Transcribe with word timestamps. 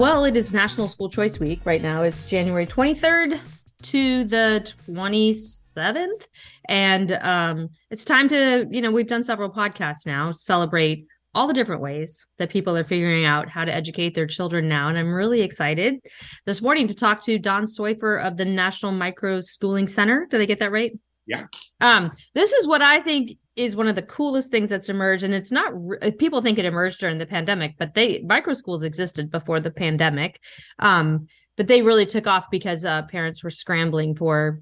Well, 0.00 0.24
it 0.24 0.34
is 0.34 0.50
National 0.50 0.88
School 0.88 1.10
Choice 1.10 1.38
Week 1.38 1.60
right 1.66 1.82
now. 1.82 2.04
It's 2.04 2.24
January 2.24 2.66
23rd 2.66 3.38
to 3.82 4.24
the 4.24 4.72
27th. 4.88 6.26
And 6.70 7.12
um, 7.20 7.68
it's 7.90 8.02
time 8.02 8.26
to, 8.30 8.66
you 8.70 8.80
know, 8.80 8.90
we've 8.90 9.06
done 9.06 9.22
several 9.22 9.50
podcasts 9.50 10.06
now, 10.06 10.32
celebrate 10.32 11.06
all 11.34 11.46
the 11.46 11.52
different 11.52 11.82
ways 11.82 12.26
that 12.38 12.48
people 12.48 12.78
are 12.78 12.82
figuring 12.82 13.26
out 13.26 13.50
how 13.50 13.66
to 13.66 13.74
educate 13.74 14.14
their 14.14 14.26
children 14.26 14.70
now. 14.70 14.88
And 14.88 14.96
I'm 14.96 15.12
really 15.12 15.42
excited 15.42 15.96
this 16.46 16.62
morning 16.62 16.88
to 16.88 16.94
talk 16.94 17.20
to 17.24 17.38
Don 17.38 17.66
Soifer 17.66 18.26
of 18.26 18.38
the 18.38 18.46
National 18.46 18.92
Micro 18.92 19.42
Schooling 19.42 19.86
Center. 19.86 20.26
Did 20.30 20.40
I 20.40 20.46
get 20.46 20.60
that 20.60 20.72
right? 20.72 20.92
Yeah. 21.30 21.46
Um, 21.80 22.10
this 22.34 22.52
is 22.52 22.66
what 22.66 22.82
I 22.82 23.00
think 23.00 23.38
is 23.54 23.76
one 23.76 23.86
of 23.86 23.94
the 23.94 24.02
coolest 24.02 24.50
things 24.50 24.68
that's 24.68 24.88
emerged 24.88 25.22
and 25.22 25.32
it's 25.32 25.52
not 25.52 25.72
uh, 26.02 26.10
people 26.18 26.42
think 26.42 26.58
it 26.58 26.64
emerged 26.64 26.98
during 26.98 27.18
the 27.18 27.26
pandemic 27.26 27.74
but 27.78 27.94
they 27.94 28.20
micro 28.22 28.52
schools 28.52 28.82
existed 28.82 29.30
before 29.30 29.60
the 29.60 29.70
pandemic. 29.70 30.40
Um, 30.80 31.28
but 31.56 31.68
they 31.68 31.82
really 31.82 32.04
took 32.04 32.26
off 32.26 32.46
because 32.50 32.84
uh, 32.84 33.02
parents 33.02 33.44
were 33.44 33.50
scrambling 33.50 34.16
for 34.16 34.60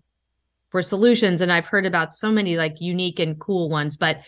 for 0.71 0.83
solutions 0.83 1.41
and 1.41 1.51
i've 1.51 1.65
heard 1.65 1.87
about 1.87 2.13
so 2.13 2.31
many 2.31 2.59
like 2.59 2.75
unique 2.81 3.19
and 3.19 3.41
cool 3.41 3.71
ones. 3.71 3.97
But 3.97 4.19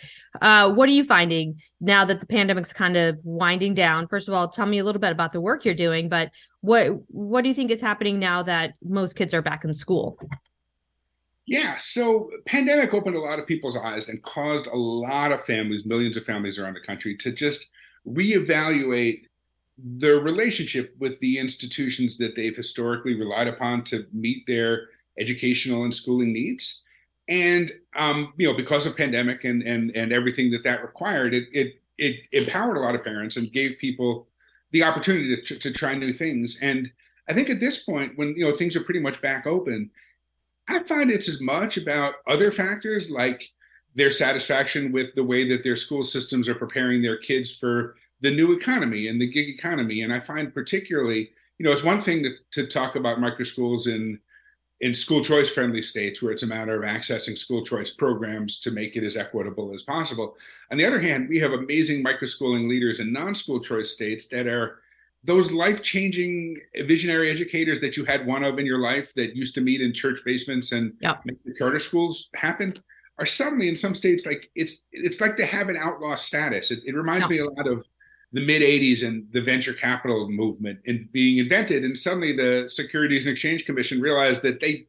uh, 0.41 0.73
what 0.73 0.89
are 0.89 0.93
you 0.93 1.05
finding 1.05 1.61
now 1.79 2.07
that 2.07 2.21
the 2.21 2.27
pandemic's 2.27 2.73
kind 2.73 2.97
of 2.97 3.19
winding 3.23 3.75
down? 3.75 4.09
First 4.09 4.29
of 4.29 4.35
all 4.35 4.49
tell 4.49 4.65
me 4.65 4.79
a 4.79 4.85
little 4.85 5.01
bit 5.01 5.13
about 5.13 5.35
the 5.35 5.43
work 5.43 5.67
you're 5.67 5.75
doing 5.75 6.09
but 6.09 6.31
what 6.63 6.87
what 7.09 7.43
do 7.43 7.51
you 7.51 7.55
think 7.55 7.71
is 7.71 7.83
happening 7.83 8.19
now 8.19 8.43
that 8.45 8.77
most 8.83 9.15
kids 9.15 9.35
are 9.35 9.43
back 9.43 9.63
in 9.63 9.75
school 9.75 10.19
yeah, 11.51 11.79
so 11.79 12.31
pandemic 12.47 12.95
opened 12.95 13.17
a 13.17 13.21
lot 13.21 13.41
of 13.41 13.47
people's 13.47 13.77
eyes 13.77 14.09
and 14.09 14.23
caused 14.23 14.69
a 14.69 14.77
lot 14.77 15.33
of 15.33 15.45
families, 15.45 15.85
millions 15.85 16.17
of 16.17 16.25
families 16.25 16.61
around 16.61 16.75
the 16.75 16.81
country, 16.81 17.17
to 17.17 17.33
just 17.33 17.71
reevaluate 18.07 19.23
their 19.77 20.21
relationship 20.21 20.95
with 21.01 21.19
the 21.19 21.39
institutions 21.39 22.17
that 22.19 22.37
they've 22.37 22.55
historically 22.55 23.15
relied 23.15 23.49
upon 23.49 23.83
to 23.83 24.07
meet 24.13 24.47
their 24.47 24.91
educational 25.19 25.83
and 25.83 25.93
schooling 25.93 26.33
needs. 26.33 26.85
And 27.29 27.73
um, 27.97 28.33
you 28.37 28.47
know, 28.47 28.57
because 28.57 28.87
of 28.87 28.97
pandemic 28.97 29.43
and 29.43 29.61
and 29.65 29.91
and 29.97 30.13
everything 30.13 30.53
that 30.53 30.63
that 30.63 30.83
required, 30.83 31.35
it 31.35 31.49
it 31.53 31.81
it 31.99 32.21
empowered 32.31 32.77
a 32.77 32.81
lot 32.81 32.95
of 32.95 33.03
parents 33.03 33.37
and 33.37 33.53
gave 33.53 33.77
people 33.81 34.29
the 34.71 34.85
opportunity 34.85 35.43
to 35.43 35.59
to 35.59 35.73
try 35.73 35.97
new 35.97 36.13
things. 36.13 36.61
And 36.63 36.93
I 37.29 37.33
think 37.33 37.51
at 37.51 37.59
this 37.59 37.83
point, 37.83 38.17
when 38.17 38.37
you 38.37 38.45
know 38.45 38.55
things 38.55 38.77
are 38.77 38.85
pretty 38.85 39.01
much 39.01 39.21
back 39.21 39.49
open, 39.49 39.91
I 40.71 40.83
find 40.85 41.11
it's 41.11 41.29
as 41.29 41.41
much 41.41 41.77
about 41.77 42.15
other 42.27 42.51
factors 42.53 43.11
like 43.11 43.51
their 43.95 44.11
satisfaction 44.11 44.93
with 44.93 45.15
the 45.15 45.25
way 45.25 45.49
that 45.49 45.63
their 45.63 45.77
school 45.77 46.05
systems 46.05 46.49
are 46.49 46.55
preparing 46.55 47.03
their 47.03 47.19
kids 47.19 47.53
for 47.53 47.97
the 48.21 48.31
new 48.31 48.53
economy 48.53 49.09
and 49.09 49.21
the 49.21 49.31
gig 49.31 49.49
economy. 49.49 50.03
And 50.03 50.13
I 50.13 50.21
find 50.21 50.55
particularly, 50.55 51.31
you 51.59 51.67
know, 51.67 51.73
it's 51.73 51.83
one 51.83 52.01
thing 52.01 52.23
to, 52.23 52.31
to 52.53 52.67
talk 52.67 52.95
about 52.95 53.21
micro 53.21 53.45
schools 53.45 53.87
in 53.87 54.21
in 54.81 54.95
school 54.95 55.23
choice 55.23 55.51
friendly 55.51 55.83
states 55.83 56.23
where 56.23 56.33
it's 56.33 56.43
a 56.43 56.47
matter 56.47 56.83
of 56.83 56.89
accessing 56.89 57.37
school 57.37 57.63
choice 57.63 57.91
programs 57.91 58.61
to 58.61 58.71
make 58.71 58.97
it 58.97 59.05
as 59.05 59.15
equitable 59.15 59.75
as 59.75 59.83
possible. 59.83 60.37
On 60.71 60.79
the 60.79 60.87
other 60.87 60.99
hand, 60.99 61.29
we 61.29 61.39
have 61.39 61.53
amazing 61.53 62.03
micro 62.03 62.27
schooling 62.27 62.67
leaders 62.67 62.99
in 62.99 63.13
non 63.13 63.35
school 63.35 63.61
choice 63.61 63.91
states 63.91 64.29
that 64.29 64.47
are 64.47 64.79
those 65.23 65.53
life 65.53 65.83
changing 65.83 66.59
visionary 66.87 67.31
educators 67.31 67.81
that 67.81 67.97
you 67.97 68.05
had 68.05 68.27
one 68.27 68.43
of 68.43 68.59
in 68.59 68.65
your 68.67 68.79
life 68.79 69.13
that 69.15 69.37
used 69.37 69.55
to 69.55 69.61
meet 69.61 69.81
in 69.81 69.93
church 69.93 70.21
basements 70.25 70.73
and 70.73 70.95
yep. 71.01 71.21
make 71.25 71.43
the 71.45 71.55
charter 71.55 71.79
schools 71.79 72.31
happen 72.35 72.73
are 73.19 73.27
suddenly 73.27 73.69
in 73.69 73.77
some 73.77 73.95
states 73.95 74.25
like 74.25 74.51
it's 74.55 74.87
it's 74.93 75.21
like 75.21 75.37
they 75.37 75.45
have 75.45 75.69
an 75.69 75.77
outlaw 75.77 76.17
status. 76.17 76.71
It, 76.71 76.81
it 76.87 76.95
reminds 76.95 77.25
yep. 77.25 77.31
me 77.31 77.39
a 77.41 77.51
lot 77.51 77.67
of 77.67 77.87
the 78.33 78.45
mid 78.45 78.63
80s 78.63 79.07
and 79.07 79.27
the 79.33 79.43
venture 79.43 79.75
capital 79.75 80.29
movement 80.29 80.79
and 80.87 81.11
being 81.13 81.39
invented 81.39 81.85
and 81.85 81.97
suddenly 81.99 82.35
the 82.35 82.69
securities 82.69 83.25
and 83.25 83.33
exchange 83.33 83.67
commission 83.67 84.01
realized 84.01 84.43
that 84.43 84.61
they 84.61 84.87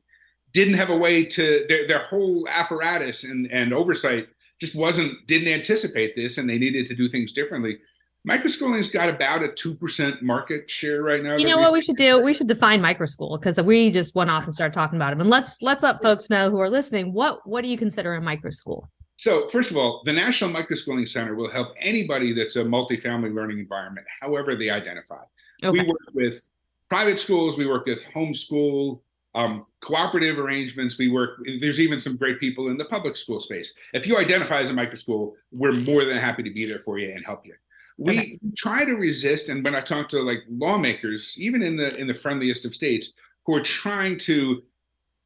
didn't 0.54 0.76
have 0.76 0.90
a 0.90 0.98
way 0.98 1.26
to 1.26 1.66
their, 1.68 1.88
their 1.88 2.00
whole 2.00 2.48
apparatus 2.48 3.24
and, 3.24 3.52
and 3.52 3.74
oversight 3.74 4.28
just 4.60 4.76
wasn't 4.76 5.14
didn't 5.28 5.48
anticipate 5.48 6.16
this 6.16 6.38
and 6.38 6.48
they 6.48 6.60
needed 6.60 6.86
to 6.86 6.96
do 6.96 7.10
things 7.10 7.34
differently 7.34 7.80
Microschooling's 8.28 8.90
got 8.90 9.10
about 9.10 9.44
a 9.44 9.48
2% 9.48 10.22
market 10.22 10.70
share 10.70 11.02
right 11.02 11.24
now. 11.24 11.38
You 11.38 11.48
know 11.48 11.58
what 11.58 11.74
we 11.74 11.82
should 11.82 11.98
do? 11.98 12.22
We 12.22 12.36
should 12.36 12.48
define 12.48 12.80
microschool 12.80 13.40
because 13.40 13.60
we 13.60 13.90
just 13.90 14.14
went 14.14 14.30
off 14.30 14.46
and 14.46 14.54
started 14.54 14.74
talking 14.74 14.98
about 14.98 15.10
them. 15.10 15.22
And 15.22 15.30
let's 15.30 15.62
let's 15.62 15.82
let 15.82 16.02
folks 16.04 16.30
know 16.30 16.52
who 16.52 16.60
are 16.60 16.70
listening. 16.70 17.14
What 17.14 17.48
what 17.48 17.64
do 17.64 17.68
you 17.68 17.78
consider 17.78 18.14
a 18.14 18.22
microschool? 18.22 18.88
So 19.18 19.48
first 19.48 19.72
of 19.72 19.78
all, 19.78 20.04
the 20.06 20.14
National 20.14 20.52
Microschooling 20.52 21.10
Center 21.10 21.36
will 21.36 21.50
help 21.50 21.70
anybody 21.80 22.34
that's 22.34 22.56
a 22.58 22.64
multifamily 22.64 23.34
learning 23.34 23.60
environment, 23.60 24.06
however 24.20 24.56
they 24.56 24.70
identify. 24.70 25.24
Okay. 25.64 25.82
We 25.82 25.88
work 25.88 26.00
with 26.14 26.48
private 26.90 27.20
schools, 27.20 27.58
we 27.58 27.66
work 27.66 27.88
with 27.88 28.04
homeschool, 28.06 29.00
um, 29.34 29.66
cooperative 29.80 30.38
arrangements. 30.38 31.00
We 31.00 31.10
work. 31.10 31.40
There's 31.60 31.80
even 31.80 32.00
some 32.00 32.18
great 32.18 32.40
people 32.40 32.70
in 32.70 32.78
the 32.78 32.86
public 32.86 33.18
school 33.18 33.40
space. 33.40 33.74
If 33.94 34.06
you 34.06 34.18
identify 34.18 34.62
as 34.62 34.70
a 34.70 34.74
microschool, 34.74 35.34
we're 35.52 35.74
more 35.74 36.06
than 36.06 36.18
happy 36.18 36.44
to 36.44 36.52
be 36.52 36.68
there 36.68 36.80
for 36.80 37.00
you 37.00 37.10
and 37.10 37.26
help 37.26 37.46
you 37.46 37.54
we 37.98 38.20
okay. 38.20 38.40
try 38.56 38.86
to 38.86 38.94
resist 38.94 39.50
and 39.50 39.64
when 39.64 39.76
i 39.76 39.82
talk 39.82 40.08
to 40.10 40.22
like 40.22 40.44
lawmakers 40.50 41.36
even 41.40 41.62
in 41.62 41.76
the 41.76 41.96
in 41.98 42.08
the 42.08 42.14
friendliest 42.14 42.66
of 42.66 42.74
states 42.74 43.14
who 43.46 43.56
are 43.56 43.62
trying 43.62 44.18
to 44.18 44.62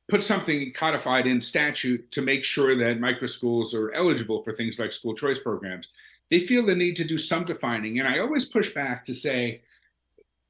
put 0.08 0.24
something 0.24 0.72
codified 0.74 1.25
in 1.25 1.42
statute 1.42 2.12
to 2.12 2.22
make 2.22 2.44
sure 2.44 2.78
that 2.78 3.00
micro 3.00 3.28
schools 3.28 3.74
are 3.74 3.92
eligible 3.92 4.42
for 4.42 4.54
things 4.54 4.80
like 4.80 4.92
school 4.92 5.16
choice 5.16 5.40
programs 5.40 5.88
they 6.31 6.40
feel 6.40 6.66
the 6.66 6.75
need 6.75 6.96
to 6.98 7.04
do 7.04 7.18
some 7.18 7.46
defining. 7.46 8.00
And 8.00 8.08
i 8.08 8.20
always 8.20 8.46
push 8.46 8.74
back 8.74 9.06
to 9.06 9.14
say 9.14 9.62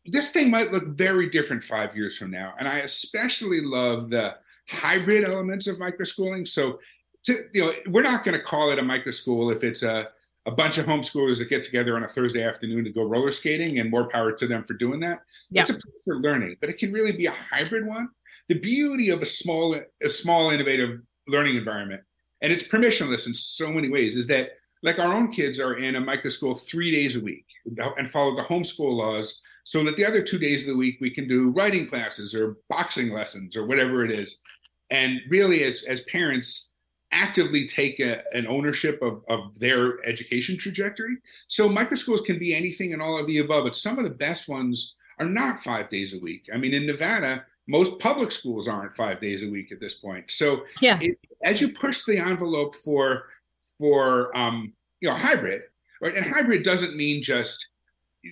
this 0.06 0.32
thing 0.32 0.52
might 0.52 0.72
look 0.72 0.88
very 0.88 1.30
different 1.30 1.64
five 1.64 1.96
years 1.96 2.18
from 2.18 2.32
now. 2.32 2.54
And 2.60 2.68
i 2.68 2.80
especially 2.80 3.62
love 3.62 4.10
the 4.10 4.36
hybrid 4.68 5.28
elements 5.28 5.68
of 5.68 5.78
micro 5.78 6.06
schooling 6.06 6.46
so 6.46 6.80
to, 7.24 7.36
you 7.54 7.62
know 7.62 7.74
we're 7.88 8.02
not 8.02 8.24
going 8.24 8.36
to 8.36 8.44
call 8.44 8.72
it 8.72 8.80
a 8.80 8.84
micro 8.84 9.12
school 9.12 9.52
if 9.52 9.64
it's 9.64 9.84
a 9.84 10.10
a 10.46 10.52
bunch 10.52 10.78
of 10.78 10.86
homeschoolers 10.86 11.40
that 11.40 11.50
get 11.50 11.64
together 11.64 11.96
on 11.96 12.04
a 12.04 12.08
Thursday 12.08 12.44
afternoon 12.44 12.84
to 12.84 12.92
go 12.92 13.04
roller 13.04 13.32
skating, 13.32 13.80
and 13.80 13.90
more 13.90 14.08
power 14.10 14.32
to 14.32 14.48
them 14.48 14.64
for 14.64 14.74
doing 14.74 15.00
that. 15.00 15.22
Yeah. 15.50 15.62
It's 15.62 15.72
a 15.72 15.74
place 15.74 16.04
for 16.06 16.18
learning, 16.18 16.58
but 16.62 16.70
it 16.70 16.78
can 16.78 16.92
really 16.92 17.12
be 17.12 17.26
a 17.26 17.32
hybrid 17.32 17.86
one. 17.86 18.10
The 18.48 18.60
beauty 18.60 19.10
of 19.10 19.22
a 19.22 19.26
small, 19.26 19.76
a 20.04 20.10
small, 20.10 20.52
innovative 20.52 21.00
learning 21.28 21.56
environment, 21.56 22.02
and 22.42 22.54
it's 22.54 22.68
permissionless 22.68 23.26
in 23.26 23.34
so 23.34 23.72
many 23.72 23.90
ways, 23.90 24.16
is 24.16 24.28
that 24.28 24.52
like 24.84 25.00
our 25.00 25.16
own 25.16 25.32
kids 25.32 25.60
are 25.60 25.78
in 25.78 25.96
a 25.96 26.00
micro 26.00 26.30
school 26.30 26.54
three 26.54 26.92
days 26.92 27.16
a 27.16 27.20
week 27.20 27.46
and 27.98 28.12
follow 28.12 28.36
the 28.36 28.44
homeschool 28.44 28.96
laws, 28.96 29.42
so 29.64 29.84
that 29.84 29.98
the 29.98 30.06
other 30.06 30.22
two 30.22 30.38
days 30.38 30.68
of 30.68 30.74
the 30.74 30.78
week 30.78 30.98
we 31.02 31.10
can 31.10 31.28
do 31.28 31.50
writing 31.50 31.88
classes 31.88 32.36
or 32.36 32.58
boxing 32.70 33.10
lessons 33.10 33.58
or 33.58 33.66
whatever 33.66 34.06
it 34.06 34.12
is. 34.12 34.42
And 34.92 35.22
really, 35.28 35.64
as 35.64 35.84
as 35.90 36.02
parents, 36.02 36.75
actively 37.16 37.66
take 37.66 38.00
a, 38.00 38.22
an 38.34 38.46
ownership 38.46 39.02
of, 39.02 39.24
of 39.30 39.58
their 39.60 40.06
education 40.06 40.58
trajectory. 40.58 41.16
So 41.48 41.70
microschools 41.70 42.26
can 42.26 42.38
be 42.38 42.54
anything 42.54 42.94
and 42.94 43.02
all 43.02 43.18
of 43.18 43.26
the 43.26 43.40
above, 43.40 43.64
but 43.64 43.76
some 43.76 43.98
of 43.98 44.04
the 44.04 44.12
best 44.12 44.48
ones 44.48 44.96
are 45.20 45.26
not 45.26 45.64
five 45.64 45.90
days 45.90 46.14
a 46.14 46.20
week. 46.20 46.48
I 46.54 46.58
mean, 46.58 46.74
in 46.74 46.86
Nevada, 46.86 47.46
most 47.68 48.00
public 48.00 48.32
schools 48.32 48.68
aren't 48.68 48.96
five 48.96 49.22
days 49.22 49.44
a 49.44 49.50
week 49.50 49.72
at 49.72 49.80
this 49.80 49.96
point. 49.96 50.30
So 50.30 50.66
yeah, 50.82 51.00
it, 51.02 51.18
as 51.44 51.62
you 51.62 51.70
push 51.70 52.04
the 52.04 52.18
envelope 52.18 52.76
for 52.76 53.24
for 53.78 54.36
um, 54.38 54.74
you 55.00 55.10
know 55.10 55.16
hybrid, 55.16 55.64
right? 56.02 56.16
And 56.16 56.26
hybrid 56.26 56.64
doesn't 56.64 56.96
mean 56.96 57.24
just 57.24 57.70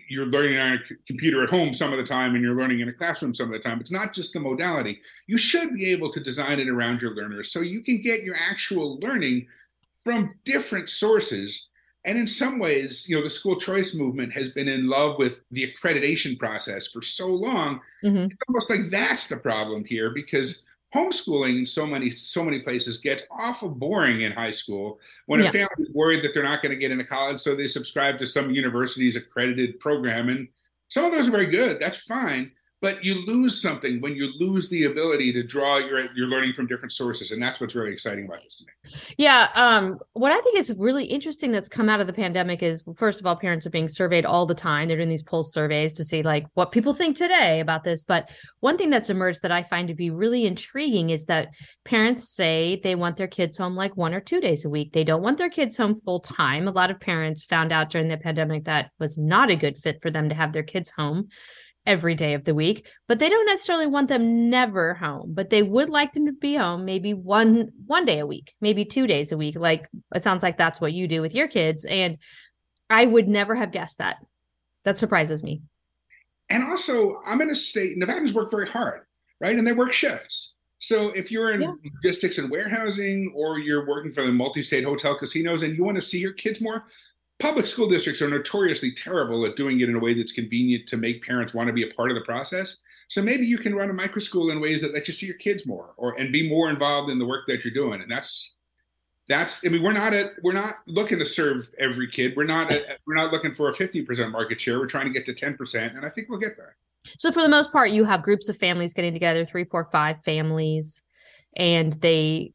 you're 0.09 0.25
learning 0.25 0.57
on 0.57 0.73
a 0.73 0.79
computer 1.07 1.43
at 1.43 1.49
home 1.49 1.73
some 1.73 1.91
of 1.91 1.97
the 1.97 2.03
time 2.03 2.35
and 2.35 2.43
you're 2.43 2.55
learning 2.55 2.79
in 2.79 2.89
a 2.89 2.93
classroom 2.93 3.33
some 3.33 3.47
of 3.47 3.53
the 3.53 3.59
time. 3.67 3.79
It's 3.79 3.91
not 3.91 4.13
just 4.13 4.33
the 4.33 4.39
modality. 4.39 4.99
You 5.27 5.37
should 5.37 5.73
be 5.73 5.91
able 5.91 6.11
to 6.11 6.19
design 6.19 6.59
it 6.59 6.69
around 6.69 7.01
your 7.01 7.15
learners 7.15 7.51
so 7.51 7.61
you 7.61 7.81
can 7.81 8.01
get 8.01 8.23
your 8.23 8.35
actual 8.35 8.99
learning 8.99 9.47
from 10.03 10.35
different 10.45 10.89
sources. 10.89 11.69
And 12.05 12.17
in 12.17 12.27
some 12.27 12.59
ways, 12.59 13.07
you 13.07 13.15
know, 13.15 13.23
the 13.23 13.29
school 13.29 13.55
choice 13.55 13.95
movement 13.95 14.33
has 14.33 14.49
been 14.49 14.67
in 14.67 14.87
love 14.87 15.17
with 15.17 15.43
the 15.51 15.71
accreditation 15.71 16.37
process 16.37 16.87
for 16.87 17.01
so 17.01 17.27
long. 17.27 17.79
Mm-hmm. 18.03 18.25
It's 18.25 18.43
almost 18.49 18.69
like 18.69 18.89
that's 18.89 19.27
the 19.27 19.37
problem 19.37 19.85
here 19.85 20.09
because 20.09 20.63
homeschooling 20.93 21.59
in 21.59 21.65
so 21.65 21.87
many 21.87 22.15
so 22.15 22.43
many 22.43 22.59
places 22.59 22.97
gets 22.97 23.25
awful 23.39 23.69
boring 23.69 24.21
in 24.21 24.31
high 24.31 24.51
school 24.51 24.99
when 25.25 25.41
a 25.41 25.51
family 25.51 25.67
is 25.79 25.93
worried 25.95 26.23
that 26.23 26.33
they're 26.33 26.43
not 26.43 26.61
going 26.61 26.71
to 26.71 26.79
get 26.79 26.91
into 26.91 27.03
college 27.03 27.39
so 27.39 27.55
they 27.55 27.67
subscribe 27.67 28.19
to 28.19 28.27
some 28.27 28.51
university's 28.51 29.15
accredited 29.15 29.79
program 29.79 30.29
and 30.29 30.47
some 30.89 31.05
of 31.05 31.11
those 31.11 31.27
are 31.27 31.31
very 31.31 31.47
good 31.47 31.79
that's 31.79 32.05
fine 32.05 32.51
but 32.83 33.01
you 33.01 33.25
lose 33.25 33.61
something 33.61 34.01
when 34.01 34.13
you 34.13 34.29
lose 34.37 34.69
the 34.69 34.83
ability 34.83 35.31
to 35.31 35.41
draw 35.41 35.77
your 35.77 36.05
your 36.13 36.27
learning 36.27 36.51
from 36.51 36.67
different 36.67 36.91
sources 36.91 37.31
and 37.31 37.41
that's 37.41 37.61
what's 37.61 37.75
really 37.75 37.93
exciting 37.93 38.25
about 38.25 38.43
this 38.43 38.57
to 38.57 38.65
me. 38.65 38.99
Yeah 39.17 39.47
um, 39.55 39.97
what 40.11 40.33
i 40.33 40.41
think 40.41 40.59
is 40.59 40.75
really 40.77 41.05
interesting 41.05 41.51
that's 41.51 41.69
come 41.69 41.87
out 41.87 42.01
of 42.01 42.07
the 42.07 42.13
pandemic 42.13 42.61
is 42.61 42.83
first 42.97 43.21
of 43.21 43.25
all 43.25 43.37
parents 43.37 43.65
are 43.65 43.69
being 43.69 43.87
surveyed 43.87 44.25
all 44.25 44.45
the 44.45 44.53
time. 44.53 44.87
They're 44.87 44.97
doing 44.97 45.09
these 45.09 45.23
pulse 45.23 45.53
surveys 45.53 45.93
to 45.93 46.03
see 46.03 46.21
like 46.21 46.45
what 46.55 46.73
people 46.73 46.93
think 46.93 47.15
today 47.15 47.61
about 47.61 47.85
this. 47.85 48.03
But 48.03 48.29
one 48.59 48.77
thing 48.77 48.89
that's 48.89 49.09
emerged 49.09 49.41
that 49.43 49.51
i 49.51 49.63
find 49.63 49.87
to 49.87 49.95
be 49.95 50.09
really 50.09 50.45
intriguing 50.45 51.09
is 51.09 51.25
that 51.25 51.47
parents 51.85 52.29
say 52.29 52.81
they 52.83 52.95
want 52.95 53.15
their 53.15 53.27
kids 53.27 53.57
home 53.57 53.75
like 53.75 53.95
one 53.95 54.13
or 54.13 54.19
two 54.19 54.41
days 54.41 54.65
a 54.65 54.69
week. 54.69 54.91
They 54.91 55.05
don't 55.05 55.23
want 55.23 55.37
their 55.37 55.49
kids 55.49 55.77
home 55.77 56.01
full 56.03 56.19
time. 56.19 56.67
A 56.67 56.71
lot 56.71 56.91
of 56.91 56.99
parents 56.99 57.45
found 57.45 57.71
out 57.71 57.89
during 57.89 58.09
the 58.09 58.17
pandemic 58.17 58.65
that 58.65 58.91
was 58.99 59.17
not 59.17 59.49
a 59.49 59.55
good 59.55 59.77
fit 59.77 60.01
for 60.01 60.11
them 60.11 60.27
to 60.27 60.35
have 60.35 60.51
their 60.51 60.63
kids 60.63 60.91
home 60.91 61.29
every 61.85 62.15
day 62.15 62.33
of 62.33 62.45
the 62.45 62.55
week, 62.55 62.87
but 63.07 63.19
they 63.19 63.29
don't 63.29 63.45
necessarily 63.45 63.85
want 63.85 64.07
them 64.07 64.49
never 64.49 64.93
home, 64.93 65.33
but 65.33 65.49
they 65.49 65.61
would 65.61 65.89
like 65.89 66.13
them 66.13 66.25
to 66.25 66.31
be 66.31 66.55
home 66.55 66.85
maybe 66.85 67.13
one 67.13 67.69
one 67.85 68.05
day 68.05 68.19
a 68.19 68.25
week, 68.25 68.53
maybe 68.61 68.85
two 68.85 69.07
days 69.07 69.31
a 69.31 69.37
week. 69.37 69.55
Like 69.57 69.87
it 70.15 70.23
sounds 70.23 70.43
like 70.43 70.57
that's 70.57 70.79
what 70.79 70.93
you 70.93 71.07
do 71.07 71.21
with 71.21 71.35
your 71.35 71.47
kids 71.47 71.85
and 71.85 72.17
I 72.89 73.05
would 73.05 73.27
never 73.27 73.55
have 73.55 73.71
guessed 73.71 73.97
that. 73.97 74.17
That 74.85 74.97
surprises 74.97 75.43
me. 75.43 75.61
And 76.49 76.63
also, 76.63 77.21
I'm 77.25 77.41
in 77.41 77.49
a 77.49 77.55
state 77.55 77.97
Nevadans 77.97 78.33
work 78.33 78.51
very 78.51 78.67
hard, 78.67 79.01
right? 79.39 79.57
And 79.57 79.65
they 79.65 79.73
work 79.73 79.93
shifts. 79.93 80.55
So 80.79 81.11
if 81.15 81.31
you're 81.31 81.51
in 81.51 81.61
yeah. 81.61 81.71
logistics 81.95 82.37
and 82.37 82.51
warehousing 82.51 83.33
or 83.35 83.57
you're 83.57 83.87
working 83.87 84.11
for 84.11 84.23
the 84.23 84.31
multi-state 84.33 84.83
hotel 84.83 85.17
casinos 85.17 85.63
and 85.63 85.77
you 85.77 85.83
want 85.83 85.95
to 85.95 86.01
see 86.01 86.19
your 86.19 86.33
kids 86.33 86.59
more, 86.59 86.83
public 87.43 87.65
school 87.65 87.89
districts 87.89 88.21
are 88.21 88.29
notoriously 88.29 88.89
terrible 88.89 89.45
at 89.45 89.57
doing 89.57 89.81
it 89.81 89.89
in 89.89 89.95
a 89.95 89.99
way 89.99 90.13
that's 90.13 90.31
convenient 90.31 90.87
to 90.87 90.95
make 90.95 91.21
parents 91.21 91.53
want 91.53 91.67
to 91.67 91.73
be 91.73 91.83
a 91.83 91.93
part 91.93 92.09
of 92.09 92.15
the 92.15 92.21
process. 92.21 92.81
So 93.09 93.21
maybe 93.21 93.45
you 93.45 93.57
can 93.57 93.75
run 93.75 93.89
a 93.89 93.93
micro 93.93 94.19
school 94.19 94.49
in 94.49 94.61
ways 94.61 94.81
that 94.81 94.93
let 94.93 95.09
you 95.09 95.13
see 95.13 95.25
your 95.25 95.35
kids 95.35 95.67
more 95.67 95.93
or 95.97 96.13
and 96.13 96.31
be 96.31 96.49
more 96.49 96.69
involved 96.69 97.11
in 97.11 97.19
the 97.19 97.25
work 97.25 97.41
that 97.47 97.65
you're 97.65 97.73
doing. 97.73 98.01
And 98.01 98.09
that's 98.09 98.57
that's 99.27 99.65
I 99.65 99.69
mean, 99.69 99.83
we're 99.83 99.91
not 99.91 100.13
at 100.13 100.35
we're 100.41 100.53
not 100.53 100.75
looking 100.87 101.19
to 101.19 101.25
serve 101.25 101.67
every 101.77 102.09
kid. 102.09 102.31
We're 102.37 102.45
not 102.45 102.71
at, 102.71 102.97
we're 103.05 103.15
not 103.15 103.33
looking 103.33 103.53
for 103.53 103.67
a 103.67 103.73
50% 103.73 104.31
market 104.31 104.61
share. 104.61 104.79
We're 104.79 104.87
trying 104.87 105.11
to 105.11 105.13
get 105.13 105.25
to 105.25 105.33
10%, 105.33 105.97
and 105.97 106.05
I 106.05 106.09
think 106.09 106.29
we'll 106.29 106.39
get 106.39 106.55
there. 106.55 106.77
So 107.17 107.29
for 107.33 107.43
the 107.43 107.49
most 107.49 107.73
part, 107.73 107.91
you 107.91 108.05
have 108.05 108.23
groups 108.23 108.47
of 108.47 108.57
families 108.57 108.93
getting 108.93 109.11
together, 109.11 109.45
three, 109.45 109.65
four, 109.65 109.89
five 109.91 110.23
families, 110.23 111.03
and 111.57 111.91
they 111.91 112.53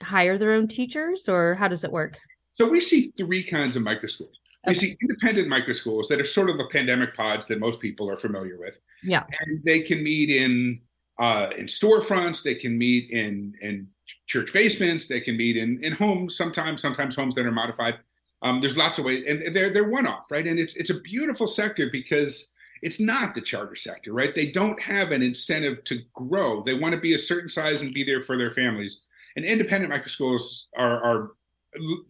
hire 0.00 0.38
their 0.38 0.52
own 0.52 0.68
teachers, 0.68 1.28
or 1.28 1.56
how 1.56 1.66
does 1.66 1.82
it 1.82 1.90
work? 1.90 2.18
So 2.52 2.70
we 2.70 2.80
see 2.80 3.12
three 3.18 3.42
kinds 3.42 3.76
of 3.76 3.82
micro 3.82 4.06
schools. 4.06 4.38
Okay. 4.64 4.70
We 4.70 4.74
see 4.74 4.96
independent 5.00 5.48
micro 5.48 5.72
schools 5.72 6.08
that 6.08 6.20
are 6.20 6.24
sort 6.24 6.48
of 6.48 6.58
the 6.58 6.66
pandemic 6.66 7.16
pods 7.16 7.46
that 7.48 7.58
most 7.58 7.80
people 7.80 8.08
are 8.08 8.16
familiar 8.16 8.58
with. 8.58 8.78
Yeah. 9.02 9.24
And 9.40 9.64
they 9.64 9.80
can 9.80 10.02
meet 10.02 10.30
in 10.30 10.80
uh, 11.18 11.50
in 11.56 11.66
storefronts, 11.66 12.42
they 12.42 12.54
can 12.54 12.78
meet 12.78 13.10
in 13.10 13.54
in 13.60 13.88
church 14.26 14.52
basements, 14.52 15.08
they 15.08 15.20
can 15.20 15.36
meet 15.36 15.56
in 15.56 15.82
in 15.82 15.92
homes 15.92 16.36
sometimes, 16.36 16.80
sometimes 16.80 17.16
homes 17.16 17.34
that 17.34 17.46
are 17.46 17.52
modified. 17.52 17.96
Um, 18.42 18.60
there's 18.60 18.76
lots 18.76 18.98
of 18.98 19.04
ways, 19.04 19.24
and 19.28 19.54
they're 19.54 19.70
they're 19.70 19.88
one 19.88 20.06
off, 20.06 20.30
right? 20.30 20.46
And 20.46 20.58
it's 20.58 20.74
it's 20.76 20.90
a 20.90 21.00
beautiful 21.00 21.46
sector 21.46 21.88
because 21.92 22.54
it's 22.82 22.98
not 22.98 23.34
the 23.34 23.40
charter 23.40 23.76
sector, 23.76 24.12
right? 24.12 24.34
They 24.34 24.50
don't 24.50 24.80
have 24.80 25.12
an 25.12 25.22
incentive 25.22 25.84
to 25.84 26.00
grow. 26.14 26.62
They 26.62 26.74
want 26.74 26.94
to 26.94 27.00
be 27.00 27.14
a 27.14 27.18
certain 27.18 27.48
size 27.48 27.82
and 27.82 27.94
be 27.94 28.02
there 28.02 28.20
for 28.20 28.36
their 28.36 28.50
families. 28.50 29.04
And 29.36 29.44
independent 29.44 29.90
micro 29.90 30.08
schools 30.08 30.68
are, 30.76 31.02
are 31.02 31.30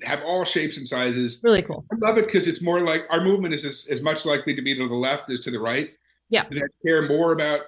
have 0.02 0.20
all 0.24 0.44
shapes 0.44 0.76
and 0.76 0.88
sizes. 0.88 1.40
Really 1.44 1.62
cool. 1.62 1.84
I 1.92 1.96
love 2.06 2.18
it 2.18 2.26
because 2.26 2.48
it's 2.48 2.62
more 2.62 2.80
like 2.80 3.06
our 3.10 3.22
movement 3.22 3.54
is 3.54 3.64
as, 3.64 3.86
as, 3.90 4.02
much 4.02 4.24
likely 4.26 4.56
to 4.56 4.62
be 4.62 4.74
to 4.76 4.88
the 4.88 4.94
left 4.94 5.30
as 5.30 5.40
to 5.40 5.50
the 5.50 5.60
right. 5.60 5.92
Yeah. 6.30 6.44
That 6.50 6.70
care 6.84 7.06
more 7.06 7.32
about, 7.32 7.60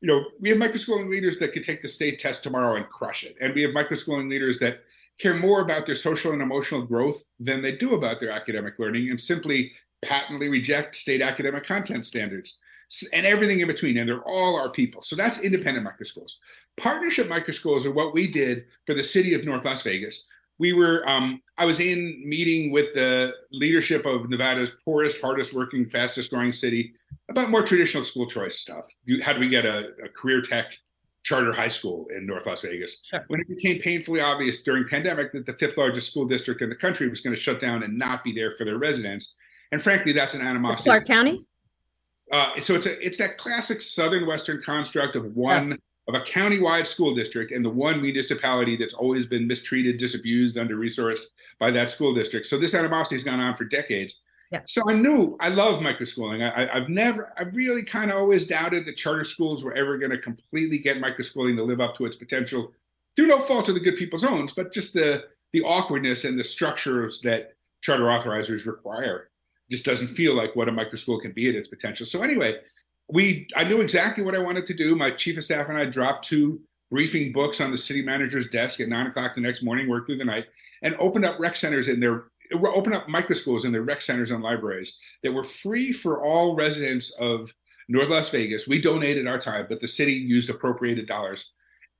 you 0.00 0.08
know, 0.08 0.24
we 0.40 0.50
have 0.50 0.58
microschooling 0.58 1.08
leaders 1.08 1.38
that 1.38 1.52
could 1.52 1.64
take 1.64 1.82
the 1.82 1.88
state 1.88 2.18
test 2.18 2.44
tomorrow 2.44 2.76
and 2.76 2.88
crush 2.88 3.24
it. 3.24 3.36
And 3.40 3.54
we 3.54 3.62
have 3.62 3.72
microschooling 3.72 4.28
leaders 4.28 4.58
that 4.60 4.80
care 5.18 5.34
more 5.34 5.60
about 5.60 5.86
their 5.86 5.94
social 5.94 6.32
and 6.32 6.42
emotional 6.42 6.82
growth 6.82 7.22
than 7.38 7.62
they 7.62 7.76
do 7.76 7.94
about 7.94 8.20
their 8.20 8.30
academic 8.30 8.78
learning 8.78 9.10
and 9.10 9.20
simply 9.20 9.72
patently 10.02 10.48
reject 10.48 10.96
state 10.96 11.20
academic 11.20 11.64
content 11.66 12.06
standards 12.06 12.58
and 13.12 13.26
everything 13.26 13.60
in 13.60 13.66
between. 13.66 13.98
And 13.98 14.08
they're 14.08 14.22
all 14.22 14.56
our 14.56 14.70
people. 14.70 15.02
So 15.02 15.16
that's 15.16 15.40
independent 15.40 15.86
microschools. 15.86 16.36
Partnership 16.76 17.28
microschools 17.28 17.84
are 17.84 17.90
what 17.90 18.14
we 18.14 18.26
did 18.26 18.66
for 18.86 18.94
the 18.94 19.02
city 19.02 19.34
of 19.34 19.44
North 19.44 19.64
Las 19.64 19.82
Vegas 19.82 20.26
we 20.60 20.72
were 20.72 21.08
um, 21.08 21.42
i 21.58 21.66
was 21.66 21.80
in 21.80 22.22
meeting 22.24 22.70
with 22.70 22.92
the 22.94 23.34
leadership 23.50 24.06
of 24.06 24.30
nevada's 24.30 24.76
poorest 24.84 25.20
hardest 25.20 25.52
working 25.52 25.88
fastest 25.88 26.30
growing 26.30 26.52
city 26.52 26.94
about 27.30 27.50
more 27.50 27.62
traditional 27.62 28.04
school 28.04 28.26
choice 28.26 28.58
stuff. 28.58 28.86
How 29.22 29.32
do 29.32 29.40
we 29.40 29.48
get 29.48 29.64
a, 29.64 29.90
a 30.04 30.08
career 30.08 30.42
tech 30.42 30.72
charter 31.22 31.52
high 31.52 31.68
school 31.68 32.06
in 32.14 32.26
north 32.26 32.46
las 32.46 32.62
vegas? 32.62 33.02
Sure. 33.08 33.24
when 33.28 33.40
it 33.40 33.48
became 33.48 33.80
painfully 33.80 34.20
obvious 34.20 34.62
during 34.62 34.86
pandemic 34.88 35.32
that 35.32 35.46
the 35.46 35.54
fifth 35.54 35.76
largest 35.76 36.10
school 36.10 36.26
district 36.26 36.60
in 36.60 36.68
the 36.68 36.76
country 36.76 37.08
was 37.08 37.20
going 37.20 37.34
to 37.34 37.40
shut 37.40 37.60
down 37.60 37.82
and 37.82 37.96
not 37.96 38.24
be 38.24 38.32
there 38.32 38.54
for 38.56 38.64
their 38.64 38.78
residents. 38.78 39.36
And 39.72 39.80
frankly 39.80 40.12
that's 40.12 40.34
an 40.34 40.42
animosity. 40.42 40.90
Clark 40.90 41.06
county? 41.06 41.46
Uh, 42.32 42.60
so 42.60 42.74
it's 42.74 42.86
a 42.86 43.04
it's 43.04 43.18
that 43.18 43.38
classic 43.38 43.82
southern 43.82 44.26
western 44.26 44.62
construct 44.62 45.16
of 45.16 45.24
one 45.34 45.78
of 46.10 46.20
a 46.20 46.24
county-wide 46.24 46.86
school 46.86 47.14
district 47.14 47.52
and 47.52 47.64
the 47.64 47.70
one 47.70 48.02
municipality 48.02 48.76
that's 48.76 48.94
always 48.94 49.26
been 49.26 49.46
mistreated, 49.46 49.96
disabused, 49.96 50.58
under-resourced 50.58 51.24
by 51.58 51.70
that 51.70 51.90
school 51.90 52.12
district. 52.12 52.46
So 52.46 52.58
this 52.58 52.74
animosity 52.74 53.14
has 53.14 53.24
gone 53.24 53.40
on 53.40 53.56
for 53.56 53.64
decades. 53.64 54.22
Yeah. 54.52 54.62
So 54.66 54.82
I 54.90 54.94
knew 54.94 55.36
I 55.38 55.48
love 55.48 55.78
microschooling. 55.78 56.40
I, 56.42 56.78
have 56.78 56.88
never, 56.88 57.32
I 57.38 57.42
really 57.44 57.84
kind 57.84 58.10
of 58.10 58.16
always 58.16 58.46
doubted 58.46 58.84
that 58.86 58.96
charter 58.96 59.24
schools 59.24 59.62
were 59.62 59.74
ever 59.74 59.96
going 59.96 60.10
to 60.10 60.18
completely 60.18 60.78
get 60.78 61.00
microschooling 61.00 61.56
to 61.56 61.62
live 61.62 61.80
up 61.80 61.96
to 61.96 62.04
its 62.04 62.16
potential, 62.16 62.72
through 63.14 63.28
no 63.28 63.40
fault 63.40 63.68
of 63.68 63.74
the 63.74 63.80
good 63.80 63.96
people's 63.96 64.24
own, 64.24 64.48
but 64.56 64.72
just 64.72 64.92
the 64.94 65.24
the 65.52 65.62
awkwardness 65.62 66.24
and 66.24 66.38
the 66.38 66.44
structures 66.44 67.20
that 67.22 67.54
charter 67.80 68.04
authorizers 68.04 68.66
require 68.66 69.30
just 69.70 69.84
doesn't 69.84 70.08
feel 70.08 70.34
like 70.34 70.54
what 70.54 70.68
a 70.68 70.72
microschool 70.72 71.20
can 71.20 71.32
be 71.32 71.48
at 71.48 71.54
its 71.54 71.68
potential. 71.68 72.06
So 72.06 72.22
anyway, 72.22 72.58
we 73.12 73.48
I 73.56 73.64
knew 73.64 73.80
exactly 73.80 74.24
what 74.24 74.34
I 74.34 74.40
wanted 74.40 74.66
to 74.66 74.74
do. 74.74 74.94
My 74.94 75.10
chief 75.10 75.36
of 75.36 75.44
staff 75.44 75.68
and 75.68 75.78
I 75.78 75.84
dropped 75.84 76.28
two 76.28 76.60
briefing 76.90 77.32
books 77.32 77.60
on 77.60 77.70
the 77.70 77.78
city 77.78 78.02
manager's 78.02 78.48
desk 78.48 78.80
at 78.80 78.88
nine 78.88 79.06
o'clock 79.06 79.34
the 79.34 79.40
next 79.40 79.62
morning, 79.62 79.88
worked 79.88 80.06
through 80.08 80.18
the 80.18 80.24
night, 80.24 80.46
and 80.82 80.96
opened 80.98 81.24
up 81.24 81.38
rec 81.38 81.56
centers 81.56 81.88
in 81.88 82.00
their 82.00 82.24
opened 82.52 82.94
up 82.94 83.08
micro 83.08 83.34
schools 83.34 83.64
in 83.64 83.72
their 83.72 83.82
rec 83.82 84.02
centers 84.02 84.30
and 84.30 84.42
libraries 84.42 84.96
that 85.22 85.32
were 85.32 85.44
free 85.44 85.92
for 85.92 86.22
all 86.22 86.56
residents 86.56 87.14
of 87.20 87.52
North 87.88 88.08
Las 88.08 88.30
Vegas. 88.30 88.68
We 88.68 88.80
donated 88.80 89.26
our 89.26 89.38
time, 89.38 89.66
but 89.68 89.80
the 89.80 89.88
city 89.88 90.12
used 90.12 90.50
appropriated 90.50 91.06
dollars. 91.06 91.52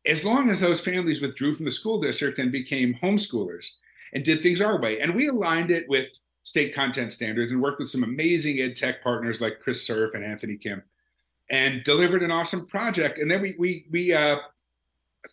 As 0.06 0.24
long 0.24 0.48
as 0.48 0.60
those 0.60 0.80
families 0.80 1.20
withdrew 1.20 1.54
from 1.54 1.66
the 1.66 1.70
school 1.70 2.00
district 2.00 2.38
and 2.38 2.50
became 2.50 2.94
homeschoolers 2.94 3.68
and 4.12 4.24
did 4.24 4.40
things 4.40 4.60
our 4.60 4.80
way. 4.80 5.00
And 5.00 5.14
we 5.14 5.28
aligned 5.28 5.70
it 5.70 5.88
with 5.88 6.18
state 6.42 6.74
content 6.74 7.12
standards 7.12 7.52
and 7.52 7.60
worked 7.60 7.80
with 7.80 7.90
some 7.90 8.02
amazing 8.02 8.60
ed 8.60 8.76
tech 8.76 9.02
partners 9.02 9.40
like 9.40 9.60
Chris 9.60 9.86
Surf 9.86 10.14
and 10.14 10.24
Anthony 10.24 10.56
Kim 10.56 10.82
and 11.50 11.82
delivered 11.84 12.22
an 12.22 12.30
awesome 12.30 12.66
project. 12.66 13.18
And 13.18 13.30
then 13.30 13.42
we 13.42 13.56
we 13.58 13.86
we 13.90 14.12
uh, 14.12 14.38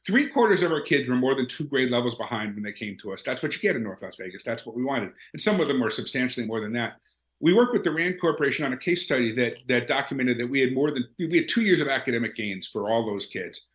three 0.05 0.27
quarters 0.27 0.63
of 0.63 0.71
our 0.71 0.81
kids 0.81 1.07
were 1.07 1.15
more 1.15 1.35
than 1.35 1.47
two 1.47 1.67
grade 1.67 1.91
levels 1.91 2.15
behind 2.15 2.55
when 2.55 2.63
they 2.63 2.73
came 2.73 2.97
to 3.01 3.13
us. 3.13 3.23
That's 3.23 3.41
what 3.41 3.55
you 3.55 3.61
get 3.61 3.75
in 3.75 3.83
North 3.83 4.01
Las 4.01 4.17
Vegas. 4.17 4.43
That's 4.43 4.65
what 4.65 4.75
we 4.75 4.83
wanted, 4.83 5.11
and 5.33 5.41
some 5.41 5.59
of 5.61 5.67
them 5.67 5.79
were 5.79 5.89
substantially 5.89 6.45
more 6.45 6.59
than 6.59 6.73
that. 6.73 6.97
We 7.39 7.53
worked 7.53 7.73
with 7.73 7.83
the 7.83 7.91
Rand 7.91 8.19
Corporation 8.19 8.65
on 8.65 8.73
a 8.73 8.77
case 8.77 9.03
study 9.03 9.31
that 9.35 9.59
that 9.67 9.87
documented 9.87 10.39
that 10.39 10.49
we 10.49 10.59
had 10.59 10.73
more 10.73 10.91
than 10.91 11.07
we 11.19 11.37
had 11.37 11.47
two 11.47 11.61
years 11.61 11.81
of 11.81 11.87
academic 11.87 12.35
gains 12.35 12.67
for 12.67 12.89
all 12.89 13.05
those 13.05 13.27
kids, 13.27 13.67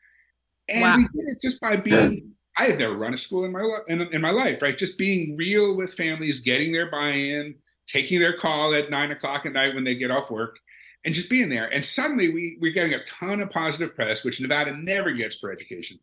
and 0.68 0.82
wow. 0.82 0.96
we 0.96 1.02
did 1.02 1.30
it 1.30 1.40
just 1.40 1.60
by 1.60 1.76
being. 1.76 2.32
I 2.58 2.64
had 2.64 2.78
never 2.78 2.94
run 2.94 3.14
a 3.14 3.16
school 3.16 3.46
in 3.46 3.52
my 3.52 3.66
in, 3.88 4.02
in 4.02 4.20
my 4.20 4.30
life, 4.30 4.60
right? 4.60 4.76
Just 4.76 4.98
being 4.98 5.38
real 5.38 5.74
with 5.74 5.94
families, 5.94 6.40
getting 6.40 6.70
their 6.70 6.90
buy-in, 6.90 7.54
taking 7.86 8.20
their 8.20 8.36
call 8.36 8.74
at 8.74 8.90
nine 8.90 9.10
o'clock 9.10 9.46
at 9.46 9.54
night 9.54 9.74
when 9.74 9.84
they 9.84 9.94
get 9.94 10.10
off 10.10 10.30
work, 10.30 10.58
and 11.04 11.14
just 11.14 11.30
being 11.30 11.48
there. 11.48 11.72
And 11.72 11.84
suddenly 11.84 12.28
we 12.32 12.58
we're 12.60 12.72
getting 12.72 12.94
a 12.94 13.04
ton 13.04 13.40
of 13.40 13.50
positive 13.50 13.94
press, 13.94 14.24
which 14.24 14.40
Nevada 14.40 14.76
never 14.76 15.12
gets 15.12 15.38
for 15.38 15.52
education. 15.52 15.98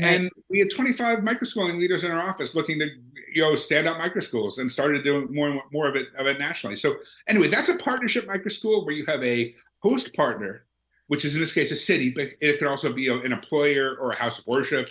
And 0.00 0.30
we 0.48 0.60
had 0.60 0.70
25 0.70 1.20
microschooling 1.20 1.78
leaders 1.78 2.04
in 2.04 2.12
our 2.12 2.20
office 2.20 2.54
looking 2.54 2.78
to, 2.78 2.86
you 3.34 3.42
know, 3.42 3.56
stand 3.56 3.88
up 3.88 3.98
microschools 3.98 4.58
and 4.58 4.70
started 4.70 5.02
doing 5.02 5.26
more 5.34 5.48
and 5.48 5.60
more 5.72 5.88
of 5.88 5.96
it 5.96 6.06
of 6.16 6.26
it 6.26 6.38
nationally. 6.38 6.76
So 6.76 6.96
anyway, 7.26 7.48
that's 7.48 7.68
a 7.68 7.76
partnership 7.78 8.28
microschool 8.28 8.84
where 8.84 8.94
you 8.94 9.04
have 9.06 9.22
a 9.24 9.54
host 9.82 10.14
partner, 10.14 10.66
which 11.08 11.24
is 11.24 11.34
in 11.34 11.40
this 11.40 11.52
case 11.52 11.72
a 11.72 11.76
city, 11.76 12.10
but 12.10 12.28
it 12.40 12.58
could 12.58 12.68
also 12.68 12.92
be 12.92 13.08
a, 13.08 13.16
an 13.18 13.32
employer 13.32 13.96
or 14.00 14.12
a 14.12 14.16
house 14.16 14.38
of 14.38 14.46
worship 14.46 14.88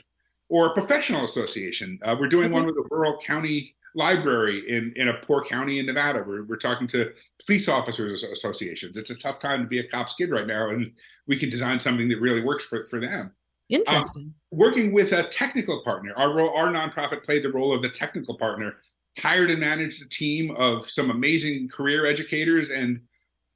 or 0.49 0.67
a 0.67 0.73
professional 0.73 1.23
association. 1.23 1.99
Uh, 2.01 2.15
we're 2.19 2.27
doing 2.27 2.51
one 2.51 2.65
with 2.65 2.75
a 2.75 2.83
rural 2.91 3.17
county 3.25 3.75
library 3.97 4.63
in, 4.69 4.93
in 4.95 5.09
a 5.09 5.13
poor 5.25 5.43
county 5.43 5.79
in 5.79 5.87
Nevada. 5.87 6.23
We're, 6.25 6.43
we're 6.43 6.57
talking 6.57 6.87
to 6.89 7.11
police 7.45 7.67
officers 7.67 8.23
associations. 8.23 8.95
It's 8.95 9.09
a 9.09 9.17
tough 9.17 9.39
time 9.39 9.63
to 9.63 9.67
be 9.67 9.79
a 9.79 9.87
cop's 9.87 10.13
kid 10.13 10.29
right 10.29 10.45
now, 10.45 10.69
and 10.69 10.91
we 11.27 11.37
can 11.37 11.49
design 11.49 11.79
something 11.79 12.07
that 12.09 12.21
really 12.21 12.41
works 12.41 12.63
for, 12.63 12.85
for 12.85 12.99
them. 12.99 13.31
Interesting. 13.69 14.23
Um, 14.23 14.33
working 14.51 14.93
with 14.93 15.11
a 15.11 15.23
technical 15.23 15.83
partner, 15.83 16.13
our 16.15 16.33
role, 16.33 16.55
our 16.55 16.71
nonprofit 16.71 17.23
played 17.23 17.43
the 17.43 17.51
role 17.51 17.75
of 17.75 17.81
the 17.81 17.89
technical 17.89 18.37
partner, 18.37 18.75
hired 19.17 19.49
and 19.49 19.59
managed 19.59 20.01
a 20.01 20.07
team 20.07 20.55
of 20.57 20.87
some 20.87 21.09
amazing 21.09 21.67
career 21.67 22.05
educators, 22.05 22.69
and 22.69 23.01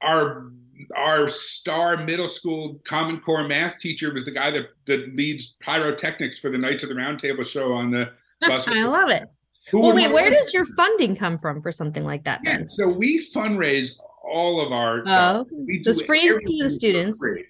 our 0.02 0.50
our 0.96 1.30
star 1.30 2.04
middle 2.04 2.28
school 2.28 2.80
Common 2.84 3.20
Core 3.20 3.46
math 3.46 3.78
teacher 3.78 4.12
was 4.12 4.24
the 4.24 4.32
guy 4.32 4.50
that, 4.50 4.66
that 4.86 5.14
leads 5.14 5.56
pyrotechnics 5.60 6.40
for 6.40 6.50
the 6.50 6.58
Knights 6.58 6.82
of 6.82 6.88
the 6.88 6.96
Round 6.96 7.20
Table 7.20 7.44
show 7.44 7.72
on 7.72 7.92
the 7.92 8.10
bus. 8.40 8.66
I 8.66 8.82
love 8.82 9.08
it. 9.08 9.24
Well, 9.72 9.94
wait, 9.94 10.12
where 10.12 10.30
does 10.30 10.52
your 10.52 10.64
funding 10.64 11.16
come 11.16 11.38
from 11.38 11.62
for 11.62 11.72
something 11.72 12.04
like 12.04 12.24
that? 12.24 12.40
Yeah, 12.44 12.62
so 12.64 12.88
we 12.88 13.24
fundraise 13.34 13.98
all 14.24 14.60
of 14.60 14.72
our. 14.72 15.02
Oh, 15.06 15.46
so 15.82 15.90
it's 15.92 16.02
free 16.02 16.28
to 16.28 16.40
the 16.44 16.70
students. 16.70 17.22
Okay. 17.22 17.44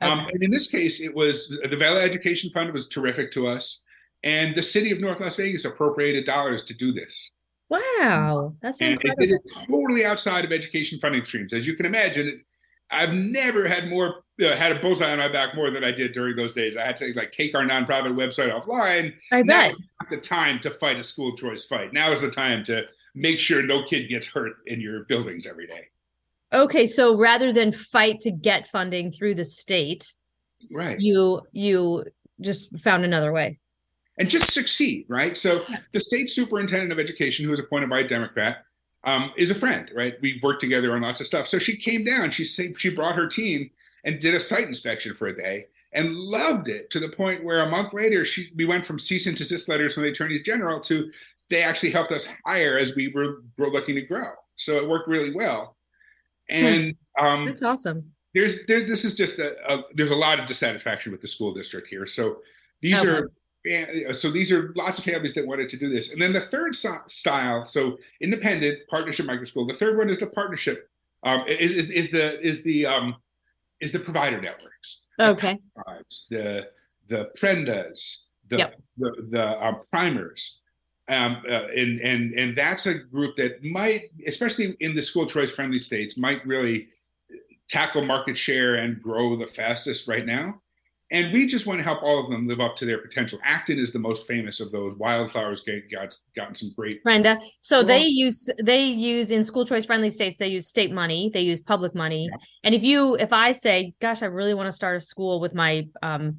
Um, 0.00 0.26
and 0.32 0.42
in 0.42 0.50
this 0.50 0.68
case, 0.68 1.00
it 1.00 1.14
was 1.14 1.48
the 1.48 1.76
Valley 1.76 2.00
Education 2.00 2.50
Fund 2.50 2.72
was 2.72 2.88
terrific 2.88 3.30
to 3.32 3.46
us, 3.46 3.84
and 4.24 4.54
the 4.56 4.62
city 4.62 4.90
of 4.90 5.00
North 5.00 5.20
Las 5.20 5.36
Vegas 5.36 5.64
appropriated 5.64 6.26
dollars 6.26 6.64
to 6.64 6.74
do 6.74 6.92
this. 6.92 7.30
Wow, 7.68 8.54
that's 8.60 8.80
and 8.80 8.94
incredible. 8.94 9.22
it 9.22 9.26
did 9.26 9.34
it 9.36 9.68
totally 9.70 10.04
outside 10.04 10.44
of 10.44 10.52
education 10.52 10.98
funding 11.00 11.24
streams, 11.24 11.52
as 11.52 11.66
you 11.66 11.74
can 11.76 11.86
imagine. 11.86 12.44
I've 12.92 13.14
never 13.14 13.66
had 13.66 13.88
more 13.88 14.22
uh, 14.42 14.54
had 14.56 14.72
a 14.72 14.78
bullseye 14.78 15.10
on 15.10 15.18
my 15.18 15.28
back 15.28 15.54
more 15.54 15.70
than 15.70 15.82
I 15.84 15.92
did 15.92 16.12
during 16.12 16.36
those 16.36 16.52
days. 16.52 16.76
I 16.76 16.84
had 16.84 16.96
to 16.98 17.12
like 17.14 17.32
take 17.32 17.54
our 17.54 17.62
nonprofit 17.62 18.14
website 18.14 18.52
offline. 18.52 19.14
I 19.30 19.42
bet. 19.42 19.72
Now 19.72 20.08
the 20.10 20.18
time 20.18 20.60
to 20.60 20.70
fight 20.70 20.96
a 20.96 21.04
school 21.04 21.34
choice 21.36 21.64
fight. 21.64 21.92
Now 21.92 22.12
is 22.12 22.20
the 22.20 22.30
time 22.30 22.62
to 22.64 22.84
make 23.14 23.38
sure 23.38 23.62
no 23.62 23.84
kid 23.84 24.08
gets 24.08 24.26
hurt 24.26 24.52
in 24.66 24.80
your 24.80 25.04
buildings 25.04 25.46
every 25.46 25.66
day. 25.66 25.88
Okay, 26.52 26.86
so 26.86 27.16
rather 27.16 27.52
than 27.52 27.72
fight 27.72 28.20
to 28.20 28.30
get 28.30 28.68
funding 28.68 29.10
through 29.10 29.36
the 29.36 29.44
state, 29.44 30.12
right? 30.70 31.00
You 31.00 31.42
you 31.52 32.04
just 32.40 32.78
found 32.80 33.04
another 33.04 33.32
way. 33.32 33.58
And 34.18 34.28
just 34.28 34.52
succeed, 34.52 35.06
right? 35.08 35.36
So 35.36 35.64
the 35.92 36.00
state 36.00 36.28
superintendent 36.30 36.92
of 36.92 36.98
education, 36.98 37.46
who 37.46 37.50
was 37.50 37.60
appointed 37.60 37.88
by 37.88 38.00
a 38.00 38.06
Democrat, 38.06 38.64
um, 39.04 39.32
is 39.36 39.50
a 39.50 39.54
friend, 39.54 39.90
right? 39.94 40.14
We've 40.20 40.42
worked 40.42 40.60
together 40.60 40.94
on 40.94 41.02
lots 41.02 41.20
of 41.20 41.26
stuff. 41.26 41.48
So 41.48 41.58
she 41.58 41.76
came 41.76 42.04
down. 42.04 42.30
She 42.30 42.44
she 42.44 42.90
brought 42.90 43.16
her 43.16 43.26
team 43.26 43.70
and 44.04 44.20
did 44.20 44.34
a 44.34 44.40
site 44.40 44.68
inspection 44.68 45.14
for 45.14 45.28
a 45.28 45.36
day 45.36 45.66
and 45.92 46.14
loved 46.14 46.68
it 46.68 46.90
to 46.90 46.98
the 46.98 47.08
point 47.08 47.44
where 47.44 47.60
a 47.60 47.68
month 47.70 47.92
later 47.92 48.24
she 48.24 48.50
we 48.56 48.64
went 48.64 48.84
from 48.84 48.98
cease 48.98 49.26
and 49.26 49.36
desist 49.36 49.68
letters 49.68 49.94
from 49.94 50.04
the 50.04 50.10
attorneys 50.10 50.42
general 50.42 50.80
to 50.80 51.10
they 51.50 51.62
actually 51.62 51.90
helped 51.90 52.12
us 52.12 52.26
hire 52.46 52.78
as 52.78 52.96
we 52.96 53.08
were, 53.08 53.42
were 53.58 53.68
looking 53.68 53.94
to 53.94 54.00
grow. 54.00 54.30
So 54.56 54.76
it 54.76 54.88
worked 54.88 55.06
really 55.06 55.34
well. 55.34 55.76
And 56.48 56.94
um, 57.18 57.46
that's 57.46 57.62
awesome. 57.62 58.10
There's 58.34 58.64
there, 58.64 58.86
this 58.86 59.04
is 59.04 59.14
just 59.14 59.38
a, 59.38 59.54
a, 59.70 59.84
there's 59.94 60.10
a 60.10 60.16
lot 60.16 60.40
of 60.40 60.46
dissatisfaction 60.46 61.12
with 61.12 61.20
the 61.20 61.28
school 61.28 61.52
district 61.52 61.88
here. 61.88 62.06
So 62.06 62.38
these 62.80 63.00
okay. 63.00 63.08
are 63.08 63.30
so 64.12 64.30
these 64.30 64.50
are 64.50 64.72
lots 64.74 64.98
of 64.98 65.04
families 65.04 65.34
that 65.34 65.46
wanted 65.46 65.70
to 65.70 65.76
do 65.76 65.88
this. 65.88 66.12
And 66.12 66.20
then 66.20 66.32
the 66.32 66.40
third 66.40 66.74
so, 66.74 66.96
style, 67.06 67.66
so 67.66 67.98
independent 68.20 68.80
partnership 68.88 69.26
microschool. 69.26 69.68
The 69.68 69.74
third 69.74 69.96
one 69.96 70.10
is 70.10 70.18
the 70.18 70.26
partnership. 70.26 70.88
Um, 71.22 71.44
is, 71.46 71.72
is, 71.72 71.90
is 71.90 72.10
the 72.10 72.40
is 72.40 72.64
the 72.64 72.86
um, 72.86 73.16
is 73.80 73.92
the 73.92 74.00
provider 74.00 74.40
networks. 74.40 75.02
Okay. 75.20 75.60
The 76.30 76.68
the 77.06 77.30
prendas, 77.38 78.24
the 78.48 78.58
yep. 78.58 78.80
the, 78.98 79.26
the 79.30 79.64
um, 79.64 79.82
primers, 79.90 80.62
um, 81.08 81.42
uh, 81.48 81.66
and 81.76 82.00
and 82.00 82.34
and 82.34 82.56
that's 82.56 82.86
a 82.86 82.94
group 82.94 83.36
that 83.36 83.62
might, 83.62 84.02
especially 84.26 84.76
in 84.80 84.96
the 84.96 85.02
school 85.02 85.26
choice 85.26 85.52
friendly 85.52 85.78
states, 85.78 86.16
might 86.16 86.44
really 86.46 86.88
tackle 87.68 88.04
market 88.04 88.36
share 88.36 88.76
and 88.76 89.00
grow 89.00 89.36
the 89.36 89.46
fastest 89.46 90.08
right 90.08 90.26
now. 90.26 90.60
And 91.12 91.30
we 91.30 91.46
just 91.46 91.66
want 91.66 91.78
to 91.78 91.84
help 91.84 92.02
all 92.02 92.24
of 92.24 92.30
them 92.30 92.48
live 92.48 92.60
up 92.60 92.74
to 92.76 92.86
their 92.86 92.96
potential. 92.96 93.38
Acton 93.44 93.78
is 93.78 93.92
the 93.92 93.98
most 93.98 94.26
famous 94.26 94.60
of 94.60 94.72
those. 94.72 94.96
Wildflowers 94.96 95.62
get, 95.62 95.90
got 95.90 96.16
gotten 96.34 96.54
some 96.54 96.72
great. 96.74 97.04
Prenda, 97.04 97.38
so 97.60 97.78
well, 97.78 97.86
they 97.86 98.06
use 98.06 98.48
they 98.64 98.84
use 98.84 99.30
in 99.30 99.44
school 99.44 99.66
choice 99.66 99.84
friendly 99.84 100.08
states. 100.08 100.38
They 100.38 100.48
use 100.48 100.68
state 100.68 100.90
money. 100.90 101.30
They 101.32 101.42
use 101.42 101.60
public 101.60 101.94
money. 101.94 102.30
Yeah. 102.30 102.38
And 102.64 102.74
if 102.74 102.82
you 102.82 103.16
if 103.16 103.30
I 103.30 103.52
say, 103.52 103.92
"Gosh, 104.00 104.22
I 104.22 104.26
really 104.26 104.54
want 104.54 104.68
to 104.68 104.72
start 104.72 104.96
a 104.96 105.00
school 105.00 105.38
with 105.38 105.54
my 105.54 105.86
um, 106.02 106.38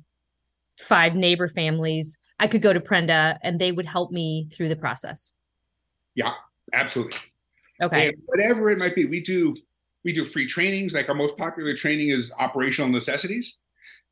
five 0.82 1.14
neighbor 1.14 1.48
families," 1.48 2.18
I 2.40 2.48
could 2.48 2.64
go 2.64 2.74
to 2.74 2.80
Prenda 2.80 3.38
and 3.44 3.62
they 3.62 3.72
would 3.72 3.86
help 3.86 4.12
me 4.12 4.50
through 4.52 4.70
the 4.70 4.76
process. 4.76 5.32
Yeah, 6.16 6.34
absolutely. 6.74 7.20
Okay. 7.80 8.08
And 8.08 8.18
whatever 8.26 8.72
it 8.72 8.80
might 8.80 8.96
be, 8.96 9.06
we 9.06 9.22
do 9.22 9.56
we 10.04 10.14
do 10.14 10.26
free 10.26 10.48
trainings. 10.48 10.96
Like 10.96 11.10
our 11.10 11.16
most 11.16 11.38
popular 11.38 11.78
training 11.78 12.10
is 12.10 12.34
operational 12.40 12.90
necessities. 12.90 13.58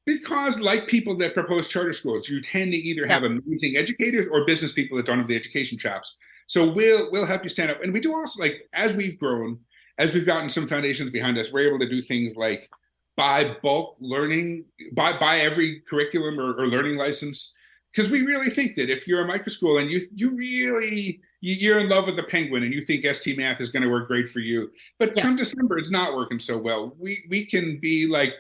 Because, 0.05 0.60
like 0.60 0.88
people 0.88 1.15
that 1.17 1.36
propose 1.36 1.67
charter 1.67 1.93
schools, 1.93 2.27
you 2.27 2.41
tend 2.41 2.72
to 2.72 2.77
either 2.77 3.05
have 3.05 3.24
amazing 3.24 3.77
educators 3.77 4.25
or 4.31 4.46
business 4.46 4.74
people 4.74 4.98
that 4.98 5.05
don't 5.05 5.20
have 5.20 5.27
the 5.27 5.36
education 5.36 5.77
chops. 5.77 6.17
So 6.48 6.72
we'll 6.72 7.12
we'll 7.12 7.27
help 7.27 7.43
you 7.43 7.50
stand 7.50 7.72
up. 7.72 7.84
And 7.84 7.93
we 7.93 8.00
do 8.00 8.13
also 8.13 8.41
like 8.41 8.67
as 8.74 8.96
we've 8.96 9.20
grown, 9.20 9.60
as 10.00 10.13
we've 10.13 10.25
gotten 10.25 10.50
some 10.50 10.67
foundations 10.67 11.12
behind 11.12 11.38
us, 11.38 11.53
we're 11.53 11.67
able 11.67 11.79
to 11.79 11.89
do 11.89 12.01
things 12.01 12.36
like 12.36 12.70
buy 13.15 13.55
bulk 13.62 13.96
learning, 14.00 14.65
buy 14.93 15.17
buy 15.17 15.38
every 15.38 15.81
curriculum 15.81 16.39
or, 16.39 16.53
or 16.55 16.67
learning 16.67 16.98
license 16.98 17.55
because 17.91 18.10
we 18.10 18.22
really 18.22 18.50
think 18.50 18.75
that 18.75 18.89
if 18.89 19.08
you're 19.08 19.22
a 19.22 19.27
micro 19.27 19.50
school 19.50 19.77
and 19.77 19.91
you 19.91 20.01
you 20.13 20.31
really 20.31 21.22
you're 21.41 21.79
in 21.79 21.89
love 21.89 22.05
with 22.05 22.15
the 22.15 22.24
penguin 22.24 22.63
and 22.63 22.74
you 22.74 22.81
think 22.81 23.05
ST 23.05 23.38
math 23.38 23.60
is 23.60 23.72
going 23.72 23.81
to 23.81 23.89
work 23.89 24.08
great 24.08 24.29
for 24.29 24.39
you, 24.39 24.70
but 25.00 25.15
yeah. 25.15 25.24
come 25.24 25.36
December 25.36 25.77
it's 25.77 25.91
not 25.91 26.15
working 26.15 26.39
so 26.39 26.58
well. 26.58 26.96
We 27.00 27.24
we 27.29 27.46
can 27.46 27.79
be 27.79 28.08
like 28.08 28.34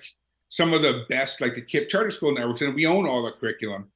some 0.51 0.73
of 0.73 0.81
the 0.81 1.05
best, 1.07 1.39
like 1.39 1.55
the 1.55 1.61
KIPP 1.61 1.87
Charter 1.87 2.11
School 2.11 2.33
networks, 2.33 2.61
and 2.61 2.75
we 2.75 2.85
own 2.85 3.07
all 3.07 3.23
the 3.23 3.31
curriculum. 3.31 3.89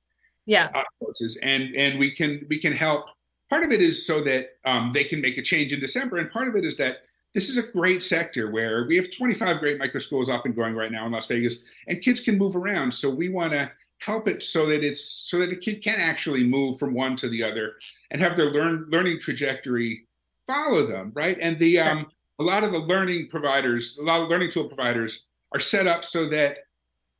Yeah, 0.45 0.69
uh, 0.73 0.83
courses, 0.99 1.37
and 1.43 1.75
and 1.75 1.99
we 1.99 2.11
can 2.11 2.45
we 2.49 2.57
can 2.57 2.71
help. 2.71 3.09
Part 3.49 3.63
of 3.63 3.71
it 3.71 3.81
is 3.81 4.07
so 4.07 4.23
that 4.23 4.51
um, 4.63 4.91
they 4.93 5.03
can 5.03 5.21
make 5.21 5.37
a 5.37 5.41
change 5.41 5.73
in 5.73 5.79
December, 5.79 6.17
and 6.17 6.31
part 6.31 6.47
of 6.47 6.55
it 6.55 6.63
is 6.63 6.77
that 6.77 6.99
this 7.33 7.49
is 7.49 7.57
a 7.57 7.71
great 7.71 8.01
sector 8.01 8.49
where 8.49 8.85
we 8.87 8.95
have 8.95 9.11
25 9.11 9.59
great 9.59 9.77
micro 9.77 9.99
schools 9.99 10.29
up 10.29 10.45
and 10.45 10.55
going 10.55 10.73
right 10.73 10.91
now 10.91 11.05
in 11.05 11.11
Las 11.11 11.27
Vegas, 11.27 11.63
and 11.87 12.01
kids 12.01 12.21
can 12.21 12.37
move 12.37 12.55
around. 12.55 12.93
So 12.93 13.13
we 13.13 13.27
want 13.27 13.51
to 13.51 13.69
help 13.97 14.29
it 14.29 14.43
so 14.43 14.65
that 14.67 14.83
it's 14.83 15.03
so 15.03 15.39
that 15.39 15.51
a 15.51 15.55
kid 15.57 15.83
can 15.83 15.99
actually 15.99 16.43
move 16.43 16.79
from 16.79 16.93
one 16.93 17.17
to 17.17 17.27
the 17.27 17.43
other 17.43 17.73
and 18.11 18.21
have 18.21 18.37
their 18.37 18.51
learn 18.51 18.85
learning 18.89 19.19
trajectory 19.19 20.05
follow 20.45 20.85
them 20.85 21.11
right 21.15 21.37
and 21.41 21.57
the 21.59 21.79
um 21.79 22.05
a 22.39 22.43
lot 22.43 22.63
of 22.63 22.71
the 22.71 22.77
learning 22.77 23.25
providers 23.29 23.97
a 23.97 24.03
lot 24.03 24.21
of 24.21 24.27
learning 24.29 24.51
tool 24.51 24.67
providers 24.67 25.29
are 25.55 25.59
set 25.59 25.87
up 25.87 26.03
so 26.03 26.27
that 26.29 26.57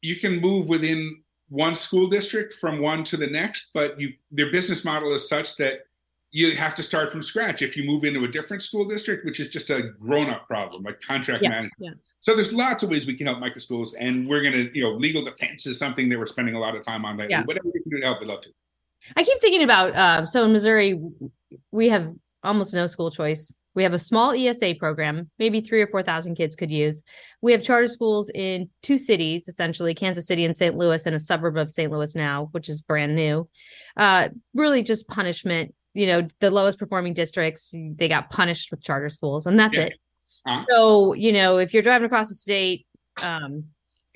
you 0.01 0.15
can 0.17 0.39
move 0.39 0.69
within 0.69 1.23
one 1.49 1.75
school 1.75 2.07
district 2.07 2.53
from 2.55 2.79
one 2.79 3.03
to 3.03 3.17
the 3.17 3.27
next 3.27 3.69
but 3.73 3.99
you 3.99 4.11
their 4.31 4.51
business 4.51 4.83
model 4.83 5.13
is 5.13 5.29
such 5.29 5.55
that 5.57 5.85
you 6.35 6.53
have 6.53 6.75
to 6.75 6.83
start 6.83 7.13
from 7.13 7.23
scratch 7.23 7.61
if 7.61 7.77
you 7.77 7.85
move 7.85 8.03
into 8.03 8.25
a 8.25 8.27
different 8.27 8.61
school 8.61 8.83
district, 8.83 9.25
which 9.25 9.39
is 9.39 9.47
just 9.47 9.69
a 9.69 9.91
grown-up 10.01 10.45
problem, 10.47 10.83
like 10.83 10.99
contract 10.99 11.41
yeah, 11.41 11.47
management. 11.47 11.73
Yeah. 11.79 11.91
So 12.19 12.35
there's 12.35 12.51
lots 12.51 12.83
of 12.83 12.89
ways 12.89 13.07
we 13.07 13.15
can 13.15 13.27
help 13.27 13.39
micro 13.39 13.59
schools, 13.59 13.93
and 13.93 14.27
we're 14.27 14.43
gonna, 14.43 14.65
you 14.73 14.83
know, 14.83 14.89
legal 14.89 15.23
defense 15.23 15.65
is 15.65 15.79
something 15.79 16.09
that 16.09 16.19
we're 16.19 16.25
spending 16.25 16.55
a 16.55 16.59
lot 16.59 16.75
of 16.75 16.83
time 16.83 17.05
on 17.05 17.15
lately. 17.15 17.31
Yeah. 17.31 17.43
Whatever 17.45 17.67
we 17.73 17.79
can 17.79 17.89
do 17.89 18.01
to 18.01 18.05
help, 18.05 18.19
we'd 18.19 18.27
love 18.27 18.41
to. 18.41 18.49
I 19.15 19.23
keep 19.23 19.39
thinking 19.39 19.63
about 19.63 19.95
uh, 19.95 20.25
so 20.25 20.43
in 20.43 20.51
Missouri, 20.51 20.99
we 21.71 21.87
have 21.87 22.13
almost 22.43 22.73
no 22.73 22.85
school 22.87 23.11
choice. 23.11 23.55
We 23.75 23.83
have 23.83 23.93
a 23.93 23.99
small 23.99 24.31
ESA 24.31 24.75
program, 24.79 25.29
maybe 25.37 25.61
three 25.61 25.81
or 25.81 25.87
four 25.87 26.01
thousand 26.01 26.35
kids 26.35 26.55
could 26.55 26.71
use. 26.71 27.03
We 27.41 27.51
have 27.51 27.61
charter 27.61 27.87
schools 27.87 28.31
in 28.33 28.69
two 28.81 28.97
cities, 28.97 29.47
essentially 29.47 29.93
Kansas 29.93 30.27
City 30.27 30.45
and 30.45 30.55
St. 30.55 30.75
Louis, 30.75 31.05
and 31.05 31.15
a 31.15 31.19
suburb 31.19 31.57
of 31.57 31.69
St. 31.69 31.91
Louis 31.91 32.15
now, 32.15 32.47
which 32.51 32.69
is 32.69 32.81
brand 32.81 33.15
new. 33.15 33.47
Uh, 33.97 34.29
really, 34.53 34.81
just 34.81 35.07
punishment 35.07 35.75
you 35.95 36.05
know 36.05 36.27
the 36.41 36.51
lowest 36.51 36.77
performing 36.77 37.13
districts 37.13 37.73
they 37.73 38.07
got 38.07 38.29
punished 38.29 38.69
with 38.69 38.83
charter 38.83 39.09
schools 39.09 39.47
and 39.47 39.57
that's 39.57 39.77
yeah. 39.77 39.85
it 39.85 39.93
uh-huh. 40.45 40.65
so 40.69 41.13
you 41.13 41.31
know 41.31 41.57
if 41.57 41.73
you're 41.73 41.81
driving 41.81 42.05
across 42.05 42.29
the 42.29 42.35
state 42.35 42.85
um 43.23 43.63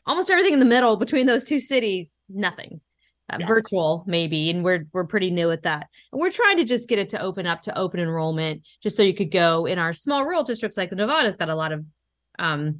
almost 0.05 0.29
everything 0.29 0.53
in 0.53 0.59
the 0.59 0.65
middle 0.65 0.97
between 0.97 1.25
those 1.25 1.43
two 1.43 1.59
cities 1.59 2.13
nothing 2.27 2.81
uh, 3.29 3.37
yeah. 3.39 3.47
virtual 3.47 4.03
maybe 4.07 4.49
and 4.49 4.63
we're 4.63 4.85
we're 4.93 5.05
pretty 5.05 5.29
new 5.29 5.51
at 5.51 5.63
that 5.63 5.87
and 6.11 6.21
we're 6.21 6.31
trying 6.31 6.57
to 6.57 6.63
just 6.63 6.89
get 6.89 6.99
it 6.99 7.09
to 7.09 7.21
open 7.21 7.45
up 7.45 7.61
to 7.61 7.77
open 7.77 7.99
enrollment 7.99 8.61
just 8.81 8.95
so 8.95 9.03
you 9.03 9.13
could 9.13 9.31
go 9.31 9.65
in 9.65 9.79
our 9.79 9.93
small 9.93 10.25
rural 10.25 10.43
districts 10.43 10.77
like 10.77 10.89
the 10.89 10.95
nevada's 10.95 11.37
got 11.37 11.49
a 11.49 11.55
lot 11.55 11.71
of 11.71 11.85
um 12.39 12.79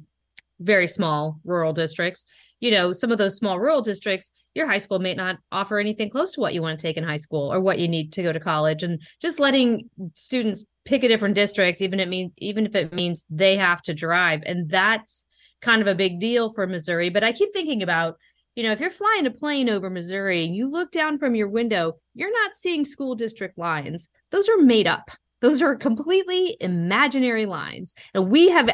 very 0.60 0.88
small 0.88 1.40
rural 1.44 1.72
districts 1.72 2.26
you 2.60 2.70
know, 2.70 2.92
some 2.92 3.10
of 3.10 3.18
those 3.18 3.36
small 3.36 3.58
rural 3.58 3.82
districts, 3.82 4.30
your 4.54 4.66
high 4.66 4.78
school 4.78 4.98
may 4.98 5.14
not 5.14 5.38
offer 5.50 5.78
anything 5.78 6.10
close 6.10 6.32
to 6.32 6.40
what 6.40 6.52
you 6.52 6.60
want 6.60 6.78
to 6.78 6.86
take 6.86 6.98
in 6.98 7.04
high 7.04 7.16
school 7.16 7.52
or 7.52 7.60
what 7.60 7.78
you 7.78 7.88
need 7.88 8.12
to 8.12 8.22
go 8.22 8.32
to 8.32 8.40
college. 8.40 8.82
And 8.82 9.00
just 9.20 9.40
letting 9.40 9.88
students 10.14 10.64
pick 10.84 11.02
a 11.02 11.08
different 11.08 11.34
district, 11.34 11.80
even 11.80 12.00
it 12.00 12.08
means 12.08 12.32
even 12.36 12.66
if 12.66 12.74
it 12.74 12.92
means 12.92 13.24
they 13.30 13.56
have 13.56 13.80
to 13.82 13.94
drive. 13.94 14.42
And 14.44 14.68
that's 14.68 15.24
kind 15.62 15.80
of 15.80 15.88
a 15.88 15.94
big 15.94 16.20
deal 16.20 16.52
for 16.52 16.66
Missouri. 16.66 17.08
But 17.08 17.24
I 17.24 17.32
keep 17.32 17.52
thinking 17.52 17.82
about, 17.82 18.16
you 18.54 18.62
know, 18.62 18.72
if 18.72 18.80
you're 18.80 18.90
flying 18.90 19.26
a 19.26 19.30
plane 19.30 19.68
over 19.68 19.88
Missouri 19.90 20.44
and 20.44 20.54
you 20.54 20.70
look 20.70 20.90
down 20.90 21.18
from 21.18 21.34
your 21.34 21.48
window, 21.48 21.94
you're 22.14 22.32
not 22.32 22.54
seeing 22.54 22.84
school 22.84 23.14
district 23.14 23.56
lines. 23.56 24.08
Those 24.30 24.48
are 24.48 24.58
made 24.58 24.86
up. 24.86 25.10
Those 25.40 25.62
are 25.62 25.74
completely 25.76 26.56
imaginary 26.60 27.46
lines. 27.46 27.94
And 28.12 28.30
we 28.30 28.50
have 28.50 28.68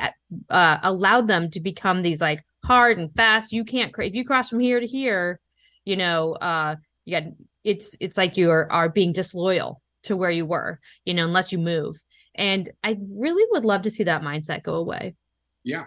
uh, 0.50 0.78
allowed 0.83 1.28
them 1.28 1.50
to 1.52 1.61
become 1.61 2.02
these 2.02 2.21
like 2.21 2.42
hard 2.64 2.99
and 2.99 3.14
fast. 3.14 3.52
You 3.52 3.64
can't 3.64 3.92
if 3.99 4.14
you 4.14 4.25
cross 4.25 4.50
from 4.50 4.61
here 4.61 4.80
to 4.80 4.87
here, 4.87 5.40
you 5.85 5.97
know, 5.97 6.33
uh, 6.35 6.76
you 7.04 7.21
got 7.21 7.30
it's 7.62 7.97
it's 8.00 8.16
like 8.16 8.37
you 8.37 8.50
are 8.50 8.71
are 8.73 8.88
being 8.88 9.12
disloyal 9.12 9.80
to 10.04 10.16
where 10.16 10.30
you 10.30 10.47
were, 10.47 10.80
you 11.04 11.14
know, 11.14 11.25
unless 11.25 11.52
you 11.52 11.59
move. 11.59 12.00
And 12.35 12.71
I 12.83 12.97
really 13.11 13.47
would 13.52 13.64
love 13.64 13.83
to 13.83 13.90
see 13.90 14.04
that 14.04 14.23
mindset 14.23 14.62
go 14.62 14.75
away. 14.75 15.14
Yeah, 15.64 15.85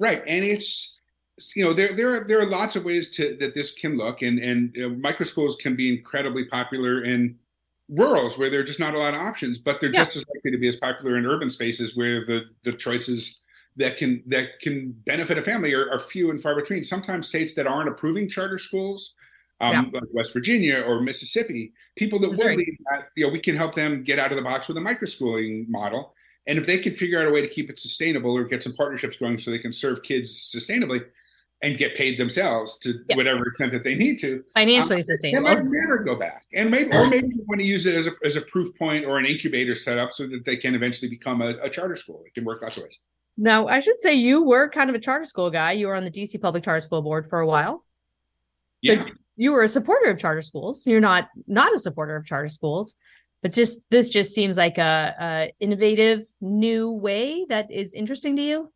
right. 0.00 0.22
And 0.26 0.44
it's 0.44 0.95
you 1.54 1.64
know 1.64 1.72
there 1.72 1.92
there 1.92 2.14
are 2.14 2.24
there 2.24 2.40
are 2.40 2.46
lots 2.46 2.76
of 2.76 2.84
ways 2.84 3.10
to 3.10 3.36
that 3.40 3.54
this 3.54 3.74
can 3.74 3.96
look, 3.96 4.22
and 4.22 4.38
and 4.38 4.76
uh, 4.82 4.88
micro 4.88 5.26
schools 5.26 5.56
can 5.56 5.76
be 5.76 5.88
incredibly 5.88 6.44
popular 6.44 7.02
in 7.02 7.38
rurals 7.88 8.36
where 8.36 8.50
there 8.50 8.60
are 8.60 8.64
just 8.64 8.80
not 8.80 8.94
a 8.94 8.98
lot 8.98 9.14
of 9.14 9.20
options, 9.20 9.58
but 9.58 9.80
they're 9.80 9.92
yeah. 9.92 10.04
just 10.04 10.16
as 10.16 10.24
likely 10.34 10.50
to 10.50 10.58
be 10.58 10.68
as 10.68 10.76
popular 10.76 11.16
in 11.16 11.26
urban 11.26 11.50
spaces 11.50 11.96
where 11.96 12.24
the 12.24 12.44
the 12.64 12.72
choices 12.72 13.40
that 13.76 13.96
can 13.96 14.22
that 14.26 14.60
can 14.60 14.92
benefit 15.04 15.38
a 15.38 15.42
family 15.42 15.74
are, 15.74 15.90
are 15.90 15.98
few 15.98 16.30
and 16.30 16.42
far 16.42 16.54
between. 16.54 16.84
Sometimes 16.84 17.28
states 17.28 17.54
that 17.54 17.66
aren't 17.66 17.88
approving 17.88 18.28
charter 18.28 18.58
schools, 18.58 19.14
um, 19.60 19.90
yeah. 19.92 20.00
like 20.00 20.08
West 20.12 20.32
Virginia 20.32 20.80
or 20.80 21.00
Mississippi, 21.00 21.72
people 21.96 22.18
that 22.20 22.30
will 22.30 22.54
lead 22.54 22.76
that, 22.90 23.08
you 23.14 23.26
know, 23.26 23.32
we 23.32 23.40
can 23.40 23.56
help 23.56 23.74
them 23.74 24.02
get 24.02 24.18
out 24.18 24.30
of 24.30 24.36
the 24.36 24.42
box 24.42 24.68
with 24.68 24.76
a 24.78 24.80
microschooling 24.80 25.68
model. 25.68 26.14
And 26.46 26.58
if 26.58 26.66
they 26.66 26.78
can 26.78 26.94
figure 26.94 27.20
out 27.20 27.26
a 27.26 27.30
way 27.30 27.42
to 27.42 27.48
keep 27.48 27.68
it 27.70 27.78
sustainable 27.78 28.32
or 28.32 28.44
get 28.44 28.62
some 28.62 28.72
partnerships 28.72 29.16
going 29.16 29.36
so 29.36 29.50
they 29.50 29.58
can 29.58 29.72
serve 29.72 30.02
kids 30.02 30.52
sustainably 30.54 31.04
and 31.62 31.78
get 31.78 31.96
paid 31.96 32.18
themselves 32.18 32.78
to 32.80 32.94
Yeah. 33.08 33.16
whatever 33.16 33.46
extent 33.46 33.72
that 33.72 33.82
they 33.82 33.94
need 33.94 34.18
to, 34.20 34.44
Financially 34.54 34.96
um, 34.96 34.98
they 34.98 35.02
sustainable. 35.02 35.48
They 35.48 35.54
might 35.54 35.64
never 35.64 36.04
go 36.04 36.14
back. 36.16 36.44
And 36.54 36.70
maybe, 36.70 36.90
or 36.92 37.08
maybe 37.08 37.28
you 37.28 37.44
want 37.48 37.60
to 37.60 37.66
use 37.66 37.86
it 37.86 37.94
as 37.94 38.06
a, 38.06 38.10
as 38.24 38.36
a 38.36 38.42
proof 38.42 38.74
point 38.76 39.06
or 39.06 39.18
an 39.18 39.24
incubator 39.26 39.74
setup 39.74 40.12
so 40.12 40.26
that 40.26 40.44
they 40.44 40.56
can 40.56 40.74
eventually 40.74 41.08
become 41.08 41.40
a, 41.40 41.54
a 41.62 41.70
charter 41.70 41.96
school. 41.96 42.22
It 42.26 42.34
can 42.34 42.44
work 42.44 42.60
lots 42.62 42.76
of 42.76 42.82
ways. 42.82 43.00
Now, 43.38 43.66
I 43.66 43.80
should 43.80 44.00
say 44.00 44.14
you 44.14 44.42
were 44.42 44.68
kind 44.68 44.90
of 44.90 44.96
a 44.96 44.98
charter 44.98 45.24
school 45.24 45.50
guy. 45.50 45.72
You 45.72 45.88
were 45.88 45.94
on 45.94 46.04
the 46.04 46.10
DC 46.10 46.40
Public 46.40 46.62
Charter 46.64 46.80
School 46.80 47.02
Board 47.02 47.28
for 47.28 47.40
a 47.40 47.46
while. 47.46 47.84
Yeah. 48.82 49.04
You 49.36 49.52
were 49.52 49.62
a 49.62 49.68
supporter 49.68 50.10
of 50.10 50.18
charter 50.18 50.42
schools. 50.42 50.86
You're 50.86 51.00
not 51.00 51.28
not 51.46 51.74
a 51.74 51.78
supporter 51.78 52.16
of 52.16 52.24
charter 52.24 52.48
schools, 52.48 52.94
but 53.42 53.52
just 53.52 53.80
this 53.90 54.08
just 54.08 54.34
seems 54.34 54.56
like 54.56 54.78
a, 54.78 55.14
a 55.20 55.52
innovative 55.60 56.22
new 56.40 56.90
way 56.90 57.44
that 57.50 57.70
is 57.70 57.92
interesting 57.92 58.36
to 58.36 58.42
you. 58.42 58.72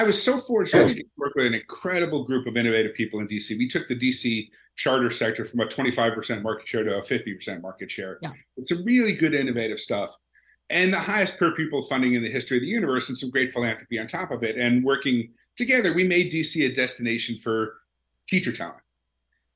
I 0.00 0.02
was 0.02 0.22
so 0.22 0.38
fortunate 0.38 0.96
to 0.96 1.04
work 1.18 1.34
with 1.36 1.44
an 1.44 1.52
incredible 1.52 2.24
group 2.24 2.46
of 2.46 2.56
innovative 2.56 2.94
people 2.94 3.20
in 3.20 3.28
DC. 3.28 3.58
We 3.58 3.68
took 3.68 3.86
the 3.86 3.94
DC 3.94 4.48
charter 4.76 5.10
sector 5.10 5.44
from 5.44 5.60
a 5.60 5.66
25% 5.66 6.40
market 6.40 6.66
share 6.66 6.84
to 6.84 6.96
a 6.96 7.02
50% 7.02 7.60
market 7.60 7.90
share. 7.90 8.18
Yeah. 8.22 8.32
It's 8.56 8.70
some 8.70 8.82
really 8.82 9.12
good 9.12 9.34
innovative 9.34 9.78
stuff. 9.78 10.16
And 10.70 10.90
the 10.90 10.98
highest 10.98 11.36
per 11.36 11.54
pupil 11.54 11.82
funding 11.82 12.14
in 12.14 12.22
the 12.22 12.30
history 12.30 12.56
of 12.56 12.62
the 12.62 12.68
universe 12.68 13.10
and 13.10 13.18
some 13.18 13.28
great 13.28 13.52
philanthropy 13.52 13.98
on 13.98 14.06
top 14.06 14.30
of 14.30 14.42
it. 14.42 14.56
And 14.56 14.82
working 14.82 15.32
together, 15.54 15.92
we 15.92 16.04
made 16.04 16.32
DC 16.32 16.64
a 16.64 16.72
destination 16.74 17.36
for 17.36 17.74
teacher 18.26 18.52
talent. 18.52 18.80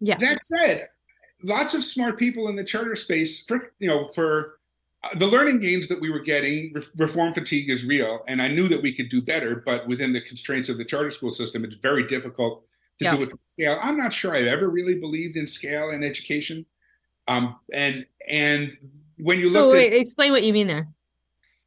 Yeah. 0.00 0.18
That 0.18 0.44
said, 0.44 0.88
lots 1.42 1.72
of 1.72 1.82
smart 1.82 2.18
people 2.18 2.48
in 2.48 2.56
the 2.56 2.64
charter 2.64 2.96
space 2.96 3.46
for 3.46 3.72
you 3.78 3.88
know 3.88 4.08
for 4.08 4.53
the 5.16 5.26
learning 5.26 5.61
gains 5.61 5.88
that 5.88 6.00
we 6.00 6.11
were 6.11 6.20
getting. 6.20 6.73
Re- 6.73 6.82
reform 6.96 7.34
fatigue 7.34 7.70
is 7.70 7.84
real, 7.84 8.25
and 8.28 8.40
I 8.40 8.49
knew 8.49 8.68
that 8.68 8.82
we 8.82 8.92
could 8.92 9.08
do 9.08 9.20
better, 9.23 9.62
but 9.64 9.87
within 9.87 10.12
the 10.12 10.20
constraints 10.20 10.68
of 10.68 10.78
the 10.78 10.84
charter 10.84 11.11
school 11.11 11.30
system, 11.30 11.64
it's 11.64 11.75
very 11.76 12.06
difficult 12.06 12.64
to 12.99 13.04
Yeah. 13.04 13.16
do 13.16 13.23
it 13.25 13.30
to 13.30 13.37
scale. 13.40 13.78
I'm 13.82 13.96
not 13.96 14.12
sure 14.12 14.34
I've 14.37 14.46
ever 14.46 14.68
really 14.68 14.94
believed 14.94 15.37
in 15.37 15.46
scale 15.46 15.90
in 15.90 16.02
education, 16.02 16.64
um, 17.28 17.56
and 17.73 18.06
and 18.28 18.76
when 19.18 19.38
you 19.40 19.50
look 19.50 19.73
Oh, 19.73 19.76
at 19.76 19.92
explain 19.92 20.32
what 20.32 20.42
you 20.44 20.52
mean 20.52 20.66
there. 20.66 20.88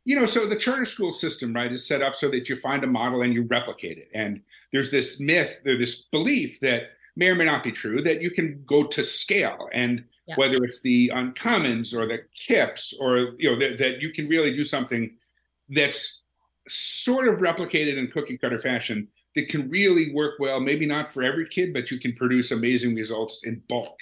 you 0.05 0.15
know, 0.17 0.25
so 0.25 0.45
the 0.45 0.55
charter 0.55 0.85
school 0.85 1.11
system, 1.11 1.53
right, 1.53 1.71
is 1.71 1.85
set 1.85 2.01
up 2.01 2.15
so 2.15 2.29
that 2.29 2.47
you 2.49 2.55
find 2.55 2.83
a 2.83 2.87
model 2.87 3.21
and 3.23 3.33
you 3.33 3.43
replicate 3.43 3.97
it. 3.97 4.09
And 4.13 4.41
there's 4.71 4.89
this 4.91 5.19
myth, 5.19 5.59
there's 5.65 5.79
this 5.79 6.01
belief 6.03 6.59
that 6.61 6.91
may 7.17 7.27
or 7.29 7.35
may 7.35 7.45
not 7.45 7.63
be 7.63 7.71
true 7.71 8.01
that 8.03 8.21
you 8.21 8.31
can 8.31 8.63
go 8.65 8.83
to 8.83 9.03
scale, 9.03 9.69
and 9.73 10.05
Yeah. 10.27 10.35
whether 10.35 10.57
it's 10.63 10.81
the 10.81 11.09
uncommons 11.13 11.93
or 11.95 12.05
the 12.05 12.19
KIPPs, 12.49 12.93
or 12.99 13.17
you 13.39 13.49
know 13.51 13.59
that, 13.59 13.77
that 13.79 14.01
you 14.01 14.11
can 14.11 14.27
really 14.27 14.53
do 14.55 14.63
something 14.65 15.15
that's 15.69 16.25
sort 16.67 17.27
of 17.29 17.39
replicated 17.39 17.97
in 17.97 18.07
cookie 18.09 18.37
cutter 18.37 18.59
fashion 18.59 19.07
that 19.35 19.47
can 19.47 19.69
really 19.69 20.13
work 20.13 20.33
well. 20.39 20.59
Maybe 20.59 20.85
not 20.85 21.13
for 21.13 21.23
every 21.23 21.47
kid, 21.47 21.73
but 21.73 21.91
you 21.91 21.99
can 21.99 22.13
produce 22.13 22.51
amazing 22.51 22.93
results 22.95 23.41
in 23.45 23.61
bulk 23.69 23.95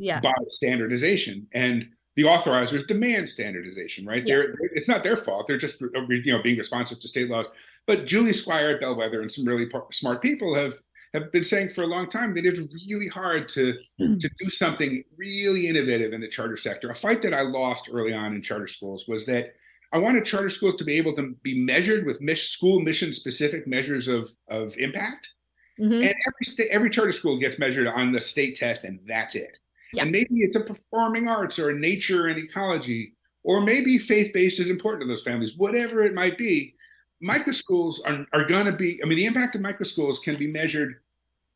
Yeah. 0.00 0.20
by 0.20 0.32
standardization 0.46 1.46
and 1.52 1.88
the 2.16 2.24
authorizers 2.24 2.84
demand 2.88 3.28
standardization 3.28 4.04
right 4.04 4.26
Yeah. 4.26 4.34
they're 4.34 4.54
it's 4.74 4.88
not 4.88 5.04
their 5.04 5.16
fault 5.16 5.46
they're 5.46 5.56
just 5.56 5.80
you 5.80 6.32
know 6.32 6.42
being 6.42 6.58
responsive 6.58 6.98
to 7.00 7.06
state 7.06 7.28
laws 7.30 7.46
but 7.86 8.06
julie 8.06 8.32
squire 8.32 8.70
at 8.74 8.80
bellwether 8.80 9.20
and 9.22 9.30
some 9.30 9.44
really 9.46 9.68
smart 9.92 10.20
people 10.20 10.52
have 10.56 10.74
have 11.14 11.32
been 11.32 11.44
saying 11.44 11.70
for 11.70 11.82
a 11.82 11.86
long 11.86 12.08
time 12.08 12.34
that 12.34 12.44
it's 12.44 12.60
really 12.88 13.08
hard 13.08 13.48
to 13.48 13.74
Mm. 14.00 14.20
to 14.20 14.28
do 14.40 14.48
something 14.50 15.02
really 15.16 15.66
innovative 15.66 16.12
in 16.12 16.20
the 16.20 16.28
charter 16.28 16.56
sector 16.56 16.90
a 16.90 16.94
fight 16.94 17.22
that 17.22 17.34
i 17.34 17.40
lost 17.42 17.88
early 17.92 18.12
on 18.12 18.34
in 18.34 18.42
charter 18.42 18.68
schools 18.68 19.06
was 19.08 19.26
that 19.26 19.54
i 19.92 19.98
wanted 19.98 20.24
charter 20.24 20.48
schools 20.50 20.74
to 20.76 20.84
be 20.84 20.94
able 20.98 21.14
to 21.16 21.34
be 21.42 21.58
measured 21.58 22.06
with 22.06 22.20
school 22.38 22.80
mission 22.80 23.12
specific 23.12 23.66
measures 23.66 24.06
of 24.08 24.30
of 24.48 24.76
impact 24.78 25.30
Mhm. 25.80 25.94
and 25.94 26.04
every 26.26 26.44
state, 26.44 26.68
every 26.70 26.90
charter 26.90 27.12
school 27.12 27.38
gets 27.38 27.56
measured 27.58 27.86
on 27.86 28.10
the 28.10 28.20
state 28.20 28.56
test, 28.56 28.82
and 28.82 28.98
that's 29.06 29.36
it. 29.36 29.58
Yeah. 29.92 30.02
And 30.02 30.10
maybe 30.10 30.34
it's 30.40 30.56
a 30.56 30.60
performing 30.64 31.28
arts 31.28 31.56
or 31.56 31.70
a 31.70 31.78
nature 31.78 32.26
and 32.26 32.36
ecology, 32.36 33.14
or 33.44 33.60
maybe 33.64 33.96
faith 33.96 34.32
based 34.34 34.58
is 34.58 34.70
important 34.70 35.02
to 35.02 35.06
those 35.06 35.22
families. 35.22 35.56
Whatever 35.56 36.02
it 36.02 36.14
might 36.14 36.36
be, 36.36 36.74
micro 37.20 37.52
schools 37.52 38.00
are, 38.00 38.26
are 38.32 38.44
going 38.44 38.66
to 38.66 38.72
be. 38.72 39.00
I 39.02 39.06
mean, 39.06 39.16
the 39.16 39.26
impact 39.26 39.54
of 39.54 39.60
micro 39.60 39.84
schools 39.84 40.18
can 40.18 40.36
be 40.36 40.46
measured 40.46 41.00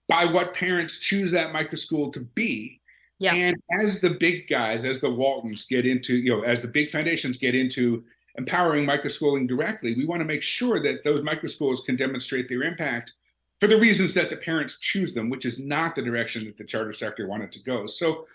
by 0.09 0.25
what 0.25 0.55
parents 0.55 0.98
choose 0.98 1.33
that 1.33 1.53
micro 1.53 1.77
school 1.77 2.11
to 2.12 2.20
be. 2.20 2.81
Yeah. 3.18 3.35
And 3.35 3.57
as 3.83 4.01
the 4.01 4.11
big 4.11 4.48
guys, 4.48 4.85
as 4.85 5.01
the 5.01 5.11
Waltons 5.11 5.66
get 5.66 5.87
into, 5.87 6.16
you 6.16 6.31
know, 6.31 6.42
as 6.42 6.61
the 6.61 6.68
big 6.68 6.90
foundations 6.90 7.38
get 7.38 7.55
into 7.55 8.03
empowering 8.37 8.87
microschooling 8.87 9.46
directly, 9.46 9.94
we 9.94 10.07
want 10.07 10.20
to 10.20 10.25
make 10.25 10.42
sure 10.42 10.83
that 10.83 11.05
those 11.05 11.22
micro 11.22 11.48
schools 11.48 11.83
can 11.87 11.94
demonstrate 11.94 12.48
their 12.48 12.62
impact 12.62 13.12
for 13.61 13.68
the 13.68 13.79
reasons 13.79 14.12
that 14.14 14.29
the 14.29 14.37
parents 14.37 14.81
choose 14.81 15.14
them, 15.14 15.31
which 15.31 15.44
is 15.44 15.61
not 15.61 15.94
the 15.94 16.03
direction 16.03 16.44
that 16.46 16.57
the 16.57 16.64
charter 16.64 16.92
sector 16.92 17.29
wanted 17.29 17.53
to 17.53 17.62
go. 17.62 17.87
So 17.87 18.27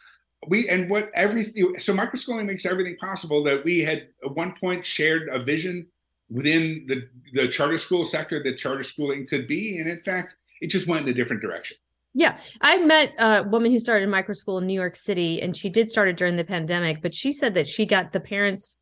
we 0.48 0.70
and 0.70 0.90
what 0.90 1.10
everything 1.16 1.76
so 1.80 1.94
microschooling 1.94 2.46
makes 2.46 2.66
everything 2.66 2.96
possible 2.98 3.44
that 3.44 3.63
we 3.63 3.80
had 3.80 4.08
at 4.24 4.36
one 4.36 4.54
point 4.54 4.86
shared 4.86 5.28
a 5.30 5.40
vision 5.40 5.88
within 6.30 6.86
the 6.88 7.08
the 7.34 7.48
charter 7.48 7.78
school 7.78 8.06
sector 8.06 8.42
that 8.44 8.58
charter 8.58 8.84
schooling 8.84 9.28
could 9.28 9.48
be, 9.48 9.80
and 9.80 9.90
in 9.90 10.02
fact, 10.02 10.36
it 10.62 10.68
just 10.68 10.88
went 10.88 11.08
in 11.08 11.13
a 11.13 11.16
different 11.16 11.42
direction. 11.42 11.78
Yeah, 12.13 12.40
I 12.62 12.78
met 12.78 13.13
a 13.20 13.44
woman 13.44 13.72
who 13.72 13.80
started 13.80 14.08
a 14.08 14.12
micro 14.12 14.34
school 14.34 14.58
in 14.58 14.66
New 14.66 14.74
York 14.74 14.96
City, 14.96 15.42
and 15.42 15.56
she 15.56 15.70
did 15.70 15.90
start 15.90 16.08
it 16.08 16.18
during 16.18 16.36
the 16.36 16.44
pandemic. 16.44 17.02
But 17.02 17.13
she 17.13 17.32
said 17.32 17.54
that 17.54 17.68
she 17.68 17.86
got 17.86 18.12
the 18.12 18.20
parents 18.20 18.78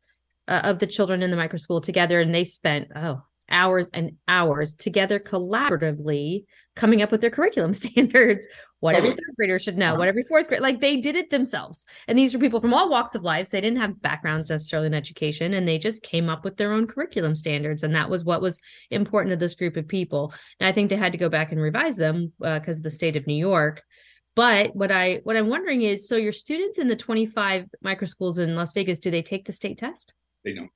uh, 0.48 0.60
of 0.64 0.78
the 0.78 0.86
children 0.86 1.22
in 1.22 1.30
the 1.30 1.36
micro 1.36 1.58
school 1.58 1.80
together, 1.80 2.20
and 2.20 2.34
they 2.34 2.44
spent 2.44 2.88
oh 2.96 3.22
hours 3.50 3.90
and 3.92 4.12
hours 4.26 4.74
together 4.74 5.20
collaboratively 5.20 6.44
coming 6.74 7.02
up 7.02 7.12
with 7.12 7.20
their 7.20 7.30
curriculum 7.30 7.72
standards. 7.74 8.46
What 8.80 8.94
every 8.94 9.10
third 9.10 9.34
grader 9.36 9.58
should 9.58 9.78
know, 9.78 9.88
Uh-huh. 9.88 9.98
what 9.98 10.08
every 10.08 10.24
fourth 10.24 10.48
grade, 10.48 10.60
like 10.60 10.80
they 10.80 10.98
did 10.98 11.16
it 11.16 11.30
themselves. 11.30 11.86
And 12.08 12.18
these 12.18 12.34
were 12.34 12.40
people 12.40 12.60
from 12.60 12.74
all 12.74 12.90
walks 12.90 13.14
of 13.14 13.22
life. 13.22 13.50
They 13.50 13.60
didn't 13.60 13.78
have 13.80 14.02
backgrounds 14.02 14.50
necessarily 14.50 14.88
in 14.88 14.94
education, 14.94 15.54
and 15.54 15.66
they 15.66 15.78
just 15.78 16.02
came 16.02 16.28
up 16.28 16.44
with 16.44 16.56
their 16.58 16.72
own 16.72 16.86
curriculum 16.86 17.34
standards, 17.34 17.82
and 17.82 17.94
that 17.94 18.10
was 18.10 18.24
what 18.24 18.42
was 18.42 18.58
important 18.90 19.32
to 19.32 19.36
this 19.36 19.54
group 19.54 19.76
of 19.78 19.88
people. 19.88 20.32
And 20.60 20.68
I 20.68 20.72
think 20.72 20.90
they 20.90 20.96
had 20.96 21.12
to 21.12 21.18
go 21.18 21.30
back 21.30 21.52
and 21.52 21.60
revise 21.60 21.96
them 21.96 22.32
because 22.38 22.76
of 22.78 22.82
the 22.82 22.90
state 22.90 23.16
of 23.16 23.26
New 23.26 23.34
York. 23.34 23.82
But 24.34 24.76
what 24.76 24.92
I 24.92 25.20
what 25.24 25.36
I'm 25.38 25.48
wondering 25.48 25.80
is, 25.80 26.06
so 26.06 26.16
your 26.16 26.32
students 26.32 26.78
in 26.78 26.88
the 26.88 26.96
25 26.96 27.68
micro 27.80 28.06
schools 28.06 28.36
in 28.36 28.54
Las 28.54 28.74
Vegas, 28.74 28.98
do 29.00 29.10
they 29.10 29.22
take 29.22 29.46
the 29.46 29.52
state 29.52 29.78
test? 29.78 30.12
They 30.44 30.52
don't. 30.52 30.70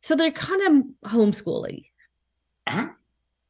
So 0.00 0.14
they're 0.14 0.30
kind 0.30 0.62
of 1.04 1.10
homeschooling. 1.10 1.86
Uh-huh. 2.68 2.86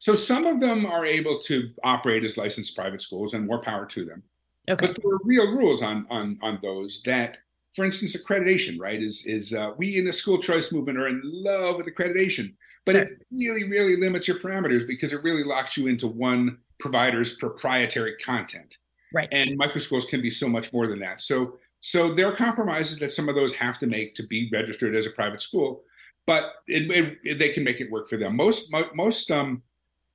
So 0.00 0.14
some 0.14 0.46
of 0.46 0.60
them 0.60 0.86
are 0.86 1.04
able 1.04 1.38
to 1.40 1.70
operate 1.84 2.24
as 2.24 2.38
licensed 2.38 2.74
private 2.74 3.02
schools, 3.02 3.34
and 3.34 3.46
more 3.46 3.60
power 3.60 3.86
to 3.86 4.04
them. 4.04 4.22
Okay. 4.68 4.86
But 4.86 4.96
there 4.96 5.12
are 5.12 5.20
real 5.24 5.52
rules 5.52 5.82
on 5.82 6.06
on 6.10 6.38
on 6.42 6.58
those 6.62 7.02
that, 7.02 7.36
for 7.74 7.84
instance, 7.84 8.16
accreditation, 8.16 8.80
right? 8.80 9.00
Is 9.00 9.26
is 9.26 9.52
uh, 9.52 9.72
we 9.76 9.98
in 9.98 10.06
the 10.06 10.12
school 10.12 10.40
choice 10.40 10.72
movement 10.72 10.98
are 10.98 11.08
in 11.08 11.20
love 11.22 11.76
with 11.76 11.86
accreditation, 11.86 12.54
but 12.86 12.96
it 12.96 13.08
really 13.30 13.68
really 13.68 13.96
limits 13.96 14.26
your 14.26 14.38
parameters 14.38 14.86
because 14.86 15.12
it 15.12 15.22
really 15.22 15.44
locks 15.44 15.76
you 15.76 15.86
into 15.86 16.08
one 16.08 16.58
provider's 16.78 17.36
proprietary 17.36 18.16
content. 18.16 18.78
Right. 19.12 19.28
And 19.32 19.56
micro 19.56 19.80
schools 19.80 20.06
can 20.06 20.22
be 20.22 20.30
so 20.30 20.48
much 20.48 20.72
more 20.72 20.86
than 20.86 20.98
that. 21.00 21.20
So 21.20 21.58
so 21.80 22.14
there 22.14 22.26
are 22.26 22.36
compromises 22.36 22.98
that 23.00 23.12
some 23.12 23.28
of 23.28 23.34
those 23.34 23.52
have 23.54 23.78
to 23.80 23.86
make 23.86 24.14
to 24.14 24.26
be 24.26 24.48
registered 24.50 24.94
as 24.94 25.06
a 25.06 25.10
private 25.10 25.42
school, 25.42 25.82
but 26.26 26.52
it, 26.66 27.18
it, 27.24 27.38
they 27.38 27.50
can 27.50 27.64
make 27.64 27.80
it 27.80 27.90
work 27.90 28.08
for 28.08 28.16
them. 28.16 28.36
Most 28.36 28.72
mo- 28.72 28.90
most 28.94 29.30
um 29.30 29.62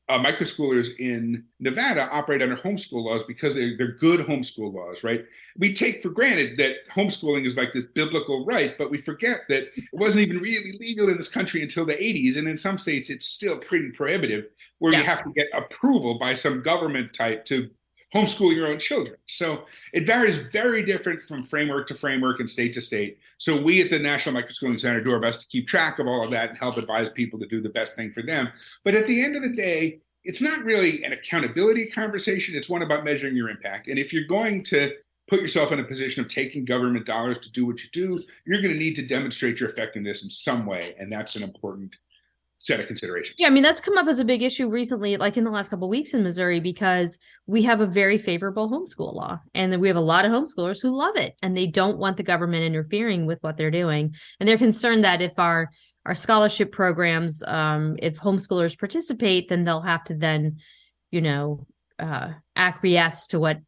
uh, 0.07 0.19
micro 0.19 0.45
schoolers 0.45 0.99
in 0.99 1.43
Nevada 1.59 2.07
operate 2.11 2.41
under 2.43 2.55
homeschool 2.55 3.03
laws 3.03 3.23
because 3.23 3.55
they're, 3.55 3.75
they're 3.75 3.93
good 3.93 4.19
homeschool 4.19 4.71
laws, 4.71 5.03
right? 5.03 5.25
We 5.57 5.73
take 5.73 6.03
for 6.03 6.09
granted 6.09 6.57
that 6.59 6.87
homeschooling 6.93 7.45
is 7.45 7.57
like 7.57 7.73
this 7.73 7.85
biblical 7.85 8.45
right, 8.45 8.77
but 8.77 8.91
we 8.91 8.99
forget 8.99 9.41
that 9.49 9.63
it 9.63 9.83
wasn't 9.93 10.27
even 10.27 10.37
really 10.37 10.73
legal 10.79 11.09
in 11.09 11.17
this 11.17 11.29
country 11.29 11.63
until 11.63 11.85
the 11.85 11.93
80s. 11.95 12.37
And 12.37 12.47
in 12.47 12.57
some 12.57 12.77
states, 12.77 13.09
it's 13.09 13.25
still 13.25 13.57
pretty 13.57 13.89
prohibitive, 13.91 14.45
where 14.77 14.93
Yeah. 14.93 14.99
you 14.99 15.05
have 15.05 15.23
to 15.23 15.31
get 15.35 15.47
approval 15.53 16.19
by 16.19 16.35
some 16.35 16.61
government 16.61 17.13
type 17.15 17.43
to 17.45 17.69
homeschool 18.15 18.55
your 18.55 18.67
own 18.67 18.79
children. 18.79 19.17
So 19.25 19.65
it 19.93 20.07
varies 20.07 20.37
very 20.49 20.83
different 20.83 21.21
from 21.21 21.43
framework 21.43 21.87
to 21.87 21.95
framework 21.95 22.39
and 22.39 22.49
state 22.49 22.73
to 22.73 22.81
state. 22.81 23.19
So 23.37 23.61
we 23.61 23.81
at 23.81 23.89
the 23.89 23.99
National 23.99 24.41
Microschooling 24.41 24.79
Center 24.79 25.01
do 25.01 25.11
our 25.11 25.19
best 25.19 25.41
to 25.41 25.47
keep 25.47 25.67
track 25.67 25.99
of 25.99 26.07
all 26.07 26.23
of 26.23 26.31
that 26.31 26.49
and 26.49 26.57
help 26.57 26.77
advise 26.77 27.09
people 27.09 27.37
to 27.39 27.47
do 27.47 27.61
the 27.61 27.69
best 27.69 27.95
thing 27.95 28.13
for 28.13 28.23
them. 28.23 28.47
But 28.85 28.95
at 28.95 29.05
the 29.07 29.23
end 29.23 29.35
of 29.35 29.41
the 29.41 29.49
day, 29.49 29.99
it's 30.23 30.41
not 30.41 30.63
really 30.63 31.03
an 31.03 31.13
accountability 31.13 31.87
conversation. 31.87 32.55
It's 32.55 32.69
one 32.69 32.81
about 32.81 33.03
measuring 33.03 33.35
your 33.35 33.49
impact. 33.49 33.87
And 33.89 33.99
if 33.99 34.11
you're 34.13 34.23
going 34.23 34.63
to 34.65 34.91
put 35.27 35.41
yourself 35.41 35.71
in 35.71 35.79
a 35.79 35.83
position 35.83 36.23
of 36.23 36.29
taking 36.29 36.65
government 36.65 37.05
dollars 37.05 37.39
to 37.39 37.51
do 37.51 37.65
what 37.65 37.83
you 37.83 37.89
do, 37.91 38.21
you're 38.45 38.61
going 38.61 38.73
to 38.73 38.79
need 38.79 38.95
to 38.95 39.05
demonstrate 39.05 39.59
your 39.59 39.69
effectiveness 39.69 40.23
in 40.23 40.29
some 40.29 40.65
way. 40.65 40.95
And 40.99 41.11
that's 41.11 41.35
an 41.35 41.43
important 41.43 41.95
set 42.65 42.79
of 42.79 42.87
considerations. 42.87 43.35
Yeah, 43.37 43.47
I 43.47 43.51
mean 43.51 43.63
that's 43.63 43.81
come 43.81 43.97
up 43.97 44.07
as 44.07 44.19
a 44.19 44.25
big 44.25 44.41
issue 44.41 44.69
recently, 44.69 45.17
like 45.17 45.37
in 45.37 45.43
the 45.43 45.51
last 45.51 45.69
couple 45.69 45.87
weeks 45.87 46.13
in 46.13 46.23
Missouri, 46.23 46.59
because 46.59 47.19
we 47.45 47.63
have 47.63 47.81
a 47.81 47.85
very 47.85 48.17
favorable 48.17 48.69
homeschool 48.69 49.13
law, 49.13 49.39
and 49.53 49.79
we 49.79 49.87
have 49.87 49.97
a 49.97 50.01
lot 50.01 50.25
of 50.25 50.31
homeschoolers 50.31 50.81
who 50.81 50.89
love 50.89 51.15
it, 51.15 51.35
and 51.41 51.55
they 51.55 51.67
don't 51.67 51.97
want 51.97 52.17
the 52.17 52.23
government 52.23 52.63
interfering 52.63 53.25
with 53.25 53.39
what 53.41 53.57
they're 53.57 53.71
doing, 53.71 54.15
and 54.39 54.49
they're 54.49 54.57
concerned 54.57 55.03
that 55.03 55.21
if 55.21 55.37
our 55.37 55.69
our 56.05 56.15
scholarship 56.15 56.71
programs. 56.71 57.43
Um, 57.43 57.95
if 58.01 58.17
homeschoolers 58.17 58.77
participate, 58.77 59.49
then 59.49 59.63
they'll 59.63 59.81
have 59.81 60.03
to 60.05 60.15
then, 60.15 60.57
you 61.11 61.21
know, 61.21 61.65
uh, 61.99 62.33
acquiesce 62.55 63.27
to 63.27 63.39
what 63.39 63.59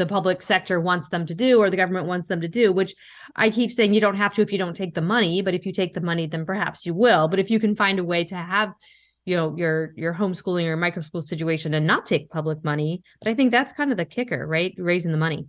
the 0.00 0.06
public 0.06 0.42
sector 0.42 0.80
wants 0.80 1.08
them 1.10 1.24
to 1.26 1.34
do 1.34 1.60
or 1.60 1.70
the 1.70 1.76
government 1.76 2.08
wants 2.08 2.26
them 2.26 2.40
to 2.40 2.48
do 2.48 2.72
which 2.72 2.94
i 3.36 3.48
keep 3.48 3.70
saying 3.70 3.94
you 3.94 4.00
don't 4.00 4.16
have 4.16 4.34
to 4.34 4.42
if 4.42 4.50
you 4.50 4.58
don't 4.58 4.76
take 4.76 4.94
the 4.94 5.02
money 5.02 5.42
but 5.42 5.54
if 5.54 5.64
you 5.64 5.72
take 5.72 5.92
the 5.92 6.00
money 6.00 6.26
then 6.26 6.44
perhaps 6.46 6.86
you 6.86 6.94
will. 6.94 7.28
But 7.28 7.38
if 7.38 7.50
you 7.50 7.60
can 7.60 7.76
find 7.76 7.98
a 7.98 8.04
way 8.04 8.24
to 8.24 8.36
have 8.36 8.72
you 9.24 9.36
know 9.36 9.54
your 9.56 9.92
your 9.96 10.14
homeschooling 10.14 10.66
or 10.66 10.76
micro 10.76 11.02
school 11.02 11.22
situation 11.22 11.74
and 11.74 11.86
not 11.86 12.06
take 12.06 12.30
public 12.30 12.64
money 12.64 13.02
but 13.20 13.30
i 13.30 13.34
think 13.34 13.50
that's 13.50 13.72
kind 13.72 13.90
of 13.92 13.98
the 13.98 14.04
kicker 14.04 14.46
right? 14.46 14.74
Raising 14.78 15.12
the 15.12 15.18
money. 15.18 15.46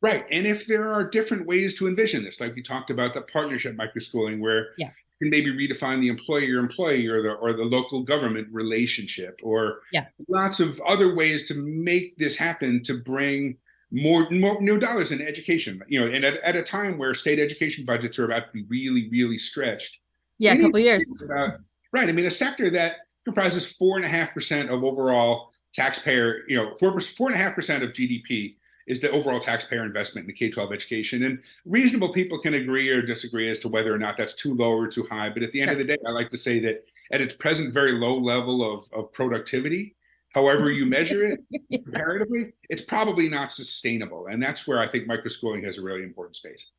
Right. 0.00 0.24
And 0.30 0.46
if 0.46 0.66
there 0.66 0.88
are 0.88 1.08
different 1.08 1.46
ways 1.46 1.76
to 1.78 1.88
envision 1.88 2.24
this 2.24 2.40
like 2.40 2.54
we 2.54 2.62
talked 2.62 2.90
about 2.90 3.14
the 3.14 3.22
partnership 3.22 3.76
microschooling 3.76 4.40
where 4.40 4.68
yeah. 4.78 4.90
can 5.20 5.30
maybe 5.30 5.50
redefine 5.52 6.00
the 6.00 6.08
employer 6.08 6.58
employee 6.58 7.08
or 7.08 7.22
the 7.22 7.32
or 7.32 7.52
the 7.52 7.64
local 7.64 8.02
government 8.02 8.48
relationship 8.52 9.40
or 9.42 9.80
yeah. 9.92 10.06
lots 10.28 10.60
of 10.60 10.80
other 10.86 11.14
ways 11.14 11.46
to 11.48 11.54
make 11.54 12.16
this 12.16 12.36
happen 12.36 12.82
to 12.84 12.94
bring 12.94 13.56
more 13.90 14.28
more 14.30 14.60
new 14.60 14.78
dollars 14.78 15.12
in 15.12 15.20
education 15.20 15.80
you 15.88 15.98
know 15.98 16.06
and 16.06 16.24
at, 16.24 16.36
at 16.38 16.54
a 16.54 16.62
time 16.62 16.98
where 16.98 17.14
state 17.14 17.38
education 17.38 17.84
budgets 17.84 18.18
are 18.18 18.26
about 18.26 18.46
to 18.46 18.52
be 18.52 18.64
really 18.68 19.08
really 19.10 19.38
stretched 19.38 19.98
yeah 20.38 20.52
a 20.52 20.60
couple 20.60 20.78
years 20.78 21.10
about, 21.24 21.58
right 21.92 22.08
i 22.08 22.12
mean 22.12 22.26
a 22.26 22.30
sector 22.30 22.70
that 22.70 22.96
comprises 23.24 23.72
four 23.72 23.96
and 23.96 24.04
a 24.04 24.08
half 24.08 24.34
percent 24.34 24.70
of 24.70 24.84
overall 24.84 25.50
taxpayer 25.72 26.42
you 26.48 26.56
know 26.56 26.74
four 26.78 27.00
four 27.00 27.28
and 27.28 27.34
a 27.34 27.42
half 27.42 27.54
percent 27.54 27.82
of 27.82 27.90
gdp 27.90 28.56
is 28.88 29.00
the 29.00 29.10
overall 29.10 29.38
taxpayer 29.38 29.84
investment 29.84 30.24
in 30.24 30.28
the 30.28 30.32
K-12 30.32 30.72
education. 30.72 31.24
And 31.24 31.40
reasonable 31.66 32.10
people 32.10 32.38
can 32.38 32.54
agree 32.54 32.88
or 32.88 33.02
disagree 33.02 33.48
as 33.50 33.58
to 33.60 33.68
whether 33.68 33.94
or 33.94 33.98
not 33.98 34.16
that's 34.16 34.34
too 34.34 34.54
low 34.54 34.72
or 34.72 34.88
too 34.88 35.06
high. 35.10 35.28
But 35.28 35.42
at 35.42 35.52
the 35.52 35.60
end 35.60 35.70
of 35.70 35.76
the 35.76 35.84
day, 35.84 35.98
I 36.06 36.10
like 36.10 36.30
to 36.30 36.38
say 36.38 36.58
that 36.60 36.84
at 37.12 37.20
its 37.20 37.34
present 37.34 37.74
very 37.74 37.92
low 37.92 38.18
level 38.18 38.64
of, 38.64 38.88
of 38.94 39.12
productivity, 39.12 39.94
however 40.34 40.70
you 40.70 40.86
measure 40.86 41.24
it 41.24 41.40
comparatively, 41.84 42.52
it's 42.68 42.84
probably 42.84 43.28
not 43.28 43.52
sustainable. 43.52 44.26
And 44.26 44.42
that's 44.42 44.66
where 44.66 44.78
I 44.78 44.88
think 44.88 45.08
microschooling 45.08 45.64
has 45.64 45.78
a 45.78 45.82
really 45.82 46.02
important 46.02 46.36
space. 46.36 46.70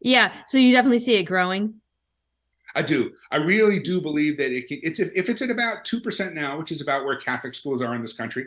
Yeah. 0.00 0.34
So 0.46 0.58
you 0.58 0.72
definitely 0.72 0.98
see 0.98 1.14
it 1.14 1.24
growing. 1.24 1.74
I 2.74 2.82
do. 2.82 3.12
I 3.30 3.36
really 3.36 3.78
do 3.78 4.00
believe 4.00 4.36
that 4.38 4.52
it 4.52 4.66
can, 4.66 4.80
it's 4.82 4.98
if 4.98 5.28
it's 5.28 5.42
at 5.42 5.50
about 5.50 5.84
two 5.84 6.00
percent 6.00 6.34
now, 6.34 6.58
which 6.58 6.72
is 6.72 6.80
about 6.80 7.04
where 7.04 7.16
Catholic 7.16 7.54
schools 7.54 7.80
are 7.80 7.94
in 7.94 8.02
this 8.02 8.16
country, 8.16 8.46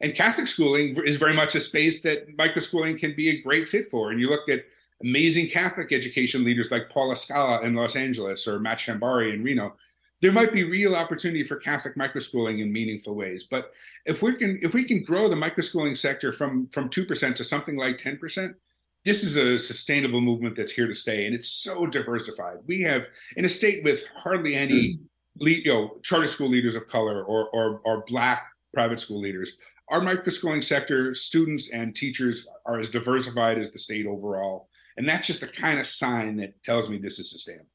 and 0.00 0.14
Catholic 0.14 0.48
schooling 0.48 0.96
is 1.04 1.16
very 1.16 1.32
much 1.32 1.54
a 1.54 1.60
space 1.60 2.02
that 2.02 2.36
microschooling 2.36 2.98
can 2.98 3.14
be 3.14 3.28
a 3.28 3.40
great 3.40 3.68
fit 3.68 3.90
for. 3.90 4.10
And 4.10 4.20
you 4.20 4.30
look 4.30 4.48
at 4.48 4.64
amazing 5.02 5.48
Catholic 5.48 5.92
education 5.92 6.44
leaders 6.44 6.70
like 6.70 6.90
Paul 6.90 7.12
Escala 7.12 7.62
in 7.62 7.74
Los 7.74 7.94
Angeles 7.94 8.48
or 8.48 8.58
Matt 8.58 8.78
Shambari 8.78 9.32
in 9.32 9.44
Reno. 9.44 9.76
There 10.20 10.32
might 10.32 10.52
be 10.52 10.64
real 10.64 10.96
opportunity 10.96 11.44
for 11.44 11.56
Catholic 11.56 11.96
microschooling 11.96 12.60
in 12.60 12.72
meaningful 12.72 13.14
ways. 13.14 13.46
But 13.50 13.72
if 14.04 14.20
we 14.22 14.34
can 14.34 14.58
if 14.62 14.74
we 14.74 14.84
can 14.84 15.02
grow 15.02 15.28
the 15.28 15.36
microschooling 15.36 15.96
sector 15.96 16.32
from 16.32 16.68
from 16.68 16.88
two 16.88 17.04
percent 17.04 17.36
to 17.36 17.44
something 17.44 17.76
like 17.76 17.98
ten 17.98 18.16
percent, 18.16 18.56
this 19.04 19.22
is 19.22 19.36
a 19.36 19.58
sustainable 19.58 20.20
movement 20.20 20.56
that's 20.56 20.72
here 20.72 20.88
to 20.88 20.94
stay, 20.94 21.26
and 21.26 21.34
it's 21.34 21.50
so 21.50 21.86
diversified. 21.86 22.58
We 22.66 22.82
have 22.82 23.06
in 23.36 23.44
a 23.44 23.48
state 23.48 23.84
with 23.84 24.06
hardly 24.16 24.56
any, 24.56 24.98
you 25.36 25.64
know, 25.66 25.98
charter 26.02 26.26
school 26.26 26.48
leaders 26.48 26.74
of 26.74 26.88
color 26.88 27.22
or 27.22 27.48
or, 27.50 27.80
or 27.84 28.04
black 28.08 28.48
private 28.74 29.00
school 29.00 29.20
leaders 29.20 29.58
our 29.90 30.00
microschooling 30.00 30.62
sector, 30.62 31.14
students 31.14 31.70
and 31.70 31.94
teachers 31.94 32.46
are 32.66 32.78
as 32.78 32.90
diversified 32.90 33.58
as 33.58 33.72
the 33.72 33.78
state 33.78 34.06
overall. 34.06 34.68
And 34.96 35.08
that's 35.08 35.26
just 35.26 35.40
the 35.40 35.48
kind 35.48 35.78
of 35.78 35.86
sign 35.86 36.36
that 36.36 36.62
tells 36.62 36.88
me 36.88 36.98
this 36.98 37.18
is 37.18 37.30
sustainable. 37.30 37.68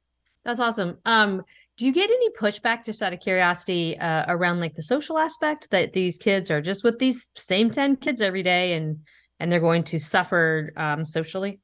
That's 0.44 0.60
awesome. 0.60 0.98
Um, 1.06 1.44
do 1.78 1.86
you 1.86 1.92
get 1.92 2.10
any 2.10 2.30
pushback 2.32 2.86
just 2.86 3.02
out 3.02 3.14
of 3.14 3.20
curiosity 3.20 3.98
uh, 3.98 4.26
around 4.28 4.60
like 4.60 4.76
the 4.76 4.84
social 4.84 5.18
aspect 5.18 5.70
that 5.72 5.94
these 5.94 6.18
kids 6.18 6.52
are 6.52 6.62
just 6.62 6.84
with 6.84 7.00
these 7.00 7.28
same 7.36 7.72
10 7.72 7.98
kids 7.98 8.22
every 8.22 8.44
day 8.44 8.74
and 8.74 9.00
and 9.40 9.52
they're 9.52 9.60
going 9.60 9.84
to 9.84 10.00
suffer 10.00 10.72
um, 10.78 11.06
socially? 11.06 11.60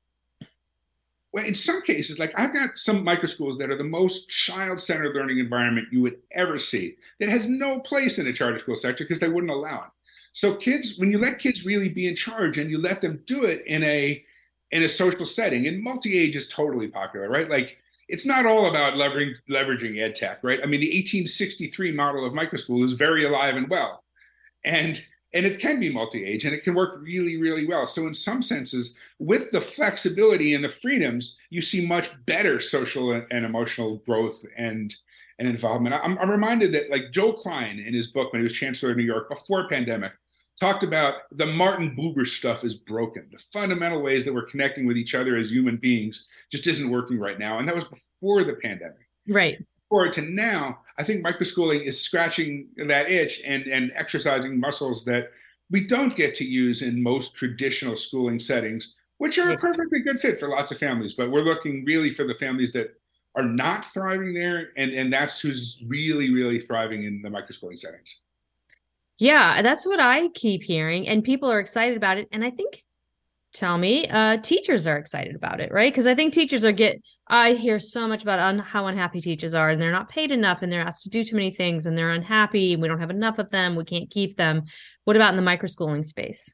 Well, 1.31 1.45
in 1.45 1.53
some 1.53 1.83
cases, 1.83 2.17
like 2.17 2.37
I've 2.37 2.53
got 2.53 2.77
some 2.77 3.05
microschools 3.05 3.57
that 3.59 3.69
are 3.69 3.77
the 3.77 3.83
most 3.83 4.29
child-centered 4.29 5.15
learning 5.15 5.37
environment 5.37 5.87
you 5.91 6.01
would 6.01 6.17
ever 6.31 6.57
see. 6.57 6.95
That 7.19 7.29
has 7.29 7.47
no 7.47 7.79
place 7.81 8.17
in 8.17 8.27
a 8.27 8.33
charter 8.33 8.57
school 8.57 8.75
sector 8.75 9.03
because 9.03 9.19
they 9.19 9.29
wouldn't 9.29 9.51
allow 9.51 9.83
it. 9.83 9.89
So 10.33 10.55
kids, 10.55 10.97
when 10.97 11.11
you 11.11 11.19
let 11.19 11.39
kids 11.39 11.65
really 11.65 11.89
be 11.89 12.07
in 12.07 12.15
charge 12.15 12.57
and 12.57 12.69
you 12.69 12.79
let 12.79 13.01
them 13.01 13.21
do 13.25 13.43
it 13.43 13.63
in 13.67 13.83
a 13.83 14.23
in 14.71 14.83
a 14.83 14.89
social 14.89 15.25
setting, 15.25 15.67
and 15.67 15.81
multi-age 15.81 16.35
is 16.35 16.49
totally 16.49 16.87
popular, 16.87 17.29
right? 17.29 17.49
Like 17.49 17.77
it's 18.09 18.25
not 18.25 18.45
all 18.45 18.65
about 18.65 18.95
leveraging 18.95 19.35
leveraging 19.49 20.01
ed 20.01 20.15
tech, 20.15 20.43
right? 20.43 20.59
I 20.61 20.65
mean, 20.65 20.81
the 20.81 20.87
1863 20.87 21.91
model 21.93 22.25
of 22.25 22.33
microschool 22.33 22.83
is 22.83 22.93
very 22.93 23.23
alive 23.23 23.55
and 23.55 23.69
well. 23.69 24.03
And 24.65 24.99
and 25.33 25.45
it 25.45 25.59
can 25.59 25.79
be 25.79 25.93
multi-age 25.93 26.43
and 26.43 26.55
it 26.55 26.63
can 26.63 26.73
work 26.73 26.99
really 27.01 27.37
really 27.37 27.67
well 27.67 27.85
so 27.85 28.07
in 28.07 28.13
some 28.15 28.41
senses 28.41 28.95
with 29.19 29.51
the 29.51 29.61
flexibility 29.61 30.55
and 30.55 30.63
the 30.63 30.69
freedoms 30.69 31.37
you 31.51 31.61
see 31.61 31.85
much 31.85 32.09
better 32.25 32.59
social 32.59 33.11
and, 33.11 33.27
and 33.29 33.45
emotional 33.45 33.97
growth 34.07 34.43
and 34.57 34.95
and 35.37 35.47
involvement 35.47 35.93
I'm, 35.93 36.17
I'm, 36.17 36.31
reminded 36.31 36.73
that 36.73 36.89
like 36.89 37.11
Joel 37.11 37.33
Klein 37.33 37.79
in 37.79 37.93
his 37.93 38.11
book 38.11 38.33
when 38.33 38.41
he 38.41 38.43
was 38.43 38.53
chancellor 38.53 38.91
of 38.91 38.97
new 38.97 39.03
york 39.03 39.29
before 39.29 39.69
pandemic 39.69 40.13
talked 40.59 40.83
about 40.83 41.15
the 41.31 41.45
Martin 41.45 41.95
Buber 41.95 42.27
stuff 42.27 42.63
is 42.63 42.75
broken. 42.75 43.27
The 43.31 43.43
fundamental 43.51 44.01
ways 44.01 44.25
that 44.25 44.33
we're 44.33 44.45
connecting 44.45 44.85
with 44.85 44.97
each 44.97 45.15
other 45.15 45.37
as 45.37 45.51
human 45.51 45.77
beings 45.77 46.27
just 46.51 46.67
isn't 46.67 46.89
working 46.89 47.19
right 47.19 47.39
now. 47.39 47.57
And 47.57 47.67
that 47.67 47.75
was 47.75 47.85
before 47.85 48.43
the 48.43 48.53
pandemic. 48.53 49.07
Right. 49.27 49.63
Forward 49.89 50.13
to 50.13 50.21
now, 50.21 50.79
I 50.97 51.03
think 51.03 51.25
microschooling 51.25 51.83
is 51.83 52.01
scratching 52.01 52.67
that 52.77 53.09
itch 53.09 53.41
and, 53.45 53.63
and 53.63 53.91
exercising 53.95 54.59
muscles 54.59 55.03
that 55.05 55.31
we 55.71 55.87
don't 55.87 56.15
get 56.15 56.35
to 56.35 56.45
use 56.45 56.81
in 56.81 57.01
most 57.01 57.35
traditional 57.35 57.95
schooling 57.95 58.39
settings, 58.39 58.95
which 59.17 59.39
are 59.39 59.51
a 59.51 59.57
perfectly 59.57 59.99
good 59.99 60.19
fit 60.19 60.39
for 60.39 60.49
lots 60.49 60.71
of 60.71 60.77
families. 60.77 61.13
But 61.13 61.31
we're 61.31 61.41
looking 61.41 61.85
really 61.85 62.11
for 62.11 62.25
the 62.25 62.35
families 62.35 62.71
that 62.73 62.95
are 63.35 63.43
not 63.43 63.85
thriving 63.85 64.33
there, 64.33 64.69
and, 64.77 64.91
and 64.91 65.13
that's 65.13 65.39
who's 65.39 65.81
really, 65.87 66.33
really 66.33 66.59
thriving 66.59 67.05
in 67.05 67.21
the 67.21 67.29
microschooling 67.29 67.79
settings. 67.79 68.19
Yeah, 69.19 69.61
that's 69.61 69.85
what 69.85 69.99
I 69.99 70.29
keep 70.29 70.63
hearing, 70.63 71.07
and 71.07 71.23
people 71.23 71.51
are 71.51 71.59
excited 71.59 71.97
about 71.97 72.17
it. 72.17 72.29
And 72.31 72.41
I 72.43 72.51
think, 72.51 72.83
tell 73.53 73.77
me, 73.77 74.07
uh, 74.07 74.37
teachers 74.37 74.87
are 74.87 74.95
excited 74.95 75.35
about 75.35 75.59
it, 75.59 75.73
right? 75.73 75.91
Because 75.91 76.07
I 76.07 76.15
think 76.15 76.33
teachers 76.33 76.63
are 76.63 76.71
get. 76.71 77.01
I 77.27 77.53
hear 77.53 77.79
so 77.81 78.07
much 78.07 78.23
about 78.23 78.39
un- 78.39 78.59
how 78.59 78.87
unhappy 78.87 79.19
teachers 79.19 79.53
are, 79.53 79.69
and 79.69 79.81
they're 79.81 79.91
not 79.91 80.07
paid 80.07 80.31
enough, 80.31 80.61
and 80.61 80.71
they're 80.71 80.85
asked 80.85 81.03
to 81.03 81.09
do 81.09 81.25
too 81.25 81.35
many 81.35 81.51
things, 81.51 81.85
and 81.85 81.97
they're 81.97 82.11
unhappy. 82.11 82.73
And 82.73 82.81
we 82.81 82.87
don't 82.87 83.01
have 83.01 83.09
enough 83.09 83.39
of 83.39 83.49
them. 83.49 83.75
We 83.75 83.83
can't 83.83 84.09
keep 84.09 84.37
them. 84.37 84.63
What 85.03 85.17
about 85.17 85.33
in 85.33 85.43
the 85.43 85.49
microschooling 85.51 86.05
space? 86.05 86.49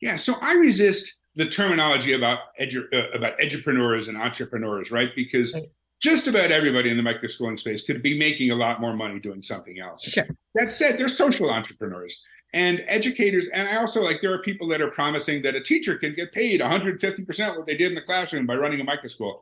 Yeah, 0.00 0.16
so 0.16 0.34
I 0.42 0.54
resist 0.54 1.18
the 1.36 1.48
terminology 1.48 2.14
about 2.14 2.40
edu- 2.60 2.92
uh, 2.92 3.10
about 3.10 3.38
edupreneurs 3.38 4.08
and 4.08 4.16
entrepreneurs, 4.16 4.90
right? 4.90 5.10
Because 5.14 5.54
right 5.54 5.70
just 6.00 6.28
about 6.28 6.52
everybody 6.52 6.90
in 6.90 6.96
the 6.96 7.02
microschooling 7.02 7.58
space 7.58 7.84
could 7.84 8.02
be 8.02 8.18
making 8.18 8.50
a 8.50 8.54
lot 8.54 8.80
more 8.80 8.94
money 8.94 9.18
doing 9.18 9.42
something 9.42 9.80
else. 9.80 10.04
Sure. 10.04 10.26
That 10.54 10.70
said, 10.70 10.98
they're 10.98 11.08
social 11.08 11.50
entrepreneurs 11.50 12.22
and 12.54 12.82
educators. 12.86 13.48
And 13.48 13.68
I 13.68 13.76
also 13.76 14.02
like 14.02 14.20
there 14.20 14.32
are 14.32 14.38
people 14.38 14.68
that 14.68 14.80
are 14.80 14.90
promising 14.90 15.42
that 15.42 15.54
a 15.54 15.60
teacher 15.60 15.98
can 15.98 16.14
get 16.14 16.32
paid 16.32 16.60
150% 16.60 17.56
what 17.56 17.66
they 17.66 17.76
did 17.76 17.90
in 17.90 17.94
the 17.94 18.02
classroom 18.02 18.46
by 18.46 18.54
running 18.54 18.80
a 18.80 18.84
microschool. 18.84 19.40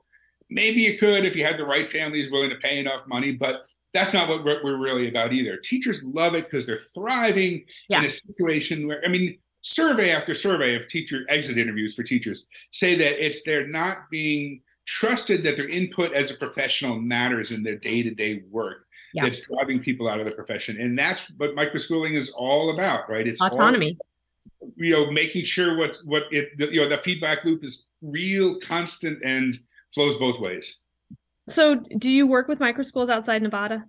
Maybe 0.49 0.81
you 0.81 0.99
could 0.99 1.25
if 1.25 1.37
you 1.37 1.45
had 1.45 1.59
the 1.59 1.65
right 1.65 1.89
families 1.89 2.31
willing 2.31 2.51
to 2.51 2.57
pay 2.57 2.79
enough 2.79 3.07
money, 3.07 3.33
but 3.33 3.67
that's 3.93 4.13
not 4.13 4.29
what 4.29 4.45
we're 4.45 4.77
really 4.77 5.09
about 5.09 5.33
either. 5.33 5.57
Teachers 5.57 6.03
love 6.05 6.35
it 6.35 6.45
because 6.45 6.67
they're 6.67 6.79
thriving 6.79 7.65
yeah. 7.89 7.99
in 7.99 8.05
a 8.05 8.11
situation 8.11 8.87
where, 8.87 9.03
I 9.05 9.09
mean, 9.09 9.39
survey 9.63 10.11
after 10.11 10.35
survey 10.35 10.77
of 10.77 10.87
teacher 10.87 11.25
exit 11.29 11.59
interviews 11.59 11.95
for 11.95 12.05
teachers 12.05 12.47
say 12.71 12.95
that 12.95 13.25
it's 13.25 13.43
they're 13.43 13.67
not 13.67 14.09
being 14.11 14.61
trusted 14.87 15.45
that 15.45 15.57
their 15.57 15.69
input 15.69 16.13
as 16.13 16.31
a 16.31 16.35
professional 16.35 16.97
matters 16.99 17.53
in 17.53 17.63
their 17.63 17.77
day-to-day 17.77 18.43
work 18.51 18.87
yeah. 19.13 19.25
that's 19.25 19.47
driving 19.49 19.81
people 19.81 20.09
out 20.09 20.21
of 20.21 20.27
the 20.27 20.33
profession. 20.33 20.81
And 20.81 20.99
that's 20.99 21.31
what 21.37 21.55
microschooling 21.55 22.17
is 22.17 22.31
all 22.31 22.71
about 22.71 23.11
right? 23.11 23.27
It's 23.27 23.41
autonomy. 23.41 23.97
all, 23.99 24.07
you 24.77 24.93
know 24.93 25.11
making 25.11 25.45
sure 25.45 25.77
what 25.77 25.97
what 26.05 26.25
it 26.31 26.51
you 26.73 26.81
know 26.81 26.89
the 26.89 26.99
feedback 26.99 27.45
loop 27.45 27.65
is 27.65 27.87
real 28.03 28.59
constant 28.61 29.19
and 29.25 29.57
flows 29.93 30.19
both 30.19 30.41
ways. 30.41 30.81
So 31.49 31.77
do 31.99 32.11
you 32.11 32.27
work 32.27 32.49
with 32.49 32.59
microschools 32.59 33.09
outside 33.09 33.43
nevada? 33.43 33.85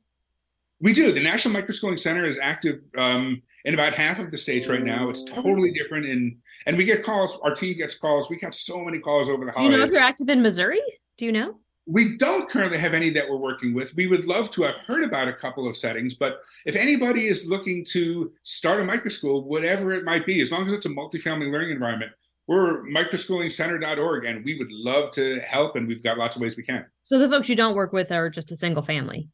We 0.79 0.93
do. 0.93 1.11
The 1.11 1.23
national 1.23 1.59
microschooling 1.59 1.99
center 1.99 2.25
is 2.25 2.37
active 2.39 2.81
um, 2.97 3.41
in 3.67 3.73
about 3.73 3.93
half 3.93 4.17
of 4.17 4.31
the 4.31 4.37
states 4.37 4.67
right 4.67 4.83
now 4.83 5.09
it's 5.09 5.23
totally 5.25 5.71
different 5.71 6.05
And 6.05 6.37
and 6.67 6.77
we 6.77 6.83
get 6.83 7.03
calls. 7.03 7.39
Our 7.43 7.55
team 7.55 7.77
gets 7.77 7.97
calls. 7.97 8.29
We 8.29 8.37
got 8.37 8.53
so 8.53 8.83
many 8.83 8.99
calls 8.99 9.29
over 9.29 9.45
the 9.45 9.53
holidays. 9.53 9.71
Do 9.71 9.71
you 9.71 9.77
know 9.77 9.85
if 9.85 9.91
you're 9.91 10.01
active 10.01 10.27
in 10.27 10.41
Missouri? 10.41 10.81
Do 11.17 11.23
you 11.23 11.31
know? 11.31 11.55
We 11.85 12.17
don't 12.17 12.49
currently 12.49 12.77
have 12.77 12.93
any 12.93 13.09
that 13.11 13.27
we're 13.29 13.37
working 13.37 13.73
with. 13.73 13.95
We 13.95 14.07
would 14.07 14.25
love 14.25 14.51
to 14.51 14.63
have 14.63 14.75
heard 14.85 15.05
about 15.05 15.29
a 15.29 15.33
couple 15.33 15.69
of 15.69 15.77
settings, 15.77 16.15
but 16.15 16.41
if 16.65 16.75
anybody 16.75 17.27
is 17.27 17.47
looking 17.47 17.85
to 17.91 18.33
start 18.43 18.81
a 18.81 18.83
microschool, 18.83 19.45
whatever 19.45 19.93
it 19.93 20.03
might 20.03 20.25
be, 20.25 20.41
as 20.41 20.51
long 20.51 20.67
as 20.67 20.73
it's 20.73 20.85
a 20.85 20.89
multifamily 20.89 21.49
learning 21.49 21.71
environment, 21.71 22.11
we're 22.47 22.83
microschoolingcenter.org 22.87 24.25
and 24.25 24.43
we 24.43 24.57
would 24.57 24.71
love 24.71 25.11
to 25.11 25.39
help 25.39 25.77
and 25.77 25.87
we've 25.87 26.03
got 26.03 26.17
lots 26.17 26.35
of 26.35 26.41
ways 26.41 26.57
we 26.57 26.63
can. 26.63 26.85
So 27.03 27.17
the 27.17 27.29
folks 27.29 27.47
you 27.47 27.55
don't 27.55 27.75
work 27.75 27.93
with 27.93 28.11
are 28.11 28.29
just 28.29 28.51
a 28.51 28.57
single 28.57 28.83
family. 28.83 29.29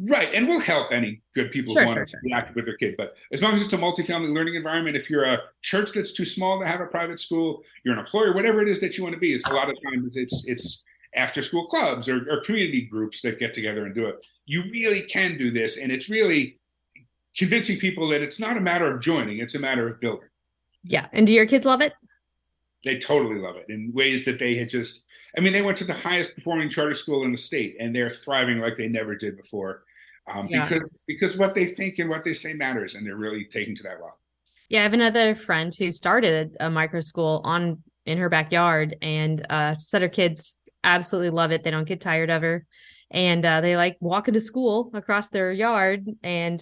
Right. 0.00 0.28
And 0.34 0.48
we'll 0.48 0.60
help 0.60 0.90
any 0.90 1.22
good 1.34 1.52
people 1.52 1.72
sure, 1.72 1.82
who 1.82 1.86
want 1.86 1.98
sure, 1.98 2.04
to 2.04 2.10
sure. 2.10 2.20
be 2.24 2.32
active 2.32 2.56
with 2.56 2.64
their 2.64 2.76
kid. 2.76 2.94
But 2.98 3.14
as 3.32 3.42
long 3.42 3.54
as 3.54 3.62
it's 3.62 3.72
a 3.72 3.78
multifamily 3.78 4.34
learning 4.34 4.56
environment, 4.56 4.96
if 4.96 5.08
you're 5.08 5.24
a 5.24 5.38
church 5.62 5.92
that's 5.92 6.12
too 6.12 6.24
small 6.24 6.60
to 6.60 6.66
have 6.66 6.80
a 6.80 6.86
private 6.86 7.20
school, 7.20 7.62
you're 7.84 7.94
an 7.94 8.00
employer, 8.00 8.34
whatever 8.34 8.60
it 8.60 8.68
is 8.68 8.80
that 8.80 8.98
you 8.98 9.04
want 9.04 9.14
to 9.14 9.20
be, 9.20 9.34
it's 9.34 9.48
a 9.48 9.52
lot 9.54 9.68
of 9.68 9.76
times 9.90 10.16
it's 10.16 10.46
it's 10.48 10.84
after 11.14 11.42
school 11.42 11.64
clubs 11.66 12.08
or, 12.08 12.28
or 12.28 12.42
community 12.44 12.82
groups 12.82 13.22
that 13.22 13.38
get 13.38 13.54
together 13.54 13.86
and 13.86 13.94
do 13.94 14.06
it. 14.06 14.24
You 14.46 14.64
really 14.64 15.02
can 15.02 15.38
do 15.38 15.52
this. 15.52 15.78
And 15.78 15.92
it's 15.92 16.10
really 16.10 16.58
convincing 17.36 17.78
people 17.78 18.08
that 18.08 18.22
it's 18.22 18.40
not 18.40 18.56
a 18.56 18.60
matter 18.60 18.92
of 18.92 19.00
joining, 19.00 19.38
it's 19.38 19.54
a 19.54 19.60
matter 19.60 19.88
of 19.88 20.00
building. 20.00 20.28
Yeah. 20.82 21.06
And 21.12 21.26
do 21.26 21.32
your 21.32 21.46
kids 21.46 21.64
love 21.64 21.80
it? 21.80 21.94
They 22.84 22.98
totally 22.98 23.40
love 23.40 23.56
it 23.56 23.66
in 23.68 23.92
ways 23.94 24.24
that 24.24 24.38
they 24.38 24.56
had 24.56 24.68
just 24.68 25.06
I 25.36 25.40
mean, 25.40 25.52
they 25.52 25.62
went 25.62 25.76
to 25.78 25.84
the 25.84 25.94
highest 25.94 26.34
performing 26.34 26.68
charter 26.68 26.94
school 26.94 27.24
in 27.24 27.32
the 27.32 27.38
state, 27.38 27.76
and 27.80 27.94
they're 27.94 28.10
thriving 28.10 28.58
like 28.58 28.76
they 28.76 28.88
never 28.88 29.16
did 29.16 29.36
before, 29.36 29.84
um, 30.32 30.46
yeah. 30.48 30.68
because 30.68 31.04
because 31.06 31.36
what 31.36 31.54
they 31.54 31.66
think 31.66 31.98
and 31.98 32.08
what 32.08 32.24
they 32.24 32.34
say 32.34 32.52
matters, 32.52 32.94
and 32.94 33.06
they're 33.06 33.16
really 33.16 33.44
taking 33.44 33.74
to 33.76 33.82
that 33.82 34.00
well. 34.00 34.18
Yeah, 34.68 34.80
I 34.80 34.82
have 34.84 34.94
another 34.94 35.34
friend 35.34 35.74
who 35.74 35.90
started 35.90 36.56
a 36.60 36.70
micro 36.70 37.00
school 37.00 37.40
on 37.44 37.82
in 38.06 38.18
her 38.18 38.28
backyard, 38.28 38.96
and 39.02 39.44
uh, 39.50 39.76
said 39.78 40.02
her 40.02 40.08
kids 40.08 40.56
absolutely 40.84 41.30
love 41.30 41.50
it. 41.50 41.64
They 41.64 41.70
don't 41.70 41.88
get 41.88 42.00
tired 42.00 42.30
of 42.30 42.42
her, 42.42 42.64
and 43.10 43.44
uh, 43.44 43.60
they 43.60 43.76
like 43.76 43.96
walking 44.00 44.34
to 44.34 44.40
school 44.40 44.90
across 44.94 45.30
their 45.30 45.52
yard. 45.52 46.06
And 46.22 46.60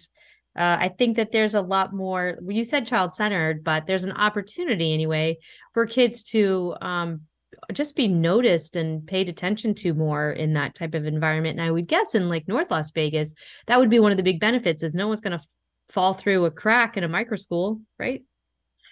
uh, 0.56 0.76
I 0.80 0.94
think 0.96 1.16
that 1.16 1.32
there's 1.32 1.54
a 1.54 1.62
lot 1.62 1.92
more. 1.92 2.38
You 2.46 2.64
said 2.64 2.86
child 2.86 3.14
centered, 3.14 3.64
but 3.64 3.86
there's 3.86 4.04
an 4.04 4.12
opportunity 4.12 4.94
anyway 4.94 5.38
for 5.74 5.86
kids 5.86 6.22
to 6.24 6.74
um, 6.80 7.22
just 7.72 7.96
be 7.96 8.08
noticed 8.08 8.76
and 8.76 9.06
paid 9.06 9.28
attention 9.28 9.74
to 9.76 9.94
more 9.94 10.32
in 10.32 10.52
that 10.54 10.74
type 10.74 10.94
of 10.94 11.06
environment. 11.06 11.58
And 11.58 11.66
I 11.66 11.70
would 11.70 11.86
guess 11.86 12.14
in 12.14 12.28
like 12.28 12.48
North 12.48 12.70
Las 12.70 12.90
Vegas, 12.90 13.34
that 13.66 13.78
would 13.78 13.90
be 13.90 14.00
one 14.00 14.10
of 14.10 14.16
the 14.16 14.22
big 14.22 14.40
benefits 14.40 14.82
is 14.82 14.94
no 14.94 15.08
one's 15.08 15.20
going 15.20 15.38
to 15.38 15.44
fall 15.90 16.14
through 16.14 16.44
a 16.44 16.50
crack 16.50 16.96
in 16.96 17.04
a 17.04 17.08
micro 17.08 17.36
school, 17.36 17.80
right? 17.98 18.22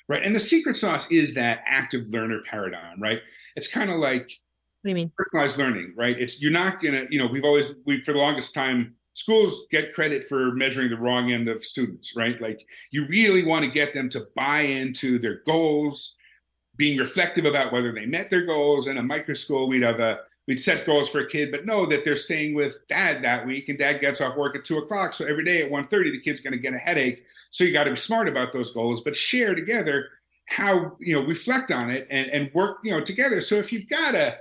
Right. 0.08 0.24
And 0.24 0.34
the 0.34 0.40
secret 0.40 0.76
sauce 0.76 1.06
is 1.10 1.34
that 1.34 1.62
active 1.66 2.08
learner 2.08 2.40
paradigm, 2.44 3.00
right? 3.00 3.20
It's 3.56 3.68
kind 3.68 3.90
of 3.90 3.98
like 3.98 4.22
what 4.82 4.88
do 4.88 4.90
you 4.90 4.94
mean? 4.94 5.12
Personalized 5.16 5.58
learning, 5.58 5.92
right? 5.96 6.18
It's 6.18 6.40
you're 6.40 6.50
not 6.50 6.82
gonna, 6.82 7.04
you 7.10 7.18
know, 7.18 7.26
we've 7.26 7.44
always 7.44 7.72
we 7.84 8.00
for 8.00 8.12
the 8.12 8.18
longest 8.18 8.54
time 8.54 8.94
schools 9.14 9.66
get 9.70 9.92
credit 9.92 10.26
for 10.26 10.52
measuring 10.52 10.88
the 10.88 10.96
wrong 10.96 11.32
end 11.32 11.48
of 11.48 11.64
students, 11.64 12.16
right? 12.16 12.40
Like 12.40 12.58
you 12.90 13.06
really 13.06 13.44
want 13.44 13.64
to 13.64 13.70
get 13.70 13.92
them 13.92 14.08
to 14.10 14.22
buy 14.34 14.62
into 14.62 15.18
their 15.18 15.42
goals, 15.46 16.16
being 16.80 16.98
reflective 16.98 17.44
about 17.44 17.74
whether 17.74 17.92
they 17.92 18.06
met 18.06 18.30
their 18.30 18.46
goals. 18.46 18.86
In 18.86 18.96
a 18.96 19.02
micro 19.02 19.34
school, 19.34 19.68
we'd 19.68 19.82
have 19.82 20.00
a 20.00 20.20
we'd 20.48 20.58
set 20.58 20.86
goals 20.86 21.10
for 21.10 21.20
a 21.20 21.28
kid, 21.28 21.50
but 21.52 21.66
know 21.66 21.84
that 21.84 22.06
they're 22.06 22.16
staying 22.16 22.54
with 22.54 22.78
dad 22.88 23.22
that 23.22 23.46
week, 23.46 23.68
and 23.68 23.78
dad 23.78 24.00
gets 24.00 24.22
off 24.22 24.34
work 24.34 24.56
at 24.56 24.64
two 24.64 24.78
o'clock. 24.78 25.12
So 25.12 25.26
every 25.26 25.44
day 25.44 25.62
at 25.62 25.70
1.30, 25.70 26.10
the 26.10 26.20
kid's 26.20 26.40
going 26.40 26.54
to 26.54 26.58
get 26.58 26.72
a 26.72 26.78
headache. 26.78 27.22
So 27.50 27.64
you 27.64 27.72
got 27.74 27.84
to 27.84 27.90
be 27.90 27.96
smart 27.96 28.28
about 28.28 28.54
those 28.54 28.72
goals, 28.72 29.02
but 29.02 29.14
share 29.14 29.54
together 29.54 30.08
how 30.46 30.96
you 30.98 31.14
know 31.14 31.22
reflect 31.24 31.70
on 31.70 31.90
it 31.90 32.08
and 32.10 32.30
and 32.30 32.50
work 32.54 32.78
you 32.82 32.92
know 32.92 33.04
together. 33.04 33.42
So 33.42 33.56
if 33.56 33.72
you've 33.72 33.88
got 33.88 34.14
a 34.14 34.38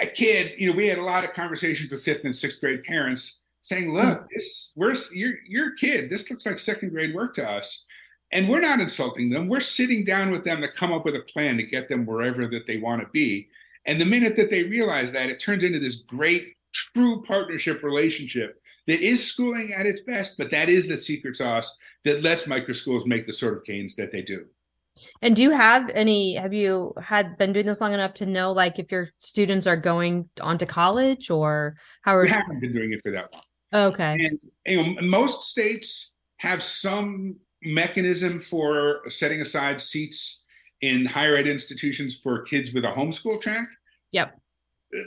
a 0.00 0.06
kid, 0.06 0.52
you 0.58 0.70
know, 0.70 0.76
we 0.76 0.86
had 0.86 0.98
a 0.98 1.02
lot 1.02 1.24
of 1.24 1.32
conversations 1.32 1.90
with 1.90 2.04
fifth 2.04 2.24
and 2.24 2.34
sixth 2.34 2.60
grade 2.60 2.84
parents 2.84 3.42
saying, 3.62 3.92
"Look, 3.92 4.20
hmm. 4.20 4.26
this 4.32 4.72
we're 4.76 4.94
your 5.12 5.34
your 5.44 5.72
kid. 5.72 6.08
This 6.08 6.30
looks 6.30 6.46
like 6.46 6.60
second 6.60 6.90
grade 6.90 7.14
work 7.14 7.34
to 7.34 7.48
us." 7.48 7.84
And 8.34 8.48
we're 8.48 8.60
not 8.60 8.80
insulting 8.80 9.30
them. 9.30 9.48
We're 9.48 9.60
sitting 9.60 10.04
down 10.04 10.32
with 10.32 10.44
them 10.44 10.60
to 10.60 10.70
come 10.70 10.92
up 10.92 11.04
with 11.04 11.14
a 11.14 11.20
plan 11.20 11.56
to 11.56 11.62
get 11.62 11.88
them 11.88 12.04
wherever 12.04 12.46
that 12.48 12.66
they 12.66 12.78
want 12.78 13.00
to 13.00 13.08
be. 13.12 13.48
And 13.86 14.00
the 14.00 14.04
minute 14.04 14.36
that 14.36 14.50
they 14.50 14.64
realize 14.64 15.12
that, 15.12 15.30
it 15.30 15.38
turns 15.38 15.62
into 15.62 15.78
this 15.78 16.02
great, 16.02 16.52
true 16.72 17.22
partnership 17.22 17.82
relationship 17.82 18.60
that 18.86 19.00
is 19.00 19.24
schooling 19.24 19.72
at 19.78 19.86
its 19.86 20.02
best, 20.02 20.36
but 20.36 20.50
that 20.50 20.68
is 20.68 20.88
the 20.88 20.98
secret 20.98 21.36
sauce 21.36 21.78
that 22.02 22.22
lets 22.22 22.46
micro 22.46 22.74
schools 22.74 23.06
make 23.06 23.26
the 23.26 23.32
sort 23.32 23.56
of 23.56 23.64
gains 23.64 23.94
that 23.96 24.10
they 24.10 24.20
do. 24.20 24.44
And 25.22 25.34
do 25.34 25.42
you 25.42 25.50
have 25.50 25.88
any? 25.90 26.34
Have 26.34 26.52
you 26.52 26.92
had 27.00 27.36
been 27.36 27.52
doing 27.52 27.66
this 27.66 27.80
long 27.80 27.94
enough 27.94 28.14
to 28.14 28.26
know, 28.26 28.52
like, 28.52 28.78
if 28.78 28.92
your 28.92 29.10
students 29.18 29.66
are 29.66 29.76
going 29.76 30.28
on 30.40 30.58
to 30.58 30.66
college 30.66 31.30
or 31.30 31.76
how? 32.02 32.14
Are 32.16 32.22
we 32.22 32.28
haven't 32.28 32.60
been 32.60 32.72
doing 32.72 32.92
it 32.92 33.00
for 33.02 33.10
that 33.10 33.32
long. 33.32 33.92
Okay. 33.92 34.12
And 34.26 34.38
you 34.66 34.76
know, 34.76 35.02
most 35.02 35.44
states 35.44 36.14
have 36.36 36.62
some 36.62 37.36
mechanism 37.64 38.40
for 38.40 39.02
setting 39.08 39.40
aside 39.40 39.80
seats 39.80 40.44
in 40.80 41.06
higher 41.06 41.36
ed 41.36 41.46
institutions 41.46 42.18
for 42.18 42.42
kids 42.42 42.72
with 42.74 42.84
a 42.84 42.92
homeschool 42.92 43.40
track. 43.40 43.68
Yep. 44.12 44.38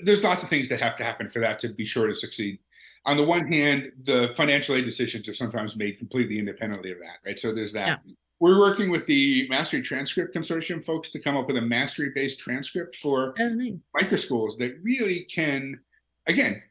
There's 0.04 0.24
lots 0.24 0.44
of 0.44 0.50
things 0.50 0.70
that 0.70 0.82
have 0.82 0.98
to 0.98 1.04
happen 1.04 1.30
for 1.30 1.40
that 1.40 1.60
to 1.60 1.70
be 1.70 1.86
sure 1.86 2.08
to 2.08 2.16
succeed. 2.16 2.60
On 3.06 3.16
the 3.16 3.24
one 3.24 3.50
hand, 3.50 3.92
the 4.04 4.34
financial 4.36 4.76
aid 4.76 4.86
decisions 4.86 5.30
are 5.30 5.34
sometimes 5.34 5.78
made 5.78 5.98
completely 5.98 6.40
independently 6.40 6.92
of 6.92 7.00
that, 7.00 7.18
right? 7.26 7.40
So 7.40 7.54
there's 7.54 7.74
that. 7.74 8.02
Yeah. 8.06 8.14
We're 8.40 8.60
working 8.60 8.92
with 8.92 9.06
the 9.08 9.48
Mastery 9.50 9.82
Transcript 9.82 10.36
Consortium 10.36 10.84
folks 10.84 11.10
to 11.12 11.20
come 11.20 11.38
up 11.38 11.48
with 11.48 11.58
a 11.58 11.62
mastery 11.62 12.12
based 12.14 12.40
transcript 12.40 12.98
for 12.98 13.34
oh, 13.40 13.50
nice. 13.50 13.74
micro 13.94 14.18
schools 14.18 14.58
that 14.58 14.78
really 14.84 15.22
can, 15.24 15.80
again, 16.28 16.62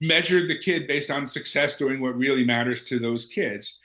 measure 0.00 0.46
the 0.46 0.58
kid 0.58 0.88
based 0.88 1.10
on 1.10 1.26
success 1.26 1.76
doing 1.76 2.00
what 2.00 2.16
really 2.16 2.44
matters 2.44 2.84
to 2.84 2.98
those 2.98 3.26
kids 3.26 3.78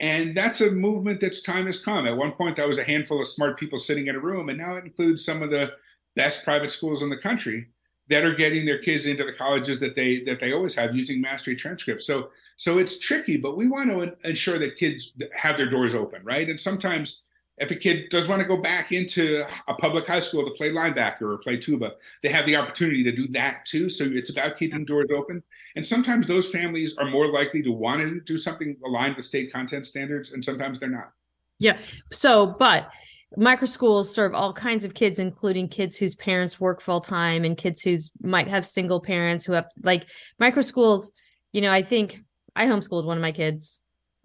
and 0.00 0.36
that's 0.36 0.60
a 0.60 0.70
movement 0.70 1.20
that's 1.20 1.42
time 1.42 1.66
has 1.66 1.78
come. 1.78 2.06
At 2.06 2.16
one 2.16 2.32
point, 2.32 2.56
that 2.56 2.68
was 2.68 2.78
a 2.78 2.84
handful 2.84 3.20
of 3.20 3.26
smart 3.26 3.58
people 3.58 3.78
sitting 3.78 4.08
in 4.08 4.16
a 4.16 4.20
room, 4.20 4.48
and 4.48 4.58
now 4.58 4.76
it 4.76 4.84
includes 4.84 5.24
some 5.24 5.42
of 5.42 5.50
the 5.50 5.72
best 6.16 6.44
private 6.44 6.70
schools 6.70 7.02
in 7.02 7.10
the 7.10 7.16
country 7.16 7.68
that 8.08 8.24
are 8.24 8.34
getting 8.34 8.66
their 8.66 8.78
kids 8.78 9.06
into 9.06 9.24
the 9.24 9.32
colleges 9.32 9.80
that 9.80 9.96
they 9.96 10.22
that 10.24 10.38
they 10.40 10.52
always 10.52 10.74
have 10.74 10.94
using 10.94 11.20
mastery 11.20 11.56
transcripts. 11.56 12.06
So 12.06 12.30
so 12.56 12.78
it's 12.78 12.98
tricky, 12.98 13.36
but 13.36 13.56
we 13.56 13.68
want 13.68 13.90
to 13.90 14.28
ensure 14.28 14.58
that 14.58 14.76
kids 14.76 15.12
have 15.32 15.56
their 15.56 15.70
doors 15.70 15.94
open, 15.94 16.22
right? 16.24 16.48
And 16.48 16.60
sometimes 16.60 17.24
if 17.58 17.70
a 17.70 17.76
kid 17.76 18.08
does 18.10 18.28
want 18.28 18.42
to 18.42 18.48
go 18.48 18.56
back 18.56 18.90
into 18.90 19.44
a 19.68 19.74
public 19.74 20.06
high 20.06 20.20
school 20.20 20.44
to 20.44 20.50
play 20.52 20.70
linebacker 20.70 21.22
or 21.22 21.38
play 21.38 21.56
tuba, 21.56 21.92
they 22.22 22.28
have 22.28 22.46
the 22.46 22.56
opportunity 22.56 23.04
to 23.04 23.12
do 23.12 23.28
that 23.28 23.64
too. 23.64 23.88
So 23.88 24.04
it's 24.04 24.30
about 24.30 24.58
keeping 24.58 24.84
doors 24.84 25.10
open. 25.14 25.42
And 25.76 25.86
sometimes 25.86 26.26
those 26.26 26.50
families 26.50 26.98
are 26.98 27.06
more 27.06 27.30
likely 27.30 27.62
to 27.62 27.70
want 27.70 28.00
to 28.00 28.20
do 28.20 28.38
something 28.38 28.76
aligned 28.84 29.16
with 29.16 29.24
state 29.24 29.52
content 29.52 29.86
standards, 29.86 30.32
and 30.32 30.44
sometimes 30.44 30.80
they're 30.80 30.88
not. 30.88 31.12
Yeah. 31.60 31.78
So, 32.12 32.56
but 32.58 32.88
micro 33.36 33.66
schools 33.66 34.12
serve 34.12 34.34
all 34.34 34.52
kinds 34.52 34.84
of 34.84 34.94
kids, 34.94 35.20
including 35.20 35.68
kids 35.68 35.96
whose 35.96 36.16
parents 36.16 36.58
work 36.58 36.82
full 36.82 37.00
time 37.00 37.44
and 37.44 37.56
kids 37.56 37.80
who 37.80 37.96
might 38.20 38.48
have 38.48 38.66
single 38.66 39.00
parents 39.00 39.44
who 39.44 39.52
have 39.52 39.66
like 39.82 40.06
micro 40.40 40.62
schools. 40.62 41.12
You 41.52 41.60
know, 41.60 41.70
I 41.70 41.82
think 41.82 42.20
I 42.56 42.66
homeschooled 42.66 43.04
one 43.04 43.16
of 43.16 43.22
my 43.22 43.32
kids 43.32 43.80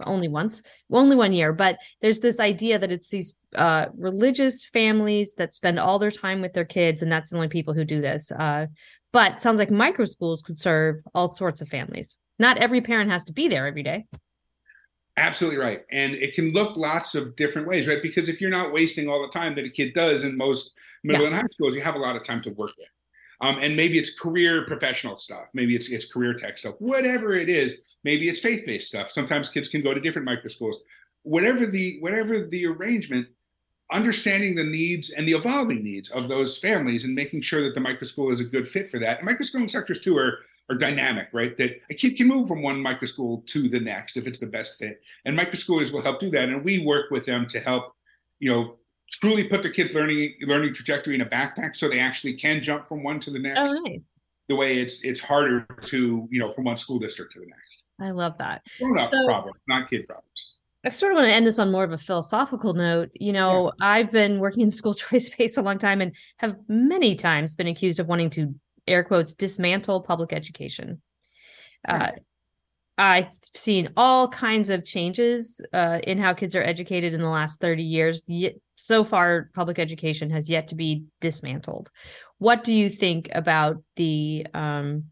only 0.06 0.28
once, 0.28 0.62
only 0.92 1.16
one 1.16 1.34
year, 1.34 1.54
but 1.54 1.78
there's 2.02 2.20
this 2.20 2.40
idea 2.40 2.80
that 2.80 2.92
it's 2.92 3.10
these 3.10 3.36
uh, 3.56 3.88
religious 3.98 4.66
families 4.66 5.34
that 5.36 5.54
spend 5.54 5.80
all 5.80 6.00
their 6.00 6.12
time 6.12 6.42
with 6.42 6.54
their 6.54 6.66
kids, 6.66 7.02
and 7.02 7.12
that's 7.12 7.32
the 7.32 7.36
only 7.36 7.48
people 7.48 7.74
who 7.74 7.84
do 7.84 8.02
this. 8.02 8.32
Uh, 8.32 8.68
but 9.12 9.42
sounds 9.42 9.58
like 9.58 9.72
micro 9.72 10.06
schools 10.06 10.42
could 10.42 10.60
serve 10.60 10.98
all 11.14 11.32
sorts 11.32 11.62
of 11.62 11.68
families. 11.68 12.18
Not 12.38 12.58
every 12.58 12.82
parent 12.82 13.12
has 13.12 13.26
to 13.26 13.34
be 13.34 13.48
there 13.48 13.68
every 13.68 13.84
day. 13.84 14.06
Absolutely 15.18 15.60
right. 15.60 15.82
And 15.92 16.14
it 16.14 16.34
can 16.34 16.54
look 16.54 16.78
lots 16.78 17.14
of 17.14 17.36
different 17.36 17.68
ways, 17.68 17.88
right? 17.88 18.02
Because 18.02 18.30
if 18.30 18.40
you're 18.40 18.50
not 18.50 18.72
wasting 18.72 19.10
all 19.10 19.22
the 19.22 19.38
time 19.38 19.54
that 19.56 19.66
a 19.66 19.70
kid 19.70 19.94
does 19.94 20.24
in 20.24 20.38
most 20.38 20.72
middle 21.04 21.24
yeah. 21.24 21.28
and 21.28 21.36
high 21.36 21.48
schools, 21.48 21.76
you 21.76 21.82
have 21.82 21.96
a 21.96 22.00
lot 22.00 22.16
of 22.16 22.24
time 22.24 22.42
to 22.44 22.52
work 22.52 22.72
with. 22.78 22.88
Um, 23.42 23.58
and 23.62 23.76
maybe 23.76 23.98
it's 23.98 24.20
career 24.20 24.66
professional 24.66 25.18
stuff. 25.18 25.48
Maybe 25.54 25.76
it's 25.76 25.90
it's 25.90 26.12
career 26.12 26.34
tech 26.34 26.58
stuff. 26.58 26.76
Whatever 26.80 27.36
it 27.36 27.50
is, 27.50 27.82
maybe 28.04 28.28
it's 28.28 28.40
faith 28.40 28.66
based 28.66 28.90
stuff. 28.90 29.12
Sometimes 29.12 29.50
kids 29.50 29.70
can 29.70 29.82
go 29.82 29.94
to 29.94 30.00
different 30.00 30.26
micro 30.26 30.50
schools. 30.50 30.78
Whatever 31.24 31.66
the 31.66 31.98
whatever 32.02 32.48
the 32.48 32.66
arrangement, 32.66 33.28
understanding 33.92 34.56
the 34.56 34.64
needs 34.64 35.12
and 35.12 35.28
the 35.28 35.34
evolving 35.34 35.84
needs 35.84 36.10
of 36.12 36.28
those 36.28 36.58
families 36.58 37.06
and 37.06 37.16
making 37.16 37.42
sure 37.42 37.64
that 37.64 37.74
the 37.74 37.80
micro 37.80 38.04
school 38.04 38.32
is 38.32 38.42
a 38.42 38.46
good 38.46 38.68
fit 38.68 38.92
for 38.92 39.00
that. 39.00 39.20
And 39.20 39.26
micro 39.26 39.46
schooling 39.46 39.70
sectors 39.70 40.02
too 40.02 40.18
are 40.18 40.40
are 40.70 40.76
dynamic, 40.76 41.30
right? 41.34 41.58
That 41.58 41.82
a 41.90 41.94
kid 41.94 42.16
can 42.16 42.28
move 42.28 42.48
from 42.48 42.62
one 42.62 42.82
micro 42.82 43.08
school 43.08 43.44
to 43.48 43.70
the 43.70 43.80
next 43.80 44.18
if 44.18 44.28
it's 44.28 44.40
the 44.40 44.48
best 44.48 44.78
fit. 44.78 45.02
And 45.26 45.36
micro 45.36 45.54
schoolers 45.54 45.92
will 45.92 46.02
help 46.02 46.20
do 46.20 46.30
that. 46.32 46.50
And 46.50 46.64
we 46.64 46.80
work 46.80 47.10
with 47.10 47.26
them 47.26 47.48
to 47.48 47.60
help, 47.60 47.96
you 48.40 48.52
know, 48.52 48.76
truly 49.10 49.44
put 49.44 49.62
their 49.62 49.72
kids' 49.72 49.94
learning 49.94 50.36
learning 50.42 50.74
trajectory 50.74 51.16
in 51.16 51.22
a 51.22 51.26
backpack 51.26 51.76
so 51.76 51.90
they 51.90 52.00
actually 52.00 52.34
can 52.34 52.62
jump 52.62 52.88
from 52.88 53.04
one 53.04 53.20
to 53.22 53.32
the 53.32 53.40
next. 53.40 53.72
Oh, 53.72 53.82
nice. 53.86 54.20
The 54.48 54.56
way 54.56 54.78
it's 54.78 55.04
it's 55.04 55.20
harder 55.20 55.68
to 55.86 56.28
you 56.32 56.40
know 56.40 56.52
from 56.52 56.66
one 56.66 56.78
school 56.78 57.00
district 57.00 57.34
to 57.34 57.40
the 57.40 57.48
next. 57.48 57.84
I 58.02 58.12
love 58.12 58.38
that. 58.40 58.62
Grown 58.80 58.98
up 58.98 59.12
so, 59.12 59.26
problems, 59.26 59.60
not 59.68 59.90
kid 59.90 60.06
problems. 60.08 60.26
I 60.86 60.92
sort 60.92 61.12
of 61.12 61.18
want 61.18 61.28
to 61.28 61.34
end 61.34 61.46
this 61.46 61.60
on 61.60 61.72
more 61.72 61.84
of 61.84 61.92
a 61.92 61.98
philosophical 61.98 62.74
note. 62.74 63.10
You 63.14 63.34
know, 63.34 63.74
yeah. 63.80 63.88
I've 63.88 64.12
been 64.12 64.40
working 64.40 64.62
in 64.62 64.70
the 64.70 64.76
school 64.76 64.94
choice 64.96 65.28
space 65.28 65.58
a 65.58 65.62
long 65.62 65.78
time 65.78 66.02
and 66.02 66.14
have 66.38 66.56
many 66.68 67.16
times 67.16 67.56
been 67.56 67.68
accused 67.68 68.00
of 68.00 68.08
wanting 68.08 68.30
to 68.32 68.56
air 68.88 69.04
quotes 69.04 69.34
dismantle 69.34 70.02
public 70.02 70.34
education. 70.34 71.02
Uh, 71.88 72.12
I've 73.00 73.30
seen 73.56 73.94
all 73.96 74.28
kinds 74.28 74.70
of 74.70 74.84
changes 74.84 75.62
uh, 75.72 76.00
in 76.04 76.18
how 76.18 76.34
kids 76.34 76.54
are 76.54 76.62
educated 76.62 77.14
in 77.14 77.22
the 77.22 77.30
last 77.30 77.62
30 77.62 77.82
years. 77.82 78.24
Yet, 78.28 78.56
so 78.76 79.06
far, 79.06 79.50
public 79.56 79.80
education 79.80 80.30
has 80.32 80.50
yet 80.50 80.68
to 80.68 80.76
be 80.76 81.06
dismantled. 81.22 81.90
What 82.40 82.66
do 82.66 82.74
you 82.74 82.90
think 82.90 83.30
about 83.34 83.78
the 83.96 84.46
um, 84.54 85.06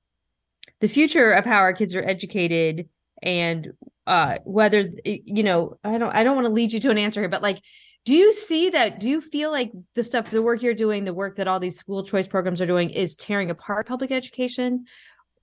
the 0.82 0.89
future 0.89 1.32
of 1.32 1.45
how 1.45 1.56
our 1.56 1.71
kids 1.71 1.95
are 1.95 2.04
educated 2.04 2.89
and 3.23 3.71
uh, 4.06 4.39
whether 4.43 4.89
you 5.06 5.43
know 5.43 5.78
I 5.82 5.97
don't 5.97 6.13
I 6.13 6.26
don't 6.26 6.36
want 6.36 6.45
to 6.45 6.54
lead 6.54 6.73
you 6.73 6.82
to 6.82 6.91
an 6.91 6.97
answer 6.97 7.21
here, 7.21 7.30
but 7.30 7.41
like 7.41 7.62
do 8.04 8.13
you 8.13 8.34
see 8.34 8.69
that 8.69 9.00
do 9.00 9.10
you 9.10 9.21
feel 9.21 9.50
like 9.50 9.71
the 9.95 10.04
stuff 10.04 10.30
the 10.30 10.41
work 10.41 10.62
you're 10.62 10.73
doing 10.73 11.06
the 11.06 11.13
work 11.13 11.38
that 11.38 11.47
all 11.47 11.60
these 11.60 11.78
school 11.78 12.04
choice 12.04 12.28
programs 12.28 12.62
are 12.62 12.65
doing 12.65 12.89
is 12.89 13.15
tearing 13.15 13.50
apart 13.50 13.88
public 13.88 14.12
education 14.12 14.86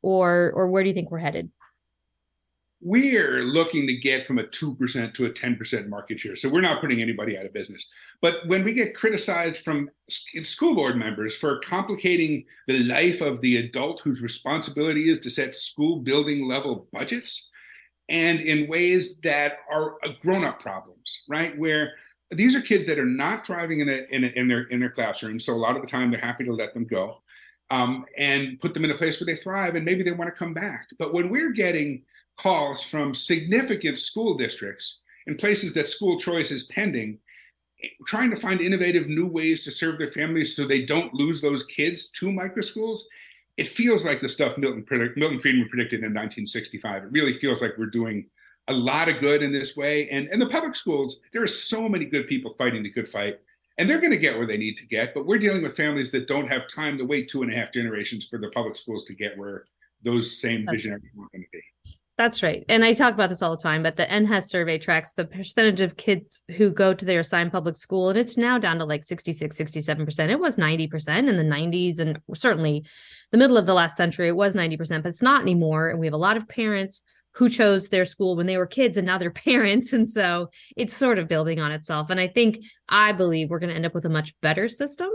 or 0.02 0.52
or 0.54 0.68
where 0.68 0.82
do 0.82 0.88
you 0.88 0.94
think 0.94 1.10
we're 1.10 1.18
headed 1.18 1.50
we're 2.84 3.44
looking 3.44 3.86
to 3.86 3.96
get 3.96 4.26
from 4.26 4.38
a 4.38 4.44
2% 4.44 5.14
to 5.14 5.24
a 5.24 5.30
10% 5.30 5.88
market 5.88 6.20
share. 6.20 6.36
So 6.36 6.50
we're 6.50 6.60
not 6.60 6.82
putting 6.82 7.00
anybody 7.00 7.36
out 7.36 7.46
of 7.46 7.52
business. 7.54 7.90
But 8.20 8.46
when 8.46 8.62
we 8.62 8.74
get 8.74 8.94
criticized 8.94 9.64
from 9.64 9.88
school 10.10 10.74
board 10.74 10.96
members 10.96 11.34
for 11.34 11.60
complicating 11.60 12.44
the 12.66 12.80
life 12.80 13.22
of 13.22 13.40
the 13.40 13.56
adult 13.56 14.02
whose 14.02 14.20
responsibility 14.20 15.10
is 15.10 15.18
to 15.20 15.30
set 15.30 15.56
school 15.56 16.00
building 16.00 16.46
level 16.46 16.86
budgets, 16.92 17.50
and 18.10 18.38
in 18.40 18.68
ways 18.68 19.18
that 19.20 19.60
are 19.70 19.96
grown 20.20 20.44
up 20.44 20.60
problems, 20.60 21.22
right? 21.26 21.58
Where 21.58 21.92
these 22.32 22.54
are 22.54 22.60
kids 22.60 22.84
that 22.84 22.98
are 22.98 23.06
not 23.06 23.46
thriving 23.46 23.80
in, 23.80 23.88
a, 23.88 24.06
in, 24.10 24.24
a, 24.24 24.26
in, 24.36 24.46
their 24.46 24.64
in 24.64 24.80
their 24.80 24.90
classroom. 24.90 25.40
So 25.40 25.54
a 25.54 25.56
lot 25.56 25.74
of 25.74 25.80
the 25.80 25.88
time 25.88 26.10
they're 26.10 26.20
happy 26.20 26.44
to 26.44 26.52
let 26.52 26.74
them 26.74 26.84
go 26.84 27.22
um, 27.70 28.04
and 28.18 28.60
put 28.60 28.74
them 28.74 28.84
in 28.84 28.90
a 28.90 28.96
place 28.96 29.18
where 29.18 29.26
they 29.26 29.40
thrive 29.40 29.74
and 29.74 29.86
maybe 29.86 30.02
they 30.02 30.12
want 30.12 30.28
to 30.28 30.38
come 30.38 30.52
back. 30.52 30.88
But 30.98 31.14
when 31.14 31.30
we're 31.30 31.52
getting 31.52 32.02
calls 32.36 32.82
from 32.82 33.14
significant 33.14 33.98
school 33.98 34.36
districts 34.36 35.02
in 35.26 35.36
places 35.36 35.74
that 35.74 35.88
school 35.88 36.18
choice 36.18 36.50
is 36.50 36.66
pending, 36.66 37.18
trying 38.06 38.30
to 38.30 38.36
find 38.36 38.60
innovative 38.60 39.08
new 39.08 39.26
ways 39.26 39.64
to 39.64 39.70
serve 39.70 39.98
their 39.98 40.08
families 40.08 40.54
so 40.54 40.66
they 40.66 40.84
don't 40.84 41.14
lose 41.14 41.40
those 41.40 41.64
kids 41.66 42.10
to 42.10 42.26
microschools. 42.26 43.00
It 43.56 43.68
feels 43.68 44.04
like 44.04 44.20
the 44.20 44.28
stuff 44.28 44.58
Milton, 44.58 44.84
Milton 45.16 45.38
Friedman 45.38 45.68
predicted 45.68 46.00
in 46.00 46.12
1965. 46.12 47.04
It 47.04 47.12
really 47.12 47.34
feels 47.34 47.62
like 47.62 47.74
we're 47.78 47.86
doing 47.86 48.26
a 48.68 48.72
lot 48.72 49.08
of 49.08 49.20
good 49.20 49.42
in 49.42 49.52
this 49.52 49.76
way. 49.76 50.08
And 50.08 50.28
in 50.28 50.38
the 50.38 50.48
public 50.48 50.74
schools, 50.74 51.20
there 51.32 51.42
are 51.42 51.48
so 51.48 51.88
many 51.88 52.06
good 52.06 52.26
people 52.26 52.54
fighting 52.54 52.82
the 52.82 52.90
good 52.90 53.08
fight, 53.08 53.38
and 53.78 53.88
they're 53.88 54.00
going 54.00 54.10
to 54.10 54.16
get 54.16 54.36
where 54.36 54.46
they 54.46 54.56
need 54.56 54.76
to 54.78 54.86
get. 54.86 55.14
But 55.14 55.26
we're 55.26 55.38
dealing 55.38 55.62
with 55.62 55.76
families 55.76 56.10
that 56.12 56.26
don't 56.26 56.48
have 56.48 56.66
time 56.66 56.98
to 56.98 57.04
wait 57.04 57.28
two 57.28 57.42
and 57.42 57.52
a 57.52 57.56
half 57.56 57.72
generations 57.72 58.26
for 58.26 58.38
the 58.38 58.48
public 58.48 58.76
schools 58.76 59.04
to 59.04 59.14
get 59.14 59.36
where 59.36 59.66
those 60.02 60.40
same 60.40 60.66
visionaries 60.68 61.10
want 61.14 61.30
them 61.32 61.42
to 61.42 61.48
be. 61.52 61.62
That's 62.16 62.44
right. 62.44 62.64
And 62.68 62.84
I 62.84 62.92
talk 62.92 63.12
about 63.12 63.28
this 63.28 63.42
all 63.42 63.56
the 63.56 63.62
time, 63.62 63.82
but 63.82 63.96
the 63.96 64.06
NHES 64.06 64.48
survey 64.48 64.78
tracks 64.78 65.12
the 65.12 65.24
percentage 65.24 65.80
of 65.80 65.96
kids 65.96 66.44
who 66.56 66.70
go 66.70 66.94
to 66.94 67.04
their 67.04 67.20
assigned 67.20 67.50
public 67.50 67.76
school, 67.76 68.08
and 68.08 68.18
it's 68.18 68.36
now 68.36 68.56
down 68.56 68.78
to 68.78 68.84
like 68.84 69.02
66, 69.02 69.58
67%. 69.58 70.30
It 70.30 70.38
was 70.38 70.56
90% 70.56 71.28
in 71.28 71.36
the 71.36 71.42
90s, 71.42 71.98
and 71.98 72.20
certainly 72.34 72.84
the 73.32 73.38
middle 73.38 73.56
of 73.56 73.66
the 73.66 73.74
last 73.74 73.96
century, 73.96 74.28
it 74.28 74.36
was 74.36 74.54
90%, 74.54 75.02
but 75.02 75.08
it's 75.08 75.22
not 75.22 75.42
anymore. 75.42 75.88
And 75.88 75.98
we 75.98 76.06
have 76.06 76.14
a 76.14 76.18
lot 76.18 76.36
of 76.36 76.46
parents 76.46 77.02
who 77.32 77.48
chose 77.48 77.88
their 77.88 78.04
school 78.04 78.36
when 78.36 78.46
they 78.46 78.56
were 78.56 78.66
kids 78.66 78.96
and 78.96 79.06
now 79.06 79.18
they're 79.18 79.30
parents. 79.32 79.92
And 79.92 80.08
so 80.08 80.50
it's 80.76 80.96
sort 80.96 81.18
of 81.18 81.26
building 81.26 81.60
on 81.60 81.72
itself. 81.72 82.10
And 82.10 82.20
I 82.20 82.28
think, 82.28 82.58
I 82.88 83.10
believe 83.10 83.50
we're 83.50 83.58
going 83.58 83.70
to 83.70 83.76
end 83.76 83.86
up 83.86 83.94
with 83.94 84.04
a 84.04 84.10
much 84.10 84.34
better 84.40 84.68
system. 84.68 85.10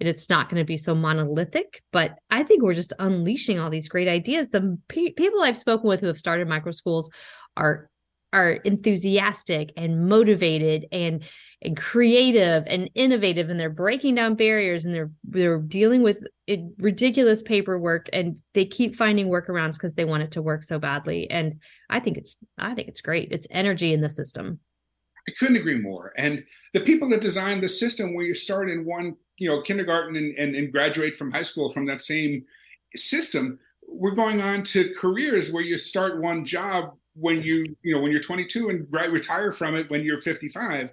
And 0.00 0.08
it's 0.08 0.30
not 0.30 0.48
going 0.48 0.60
to 0.60 0.66
be 0.66 0.76
so 0.76 0.94
monolithic, 0.94 1.82
but 1.92 2.18
I 2.30 2.44
think 2.44 2.62
we're 2.62 2.74
just 2.74 2.92
unleashing 2.98 3.58
all 3.58 3.70
these 3.70 3.88
great 3.88 4.08
ideas. 4.08 4.48
The 4.48 4.78
pe- 4.88 5.10
people 5.10 5.42
I've 5.42 5.58
spoken 5.58 5.88
with 5.88 6.00
who 6.00 6.06
have 6.06 6.18
started 6.18 6.48
micro 6.48 6.72
schools 6.72 7.10
are 7.56 7.90
are 8.32 8.52
enthusiastic 8.52 9.72
and 9.76 10.06
motivated 10.06 10.86
and 10.92 11.22
and 11.62 11.76
creative 11.76 12.62
and 12.66 12.90
innovative 12.94 13.48
and 13.48 13.58
they're 13.58 13.70
breaking 13.70 14.14
down 14.14 14.34
barriers 14.34 14.84
and 14.84 14.94
they're 14.94 15.10
they're 15.24 15.58
dealing 15.60 16.02
with 16.02 16.22
it, 16.46 16.60
ridiculous 16.78 17.40
paperwork 17.40 18.08
and 18.12 18.38
they 18.52 18.66
keep 18.66 18.96
finding 18.96 19.28
workarounds 19.28 19.72
because 19.74 19.94
they 19.94 20.04
want 20.04 20.22
it 20.22 20.30
to 20.32 20.42
work 20.42 20.62
so 20.62 20.78
badly. 20.78 21.30
And 21.30 21.60
i 21.88 22.00
think 22.00 22.18
it's 22.18 22.36
i 22.58 22.74
think 22.74 22.88
it's 22.88 23.00
great. 23.00 23.32
It's 23.32 23.46
energy 23.50 23.92
in 23.94 24.00
the 24.00 24.10
system. 24.10 24.60
I 25.26 25.32
couldn't 25.38 25.56
agree 25.56 25.78
more. 25.78 26.12
And 26.16 26.42
the 26.72 26.80
people 26.80 27.08
that 27.10 27.20
designed 27.20 27.62
the 27.62 27.68
system 27.68 28.14
where 28.14 28.24
you 28.24 28.34
start 28.34 28.70
in 28.70 28.84
one 28.84 29.16
you 29.38 29.48
know 29.48 29.62
kindergarten 29.62 30.16
and, 30.16 30.36
and, 30.36 30.54
and 30.54 30.72
graduate 30.72 31.16
from 31.16 31.30
high 31.30 31.42
school 31.42 31.68
from 31.68 31.86
that 31.86 32.00
same 32.00 32.44
system 32.94 33.58
we're 33.88 34.14
going 34.14 34.40
on 34.40 34.62
to 34.62 34.92
careers 34.94 35.52
where 35.52 35.62
you 35.62 35.78
start 35.78 36.20
one 36.20 36.44
job 36.44 36.94
when 37.14 37.42
you 37.42 37.64
you 37.82 37.94
know 37.94 38.00
when 38.00 38.12
you're 38.12 38.20
22 38.20 38.68
and 38.68 38.86
right 38.90 39.10
retire 39.10 39.52
from 39.52 39.74
it 39.74 39.90
when 39.90 40.02
you're 40.02 40.18
55 40.18 40.90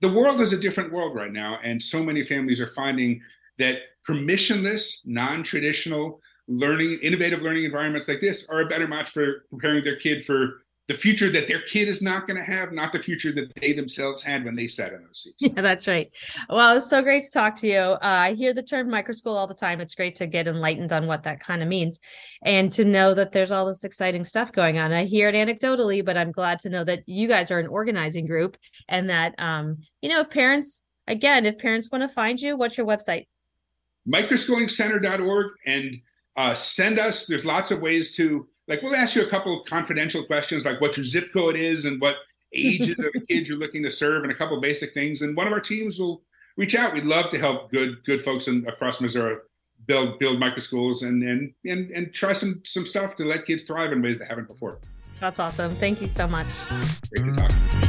the 0.00 0.12
world 0.12 0.40
is 0.40 0.52
a 0.52 0.60
different 0.60 0.92
world 0.92 1.14
right 1.14 1.32
now 1.32 1.58
and 1.62 1.82
so 1.82 2.04
many 2.04 2.22
families 2.22 2.60
are 2.60 2.68
finding 2.68 3.20
that 3.58 3.78
permissionless 4.06 5.00
non-traditional 5.06 6.20
learning 6.48 6.98
innovative 7.02 7.42
learning 7.42 7.64
environments 7.64 8.06
like 8.06 8.20
this 8.20 8.48
are 8.48 8.60
a 8.60 8.66
better 8.66 8.86
match 8.86 9.10
for 9.10 9.44
preparing 9.50 9.82
their 9.82 9.96
kid 9.96 10.24
for 10.24 10.62
the 10.88 10.94
future 10.94 11.30
that 11.32 11.48
their 11.48 11.62
kid 11.62 11.88
is 11.88 12.00
not 12.00 12.28
going 12.28 12.36
to 12.36 12.44
have, 12.44 12.72
not 12.72 12.92
the 12.92 13.02
future 13.02 13.32
that 13.32 13.52
they 13.60 13.72
themselves 13.72 14.22
had 14.22 14.44
when 14.44 14.54
they 14.54 14.68
sat 14.68 14.92
in 14.92 15.02
those 15.02 15.22
seats. 15.22 15.42
Yeah, 15.56 15.62
that's 15.62 15.86
right. 15.86 16.10
Well, 16.48 16.76
it's 16.76 16.88
so 16.88 17.02
great 17.02 17.24
to 17.24 17.30
talk 17.30 17.56
to 17.56 17.66
you. 17.66 17.78
Uh, 17.78 17.98
I 18.02 18.34
hear 18.34 18.52
the 18.52 18.62
term 18.62 18.88
microschool 18.88 19.36
all 19.36 19.46
the 19.46 19.54
time. 19.54 19.80
It's 19.80 19.94
great 19.94 20.14
to 20.16 20.26
get 20.26 20.46
enlightened 20.46 20.92
on 20.92 21.06
what 21.06 21.24
that 21.24 21.40
kind 21.40 21.62
of 21.62 21.68
means 21.68 21.98
and 22.44 22.70
to 22.72 22.84
know 22.84 23.14
that 23.14 23.32
there's 23.32 23.50
all 23.50 23.66
this 23.66 23.84
exciting 23.84 24.24
stuff 24.24 24.52
going 24.52 24.78
on. 24.78 24.92
I 24.92 25.04
hear 25.04 25.28
it 25.28 25.34
anecdotally, 25.34 26.04
but 26.04 26.16
I'm 26.16 26.30
glad 26.30 26.60
to 26.60 26.70
know 26.70 26.84
that 26.84 27.08
you 27.08 27.26
guys 27.26 27.50
are 27.50 27.58
an 27.58 27.68
organizing 27.68 28.26
group 28.26 28.56
and 28.88 29.10
that, 29.10 29.34
um, 29.38 29.78
you 30.02 30.08
know, 30.08 30.20
if 30.20 30.30
parents, 30.30 30.82
again, 31.08 31.46
if 31.46 31.58
parents 31.58 31.90
want 31.90 32.02
to 32.02 32.08
find 32.08 32.40
you, 32.40 32.56
what's 32.56 32.76
your 32.76 32.86
website? 32.86 33.26
Microschoolingcenter.org 34.08 35.46
and 35.66 35.96
uh, 36.36 36.54
send 36.54 36.98
us, 36.98 37.26
there's 37.26 37.44
lots 37.44 37.70
of 37.70 37.80
ways 37.80 38.14
to 38.16 38.46
like 38.68 38.82
we'll 38.82 38.94
ask 38.94 39.14
you 39.14 39.22
a 39.22 39.28
couple 39.28 39.60
of 39.60 39.66
confidential 39.66 40.24
questions 40.24 40.64
like 40.64 40.80
what 40.80 40.96
your 40.96 41.04
zip 41.04 41.32
code 41.32 41.56
is 41.56 41.84
and 41.84 42.00
what 42.00 42.16
ages 42.52 42.98
of 42.98 43.12
the 43.12 43.20
kids 43.28 43.48
you're 43.48 43.58
looking 43.58 43.82
to 43.82 43.90
serve 43.90 44.22
and 44.22 44.32
a 44.32 44.34
couple 44.34 44.56
of 44.56 44.62
basic 44.62 44.94
things. 44.94 45.22
And 45.22 45.36
one 45.36 45.46
of 45.46 45.52
our 45.52 45.60
teams 45.60 45.98
will 45.98 46.22
reach 46.56 46.74
out. 46.74 46.92
We'd 46.92 47.04
love 47.04 47.30
to 47.30 47.38
help 47.38 47.70
good 47.70 48.04
good 48.04 48.22
folks 48.22 48.48
in, 48.48 48.66
across 48.66 49.00
missouri 49.00 49.36
build 49.86 50.18
build 50.18 50.40
micro 50.40 50.58
schools 50.58 51.02
and, 51.02 51.22
and 51.22 51.52
and 51.64 51.90
and 51.90 52.12
try 52.12 52.32
some 52.32 52.62
some 52.64 52.86
stuff 52.86 53.16
to 53.16 53.24
let 53.24 53.46
kids 53.46 53.64
thrive 53.64 53.92
in 53.92 54.02
ways 54.02 54.18
they 54.18 54.26
haven't 54.26 54.48
before. 54.48 54.78
That's 55.20 55.38
awesome. 55.38 55.74
Thank 55.76 56.02
you 56.02 56.08
so 56.08 56.26
much. 56.26 56.48
Great 57.14 57.24
to 57.24 57.36
talk 57.36 57.85